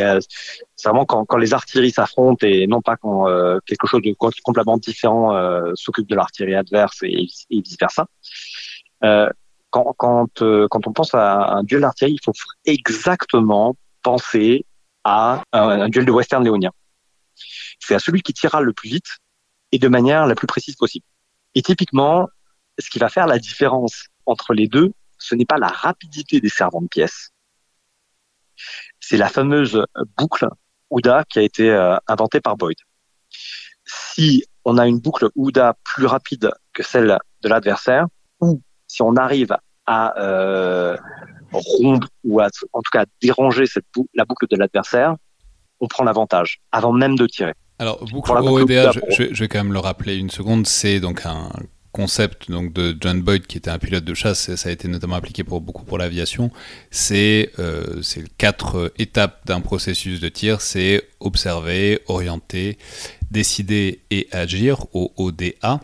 vraiment 0.85 1.05
quand, 1.05 1.25
quand 1.25 1.39
les 1.39 1.53
artilleries 1.53 1.91
s'affrontent 1.91 2.47
et 2.47 2.67
non 2.67 2.81
pas 2.83 2.97
quand 2.97 3.27
quelque 3.67 3.87
chose 3.87 4.03
de 4.03 4.15
complètement 4.43 4.77
différent 4.77 5.35
s'occupe 5.75 6.09
de 6.09 6.15
l'artillerie 6.15 6.55
adverse 6.55 6.99
et, 7.03 7.27
vice 7.51 7.77
versa. 7.81 8.07
quand, 9.71 9.95
quand, 9.97 10.43
quand 10.69 10.87
on 10.87 10.93
pense 10.93 11.15
à 11.15 11.55
un 11.55 11.65
duel 11.65 11.81
d'artillerie, 11.81 12.15
il 12.15 12.25
faut 12.25 12.33
exactement 12.65 13.75
penser 14.03 14.67
à 15.05 15.43
un, 15.53 15.89
duel 15.89 16.05
de 16.05 16.13
western 16.13 16.45
léonien. 16.45 16.71
C'est 17.81 17.95
à 17.95 17.99
celui 17.99 18.23
qui 18.23 18.35
tirera 18.35 18.61
le 18.61 18.73
plus 18.73 18.91
vite 18.91 19.19
et 19.73 19.79
de 19.79 19.89
manière 19.89 20.27
la 20.27 20.35
plus 20.35 20.47
précise 20.47 20.77
possible. 20.77 21.07
Et 21.55 21.63
typiquement, 21.63 22.29
ce 22.79 22.89
qui 22.91 22.99
va 22.99 23.09
faire 23.09 23.27
la 23.27 23.39
différence 23.39 24.07
entre 24.27 24.55
les 24.55 24.69
deux, 24.69 24.93
ce 25.19 25.35
n'est 25.35 25.45
pas 25.45 25.59
la 25.59 25.69
rapidité 25.69 26.41
des 26.41 26.49
servants 26.49 26.81
de 26.81 26.89
pièces, 26.89 27.31
c'est 29.01 29.17
la 29.17 29.29
fameuse 29.29 29.85
boucle 30.17 30.49
OUDA 30.91 31.25
qui 31.29 31.39
a 31.39 31.43
été 31.43 31.71
euh, 31.71 31.97
inventée 32.07 32.41
par 32.41 32.57
Boyd. 32.57 32.77
Si 33.85 34.45
on 34.65 34.79
a 34.79 34.87
une 34.87 35.01
boucle 35.01 35.29
OUDA 35.35 35.77
plus 35.85 36.07
rapide 36.07 36.53
que 36.73 36.83
celle 36.83 37.19
de 37.43 37.49
l'adversaire, 37.49 38.07
ou 38.41 38.61
si 38.87 39.03
on 39.03 39.17
arrive 39.17 39.57
à 39.87 40.19
euh, 40.21 40.97
rompre 41.53 42.09
ou 42.25 42.41
à, 42.41 42.49
en 42.73 42.83
tout 42.83 42.91
cas 42.93 43.05
déranger 43.21 43.67
cette 43.67 43.87
la 44.15 44.25
boucle 44.25 44.47
de 44.49 44.57
l'adversaire, 44.57 45.17
on 45.81 45.87
prend 45.87 46.05
l'avantage 46.05 46.61
avant 46.71 46.93
même 46.93 47.17
de 47.17 47.27
tirer. 47.27 47.55
Alors, 47.81 48.05
boucle 48.05 48.33
OEDA, 48.33 48.93
je, 48.93 49.33
je, 49.33 49.43
vais 49.43 49.49
quand 49.49 49.57
même 49.57 49.73
le 49.73 49.79
rappeler 49.79 50.17
une 50.17 50.29
seconde, 50.29 50.67
c'est 50.67 51.01
donc 51.01 51.25
un 51.25 51.49
concept 51.93 52.51
donc 52.51 52.75
de 52.75 52.95
John 53.01 53.23
Boyd 53.23 53.47
qui 53.47 53.57
était 53.57 53.71
un 53.71 53.79
pilote 53.79 54.05
de 54.05 54.13
chasse, 54.13 54.55
ça 54.55 54.69
a 54.69 54.73
été 54.73 54.87
notamment 54.87 55.17
appliqué 55.17 55.45
pour 55.45 55.63
beaucoup 55.63 55.87
pour 55.87 55.97
l'aviation. 55.97 56.51
C'est 56.91 57.51
euh, 57.59 58.03
quatre 58.37 58.93
étapes 58.99 59.47
d'un 59.47 59.63
processus 59.63 60.21
de 60.21 60.29
tir, 60.29 60.61
c'est 60.61 61.09
observer, 61.21 62.01
orienter, 62.07 62.77
décider 63.31 64.01
et 64.11 64.29
agir 64.31 64.85
au 64.93 65.15
ODA. 65.17 65.81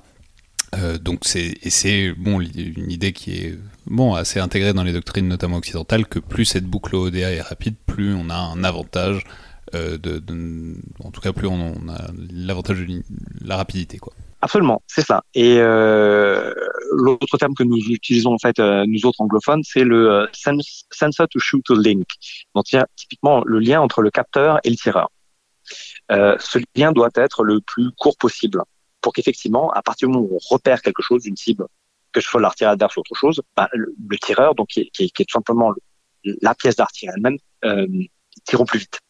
Euh, 0.77 0.99
donc 0.99 1.21
c'est 1.23 1.55
et 1.63 1.71
c'est 1.71 2.13
bon 2.13 2.43
une 2.43 2.91
idée 2.91 3.15
qui 3.15 3.39
est 3.39 3.59
bon 3.87 4.13
assez 4.13 4.39
intégrée 4.39 4.75
dans 4.75 4.83
les 4.83 4.93
doctrines 4.93 5.29
notamment 5.29 5.57
occidentales 5.57 6.07
que 6.07 6.19
plus 6.19 6.45
cette 6.45 6.67
boucle 6.67 6.95
ODA 6.95 7.33
est 7.33 7.41
rapide, 7.41 7.77
plus 7.87 8.15
on 8.15 8.29
a 8.29 8.37
un 8.37 8.65
avantage 8.65 9.25
euh, 9.75 9.99
de, 9.99 10.23
en 11.03 11.11
tout 11.11 11.21
cas 11.21 11.33
plus 11.33 11.49
on, 11.49 11.89
a 11.89 12.11
l'avantage 12.33 12.87
de 12.87 13.03
la 13.45 13.57
rapidité 13.57 13.99
quoi. 13.99 14.13
Absolument, 14.43 14.83
c'est 14.87 15.05
ça. 15.05 15.25
Et 15.35 15.57
euh, 15.59 16.55
l'autre 16.93 17.39
terme 17.39 17.55
que 17.55 17.65
nous 17.65 17.79
utilisons 17.79 18.35
en 18.35 18.39
fait 18.39 18.59
euh, 18.59 18.85
nous 18.87 19.07
autres 19.07 19.21
anglophones, 19.21 19.63
c'est 19.65 19.83
le 19.83 20.11
euh, 20.11 20.27
sensor 20.91 21.27
to 21.29 21.39
shoot 21.39 21.63
to 21.65 21.75
link. 21.75 22.07
Donc 22.55 22.67
typiquement 22.95 23.43
le 23.45 23.59
lien 23.59 23.81
entre 23.81 24.03
le 24.03 24.11
capteur 24.11 24.61
et 24.63 24.71
le 24.71 24.77
tireur. 24.77 25.11
Euh, 26.13 26.37
ce 26.39 26.59
lien 26.77 26.93
doit 26.93 27.11
être 27.17 27.43
le 27.43 27.61
plus 27.61 27.91
court 27.93 28.17
possible 28.19 28.63
pour 29.01 29.13
qu'effectivement, 29.13 29.71
à 29.73 29.83
partir 29.83 30.09
du 30.09 30.15
moment 30.15 30.29
où 30.31 30.37
on 30.37 30.55
repère 30.55 30.83
quelque 30.83 31.03
chose, 31.03 31.27
une 31.27 31.37
cible, 31.37 31.67
que 32.13 32.21
ce 32.21 32.29
soit 32.29 32.41
l'artillerie 32.41 32.75
adverse 32.75 32.97
ou 32.97 33.01
autre 33.01 33.15
chose, 33.15 33.43
bah, 33.57 33.69
le, 33.73 34.19
tireur, 34.19 34.55
donc 34.55 34.69
qui 34.69 34.81
est, 34.81 34.91
qui, 34.91 35.05
est, 35.05 35.25
tout 35.25 35.33
simplement 35.33 35.73
la 36.43 36.55
pièce 36.55 36.77
d'artillerie 36.77 37.17
elle-même, 37.17 37.39
tire 38.45 38.61
au 38.61 38.65
plus 38.65 38.81
vite. 38.81 39.01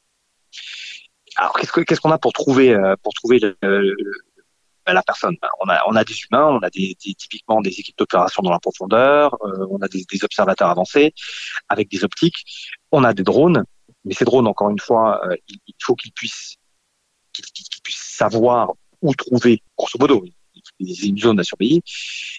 Alors 1.37 1.55
qu'est-ce 1.55 2.01
qu'on 2.01 2.11
a 2.11 2.19
pour 2.19 2.33
trouver 2.33 2.71
le, 2.71 3.97
ben, 4.87 4.93
la 4.95 5.03
personne? 5.03 5.37
Ben, 5.43 5.49
on 5.61 5.97
a, 5.97 6.05
des 6.05 6.15
humains, 6.15 6.47
on 6.47 6.61
a 6.61 6.71
typiquement 6.71 7.61
des 7.61 7.71
équipes 7.79 7.99
d'opération 7.99 8.43
dans 8.43 8.53
la 8.53 8.61
profondeur, 8.61 9.35
euh, 9.45 9.67
on 9.71 9.79
a 9.79 9.89
des, 9.89 10.05
observateurs 10.23 10.71
avancés 10.71 11.13
avec 11.69 11.91
des 11.91 12.05
optiques, 12.05 12.45
on 12.93 13.05
a 13.05 13.13
des 13.13 13.23
drones, 13.23 13.65
mais 14.05 14.15
ces 14.15 14.25
drones, 14.25 14.47
encore 14.47 14.71
une 14.71 14.79
fois, 14.79 15.21
euh, 15.27 15.37
il, 15.49 15.75
faut 15.83 15.95
qu'ils 15.97 16.13
puissent, 16.13 16.57
savoir 17.89 18.73
où 19.03 19.15
trouver, 19.15 19.63
grosso 19.77 19.99
modo, 19.99 20.25
une 20.79 21.19
zone 21.19 21.41
à 21.41 21.45
surveiller. 21.45 21.83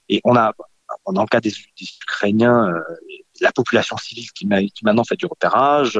Et 0.09 0.21
on 0.23 0.35
a, 0.35 0.53
dans 1.05 1.21
le 1.21 1.27
cas 1.27 1.41
des, 1.41 1.53
Ukrainiens, 2.01 2.69
euh, 2.69 2.81
la 3.41 3.51
population 3.51 3.97
civile 3.97 4.31
qui, 4.31 4.47
maintenant 4.47 5.03
fait 5.03 5.15
du 5.15 5.25
repérage, 5.25 5.99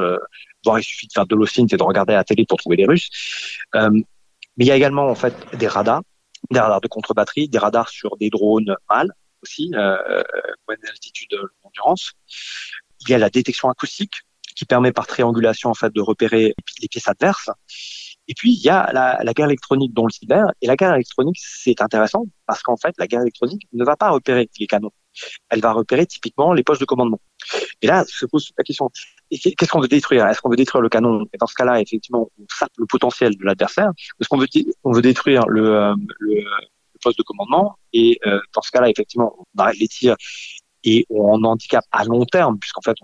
voire 0.64 0.78
il 0.78 0.82
suffit 0.82 1.06
de 1.06 1.12
faire 1.12 1.26
de 1.26 1.34
l'OSINT 1.34 1.66
et 1.72 1.76
de 1.76 1.82
regarder 1.82 2.14
à 2.14 2.16
la 2.16 2.24
télé 2.24 2.44
pour 2.48 2.58
trouver 2.58 2.76
les 2.76 2.86
Russes. 2.86 3.08
mais 3.74 4.64
il 4.64 4.66
y 4.66 4.70
a 4.70 4.76
également 4.76 5.08
en 5.08 5.14
fait 5.14 5.34
des 5.56 5.68
radars 5.68 6.02
des 6.50 6.60
radars 6.60 6.80
de 6.80 6.88
contre-batterie, 6.88 7.48
des 7.48 7.58
radars 7.58 7.88
sur 7.88 8.16
des 8.16 8.30
drones 8.30 8.74
mâles 8.88 9.12
aussi, 9.42 9.70
euh, 9.74 10.22
moyenne 10.66 10.88
altitude 10.88 11.28
d'endurance. 11.62 12.12
Il 13.00 13.10
y 13.10 13.14
a 13.14 13.18
la 13.18 13.30
détection 13.30 13.68
acoustique 13.68 14.22
qui 14.56 14.64
permet 14.64 14.92
par 14.92 15.06
triangulation 15.06 15.70
en 15.70 15.74
fait 15.74 15.92
de 15.92 16.00
repérer 16.00 16.54
les 16.80 16.88
pièces 16.88 17.08
adverses. 17.08 17.50
Et 18.28 18.34
puis 18.34 18.52
il 18.52 18.62
y 18.62 18.68
a 18.68 18.90
la, 18.92 19.18
la 19.22 19.32
guerre 19.32 19.46
électronique 19.46 19.92
dont 19.94 20.04
le 20.04 20.12
cyber. 20.12 20.44
Et 20.60 20.66
la 20.66 20.76
guerre 20.76 20.94
électronique, 20.94 21.38
c'est 21.40 21.80
intéressant 21.80 22.26
parce 22.46 22.62
qu'en 22.62 22.76
fait, 22.76 22.94
la 22.98 23.06
guerre 23.06 23.22
électronique 23.22 23.66
ne 23.72 23.84
va 23.84 23.96
pas 23.96 24.10
repérer 24.10 24.48
les 24.58 24.66
canons. 24.66 24.92
Elle 25.48 25.60
va 25.60 25.72
repérer 25.72 26.06
typiquement 26.06 26.52
les 26.52 26.62
postes 26.62 26.80
de 26.80 26.86
commandement. 26.86 27.20
Et 27.82 27.86
là, 27.86 28.04
se 28.06 28.26
pose 28.26 28.52
la 28.56 28.64
question 28.64 28.90
qu'est-ce 29.30 29.70
qu'on 29.70 29.80
veut 29.80 29.88
détruire? 29.88 30.26
Est-ce 30.26 30.40
qu'on 30.40 30.50
veut 30.50 30.56
détruire 30.56 30.82
le 30.82 30.88
canon? 30.88 31.24
Et 31.32 31.38
dans 31.38 31.46
ce 31.46 31.54
cas-là, 31.54 31.80
effectivement, 31.80 32.30
on 32.38 32.44
sape 32.50 32.72
le 32.76 32.86
potentiel 32.86 33.36
de 33.36 33.44
l'adversaire. 33.44 33.90
Est-ce 34.20 34.28
qu'on 34.28 34.38
veut, 34.38 34.48
on 34.84 34.92
veut 34.92 35.02
détruire 35.02 35.46
le, 35.46 35.74
euh, 35.74 35.94
le, 36.18 36.44
poste 37.02 37.18
de 37.18 37.22
commandement? 37.22 37.76
Et 37.92 38.18
euh, 38.26 38.40
dans 38.54 38.62
ce 38.62 38.70
cas-là, 38.70 38.90
effectivement, 38.90 39.34
on 39.38 39.60
arrête 39.60 39.78
les 39.78 39.88
tirs 39.88 40.16
et 40.84 41.06
on 41.10 41.42
handicap 41.44 41.84
à 41.90 42.04
long 42.04 42.24
terme, 42.24 42.58
puisqu'en 42.58 42.80
fait, 42.82 42.96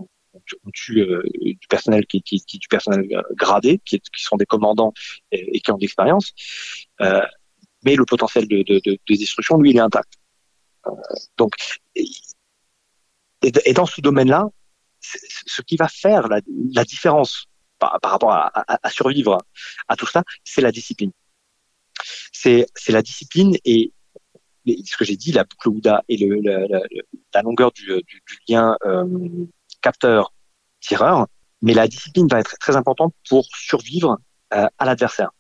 on 0.64 0.70
tue 0.72 1.00
euh, 1.00 1.22
du 1.40 1.66
personnel 1.68 2.06
qui, 2.06 2.22
du 2.22 2.68
personnel 2.68 3.08
gradé, 3.32 3.80
qui, 3.84 4.00
sont 4.16 4.36
des 4.36 4.46
commandants 4.46 4.92
et, 5.30 5.60
qui 5.60 5.70
ont 5.70 5.76
de 5.76 5.82
l'expérience. 5.82 6.32
mais 7.00 7.96
le 7.96 8.04
potentiel 8.04 8.48
de, 8.48 8.62
de, 8.62 8.80
de, 8.84 8.98
de, 9.08 9.14
destruction, 9.14 9.58
lui, 9.58 9.70
il 9.70 9.76
est 9.76 9.80
intact. 9.80 10.12
donc, 11.36 11.54
et, 11.94 13.72
dans 13.72 13.86
ce 13.86 14.00
domaine-là, 14.00 14.48
ce 15.00 15.62
qui 15.62 15.76
va 15.76 15.88
faire 15.88 16.28
la, 16.28 16.84
différence 16.84 17.46
par, 17.78 17.98
rapport 18.02 18.32
à, 18.32 18.90
survivre 18.90 19.38
à 19.88 19.96
tout 19.96 20.06
ça, 20.06 20.22
c'est 20.44 20.60
la 20.62 20.72
discipline. 20.72 21.12
C'est 22.32 22.66
la 22.88 23.02
discipline 23.02 23.56
et 23.64 23.92
ce 24.66 24.96
que 24.96 25.04
j'ai 25.04 25.16
dit, 25.16 25.32
la 25.32 25.44
boucle 25.44 25.68
OUDA 25.68 26.04
et 26.08 26.16
le, 26.16 26.40
la 27.34 27.42
longueur 27.42 27.72
du 27.72 28.02
lien 28.48 28.76
euh, 29.84 29.90
capteur-tireur, 29.90 31.26
mais 31.62 31.74
la 31.74 31.88
discipline 31.88 32.28
va 32.28 32.40
être 32.40 32.56
très 32.58 32.76
importante 32.76 33.14
pour 33.28 33.44
survivre 33.54 34.18
euh, 34.52 34.66
à 34.78 34.84
l'adversaire. 34.84 35.30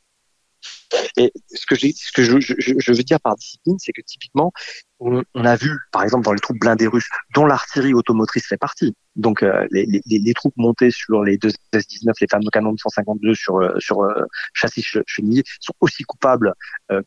Et 1.16 1.32
ce 1.52 1.66
que, 1.66 1.76
ce 1.76 2.12
que 2.12 2.22
je, 2.22 2.40
je, 2.40 2.54
je, 2.78 2.92
veux 2.92 3.02
dire 3.02 3.20
par 3.20 3.36
discipline, 3.36 3.78
c'est 3.78 3.92
que 3.92 4.00
typiquement, 4.00 4.52
on, 5.00 5.22
on, 5.34 5.44
a 5.44 5.56
vu, 5.56 5.70
par 5.92 6.02
exemple, 6.02 6.24
dans 6.24 6.32
les 6.32 6.40
troupes 6.40 6.58
blindées 6.58 6.86
russes, 6.86 7.08
dont 7.34 7.46
l'artillerie 7.46 7.94
automotrice 7.94 8.46
fait 8.46 8.56
partie, 8.56 8.94
donc 9.16 9.42
euh, 9.42 9.66
les, 9.70 9.86
les, 9.86 10.18
les, 10.18 10.34
troupes 10.34 10.56
montées 10.56 10.90
sur 10.90 11.22
les 11.22 11.36
deux 11.36 11.50
S-19, 11.72 12.12
les 12.20 12.26
fameux 12.28 12.50
canons 12.50 12.72
de 12.72 12.78
152 12.78 13.34
sur, 13.34 13.58
euh, 13.58 13.78
sur 13.78 14.02
euh, 14.02 14.24
châssis 14.54 14.84
chenillés, 15.06 15.44
sont 15.60 15.74
aussi 15.80 16.04
coupables, 16.04 16.52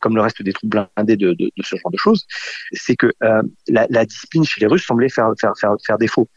comme 0.00 0.14
le 0.14 0.22
reste 0.22 0.42
des 0.42 0.52
troupes 0.52 0.70
blindées, 0.70 1.16
de, 1.16 1.32
de, 1.32 1.50
de 1.56 1.62
ce 1.62 1.76
genre 1.76 1.90
de 1.90 1.98
choses. 1.98 2.26
C'est 2.72 2.96
que 2.96 3.10
la, 3.20 3.86
la, 3.90 4.04
discipline 4.04 4.44
chez 4.44 4.60
les 4.60 4.66
Russes 4.66 4.84
semblait 4.84 5.08
faire, 5.08 5.32
faire, 5.40 5.52
faire, 5.58 5.74
faire 5.84 5.98
défaut 5.98 6.28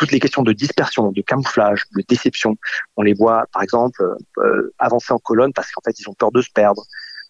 toutes 0.00 0.12
les 0.12 0.18
questions 0.18 0.42
de 0.42 0.54
dispersion, 0.54 1.12
de 1.12 1.20
camouflage, 1.20 1.84
de 1.94 2.02
déception. 2.08 2.56
On 2.96 3.02
les 3.02 3.12
voit, 3.12 3.44
par 3.52 3.62
exemple, 3.62 4.02
euh, 4.38 4.74
avancer 4.78 5.12
en 5.12 5.18
colonne 5.18 5.52
parce 5.52 5.70
qu'en 5.70 5.82
fait, 5.82 6.00
ils 6.00 6.08
ont 6.08 6.14
peur 6.14 6.32
de 6.32 6.40
se 6.40 6.48
perdre, 6.50 6.82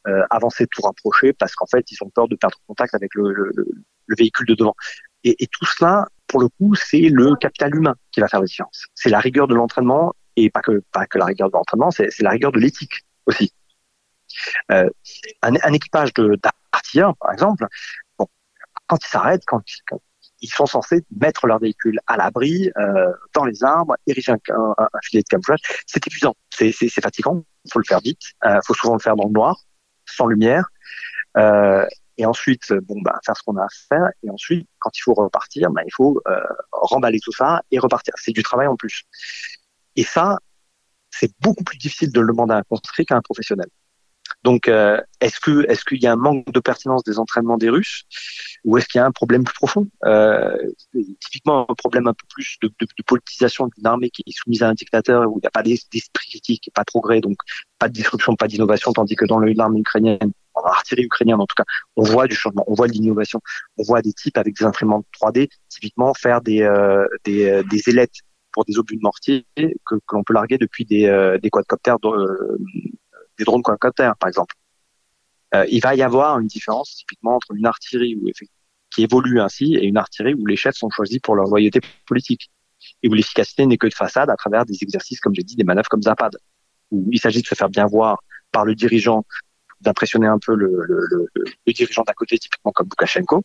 euh, 0.06 0.22
avancer 0.30 0.68
tout 0.68 0.80
rapprocher 0.82 1.32
parce 1.32 1.56
qu'en 1.56 1.66
fait, 1.66 1.84
ils 1.90 1.98
ont 2.02 2.10
peur 2.10 2.28
de 2.28 2.36
perdre 2.36 2.56
contact 2.68 2.94
avec 2.94 3.12
le, 3.16 3.32
le, 3.32 3.52
le 4.06 4.16
véhicule 4.16 4.46
de 4.46 4.54
devant. 4.54 4.76
Et, 5.24 5.42
et, 5.42 5.48
tout 5.48 5.66
cela, 5.66 6.06
pour 6.28 6.40
le 6.40 6.46
coup, 6.46 6.76
c'est 6.76 7.00
le 7.00 7.34
capital 7.34 7.74
humain 7.74 7.96
qui 8.12 8.20
va 8.20 8.28
faire 8.28 8.38
la 8.38 8.46
différence. 8.46 8.86
C'est 8.94 9.10
la 9.10 9.18
rigueur 9.18 9.48
de 9.48 9.56
l'entraînement 9.56 10.14
et 10.36 10.48
pas 10.48 10.60
que 10.60 10.84
pas 10.92 11.06
que 11.06 11.18
la 11.18 11.24
rigueur 11.24 11.48
de 11.48 11.54
l'entraînement, 11.54 11.90
c'est 11.90 12.20
la 12.20 12.30
rigueur 12.30 12.52
de 12.52 12.60
l'éthique 12.60 13.04
aussi. 13.26 13.52
Euh, 14.70 14.88
un, 15.42 15.54
un, 15.60 15.72
équipage 15.72 16.12
d'artilleurs, 16.14 17.16
par 17.16 17.32
exemple, 17.32 17.66
bon, 18.16 18.28
quand 18.86 19.04
il 19.04 19.08
s'arrête, 19.08 19.42
quand, 19.44 19.60
quand, 19.88 20.00
ils 20.40 20.50
sont 20.50 20.66
censés 20.66 21.04
mettre 21.14 21.46
leur 21.46 21.58
véhicule 21.58 22.00
à 22.06 22.16
l'abri, 22.16 22.70
euh, 22.78 23.12
dans 23.34 23.44
les 23.44 23.62
arbres, 23.62 23.96
ériger 24.06 24.32
un, 24.32 24.38
un, 24.78 24.86
filet 25.02 25.22
de 25.22 25.28
camouflage. 25.28 25.60
C'est 25.86 26.06
épuisant, 26.06 26.34
c'est 26.50 26.72
fatigant. 27.00 27.44
Il 27.64 27.72
faut 27.72 27.78
le 27.78 27.84
faire 27.84 28.00
vite. 28.00 28.20
Il 28.44 28.48
euh, 28.48 28.60
faut 28.64 28.74
souvent 28.74 28.94
le 28.94 29.00
faire 29.00 29.16
dans 29.16 29.26
le 29.26 29.32
noir, 29.32 29.56
sans 30.06 30.26
lumière. 30.26 30.64
Euh, 31.36 31.86
et 32.16 32.26
ensuite, 32.26 32.72
bon, 32.72 33.00
bah, 33.02 33.18
faire 33.24 33.36
ce 33.36 33.42
qu'on 33.42 33.56
a 33.56 33.64
à 33.64 33.68
faire. 33.88 34.10
Et 34.22 34.30
ensuite, 34.30 34.68
quand 34.78 34.90
il 34.96 35.00
faut 35.00 35.14
repartir, 35.14 35.70
bah, 35.70 35.82
il 35.86 35.92
faut 35.92 36.20
euh, 36.28 36.40
remballer 36.72 37.18
tout 37.20 37.32
ça 37.32 37.62
et 37.70 37.78
repartir. 37.78 38.14
C'est 38.16 38.32
du 38.32 38.42
travail 38.42 38.66
en 38.66 38.76
plus. 38.76 39.04
Et 39.96 40.04
ça, 40.04 40.38
c'est 41.10 41.32
beaucoup 41.40 41.64
plus 41.64 41.78
difficile 41.78 42.12
de 42.12 42.20
le 42.20 42.28
demander 42.28 42.54
à 42.54 42.58
un 42.58 42.62
construit 42.62 43.06
qu'à 43.06 43.16
un 43.16 43.22
professionnel. 43.22 43.68
Donc, 44.42 44.68
euh, 44.68 45.00
est-ce 45.20 45.38
que 45.38 45.68
est-ce 45.70 45.84
qu'il 45.84 46.02
y 46.02 46.06
a 46.06 46.12
un 46.12 46.16
manque 46.16 46.50
de 46.50 46.60
pertinence 46.60 47.04
des 47.04 47.18
entraînements 47.18 47.58
des 47.58 47.68
Russes 47.68 48.04
ou 48.64 48.78
est-ce 48.78 48.86
qu'il 48.86 48.98
y 48.98 49.02
a 49.02 49.06
un 49.06 49.12
problème 49.12 49.44
plus 49.44 49.54
profond? 49.54 49.86
Euh, 50.04 50.56
Typiquement, 51.20 51.66
un 51.70 51.74
problème 51.74 52.06
un 52.08 52.14
peu 52.14 52.26
plus 52.28 52.56
de, 52.62 52.68
de, 52.68 52.86
de 52.86 53.02
politisation 53.04 53.68
d'une 53.76 53.86
armée 53.86 54.10
qui 54.10 54.22
est 54.26 54.32
soumise 54.32 54.62
à 54.62 54.68
un 54.68 54.74
dictateur 54.74 55.30
où 55.30 55.38
il 55.38 55.42
n'y 55.42 55.46
a 55.46 55.50
pas 55.50 55.62
d'esprit 55.62 56.30
critique, 56.30 56.70
pas 56.74 56.82
de 56.82 56.86
progrès, 56.86 57.20
donc 57.20 57.36
pas 57.78 57.88
de 57.88 57.92
disruption, 57.92 58.34
pas 58.34 58.48
d'innovation, 58.48 58.92
tandis 58.92 59.14
que 59.14 59.26
dans 59.26 59.40
l'armée 59.40 59.80
ukrainienne, 59.80 60.32
en 60.54 60.62
artillerie 60.62 61.04
ukrainienne 61.04 61.40
en 61.40 61.46
tout 61.46 61.54
cas, 61.56 61.64
on 61.96 62.02
voit 62.02 62.26
du 62.26 62.34
changement, 62.34 62.64
on 62.66 62.74
voit 62.74 62.88
de 62.88 62.92
l'innovation, 62.92 63.40
on 63.76 63.82
voit 63.82 64.02
des 64.02 64.12
types 64.12 64.38
avec 64.38 64.56
des 64.56 64.64
imprimantes 64.64 65.06
3D 65.20 65.48
typiquement 65.68 66.14
faire 66.14 66.40
des 66.40 66.62
euh, 66.62 67.06
des, 67.24 67.48
euh, 67.48 67.62
des 67.64 67.88
ailettes 67.88 68.16
pour 68.52 68.64
des 68.64 68.78
obus 68.78 68.96
de 68.96 69.02
mortier 69.02 69.46
que, 69.56 69.66
que 69.86 70.12
l'on 70.12 70.24
peut 70.24 70.34
larguer 70.34 70.58
depuis 70.58 70.84
des, 70.84 71.06
euh, 71.06 71.38
des 71.38 71.50
quadcoptères, 71.50 71.98
euh, 72.04 72.58
des 73.40 73.44
drones 73.44 73.62
quadcoptères 73.62 74.16
par 74.16 74.28
exemple. 74.28 74.54
Euh, 75.54 75.66
il 75.68 75.80
va 75.80 75.94
y 75.96 76.02
avoir 76.02 76.38
une 76.38 76.46
différence 76.46 76.94
typiquement 76.96 77.34
entre 77.36 77.52
une 77.54 77.66
artillerie 77.66 78.16
qui 78.90 79.02
évolue 79.02 79.40
ainsi 79.40 79.74
et 79.74 79.84
une 79.84 79.96
artillerie 79.96 80.34
où 80.34 80.46
les 80.46 80.56
chefs 80.56 80.76
sont 80.76 80.90
choisis 80.90 81.18
pour 81.18 81.34
leur 81.34 81.46
loyauté 81.46 81.80
politique 82.06 82.50
et 83.02 83.08
où 83.08 83.14
l'efficacité 83.14 83.66
n'est 83.66 83.78
que 83.78 83.88
de 83.88 83.94
façade 83.94 84.30
à 84.30 84.36
travers 84.36 84.64
des 84.64 84.82
exercices, 84.82 85.20
comme 85.20 85.34
j'ai 85.34 85.42
dit, 85.42 85.56
des 85.56 85.64
manœuvres 85.64 85.88
comme 85.88 86.02
Zapad, 86.02 86.36
où 86.90 87.08
il 87.10 87.18
s'agit 87.18 87.42
de 87.42 87.46
se 87.46 87.54
faire 87.54 87.68
bien 87.68 87.86
voir 87.86 88.22
par 88.52 88.64
le 88.64 88.74
dirigeant, 88.74 89.24
d'impressionner 89.80 90.26
un 90.26 90.38
peu 90.38 90.54
le, 90.54 91.26
dirigeant 91.66 92.02
d'à 92.06 92.14
côté, 92.14 92.38
typiquement 92.38 92.72
comme 92.72 92.88
Lukashenko, 92.88 93.42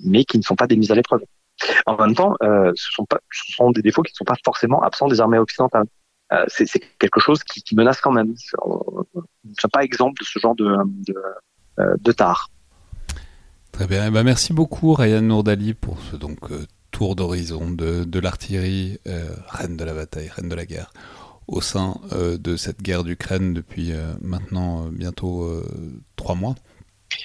mais 0.00 0.24
qui 0.24 0.38
ne 0.38 0.42
sont 0.42 0.56
pas 0.56 0.66
des 0.66 0.76
mises 0.76 0.90
à 0.90 0.94
l'épreuve. 0.94 1.22
En 1.86 1.96
même 1.96 2.14
temps, 2.14 2.34
euh, 2.42 2.72
ce 2.74 2.90
sont 3.56 3.70
des 3.70 3.82
défauts 3.82 4.02
qui 4.02 4.12
ne 4.12 4.16
sont 4.16 4.24
pas 4.24 4.36
forcément 4.44 4.82
absents 4.82 5.08
des 5.08 5.20
armées 5.20 5.38
occidentales. 5.38 5.86
Euh, 6.32 6.44
c'est 6.48 6.80
quelque 6.98 7.18
chose 7.18 7.42
qui, 7.42 7.62
qui, 7.62 7.74
menace 7.74 8.00
quand 8.00 8.12
même. 8.12 8.34
On 8.62 9.04
ne 9.14 9.54
sommes 9.58 9.70
pas 9.72 9.82
exemple 9.82 10.20
de 10.20 10.24
ce 10.24 10.38
genre 10.38 10.54
de, 10.54 10.76
de, 11.06 11.14
euh, 11.80 11.96
de 12.00 12.12
tard. 12.12 12.50
Très 13.72 13.86
bien. 13.86 14.06
Eh 14.06 14.10
ben, 14.10 14.22
merci 14.22 14.52
beaucoup, 14.52 14.94
Ryan 14.94 15.22
Nourdali, 15.22 15.74
pour 15.74 15.98
ce 16.10 16.16
donc, 16.16 16.50
euh, 16.50 16.66
tour 16.90 17.16
d'horizon 17.16 17.70
de, 17.70 18.04
de 18.04 18.20
l'artillerie, 18.20 18.98
euh, 19.06 19.28
reine 19.48 19.76
de 19.76 19.84
la 19.84 19.94
bataille, 19.94 20.28
reine 20.28 20.48
de 20.48 20.54
la 20.54 20.66
guerre, 20.66 20.92
au 21.48 21.60
sein 21.60 21.94
euh, 22.12 22.36
de 22.36 22.56
cette 22.56 22.82
guerre 22.82 23.04
d'Ukraine 23.04 23.54
depuis 23.54 23.92
maintenant 24.20 24.86
bientôt 24.90 25.48
trois 26.16 26.34
mois. 26.34 26.54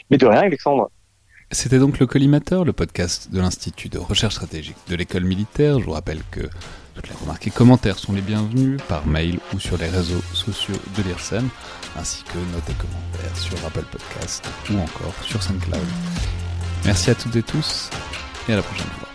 Mais 0.09 0.17
de 0.17 0.25
rien, 0.25 0.41
Alexandre. 0.41 0.89
C'était 1.51 1.79
donc 1.79 1.99
le 1.99 2.07
Collimateur, 2.07 2.65
le 2.65 2.73
podcast 2.73 3.31
de 3.31 3.39
l'Institut 3.39 3.89
de 3.89 3.99
recherche 3.99 4.35
stratégique 4.35 4.77
de 4.87 4.95
l'école 4.95 5.25
militaire. 5.25 5.79
Je 5.79 5.85
vous 5.85 5.91
rappelle 5.91 6.21
que 6.31 6.49
toutes 6.95 7.09
les 7.09 7.15
remarques 7.15 7.47
et 7.47 7.51
commentaires 7.51 7.99
sont 7.99 8.13
les 8.13 8.21
bienvenus 8.21 8.79
par 8.87 9.05
mail 9.05 9.39
ou 9.53 9.59
sur 9.59 9.77
les 9.77 9.89
réseaux 9.89 10.21
sociaux 10.33 10.75
de 10.97 11.03
l'IRSEM, 11.03 11.47
ainsi 11.97 12.23
que 12.23 12.37
notes 12.37 12.69
et 12.69 12.73
commentaires 12.73 13.37
sur 13.37 13.57
Apple 13.65 13.85
Podcast 13.91 14.47
ou 14.71 14.79
encore 14.79 15.13
sur 15.21 15.43
SoundCloud. 15.43 15.85
Merci 16.85 17.11
à 17.11 17.15
toutes 17.15 17.35
et 17.35 17.43
tous 17.43 17.89
et 18.47 18.53
à 18.53 18.57
la 18.57 18.61
prochaine 18.63 18.87
fois. 18.99 19.14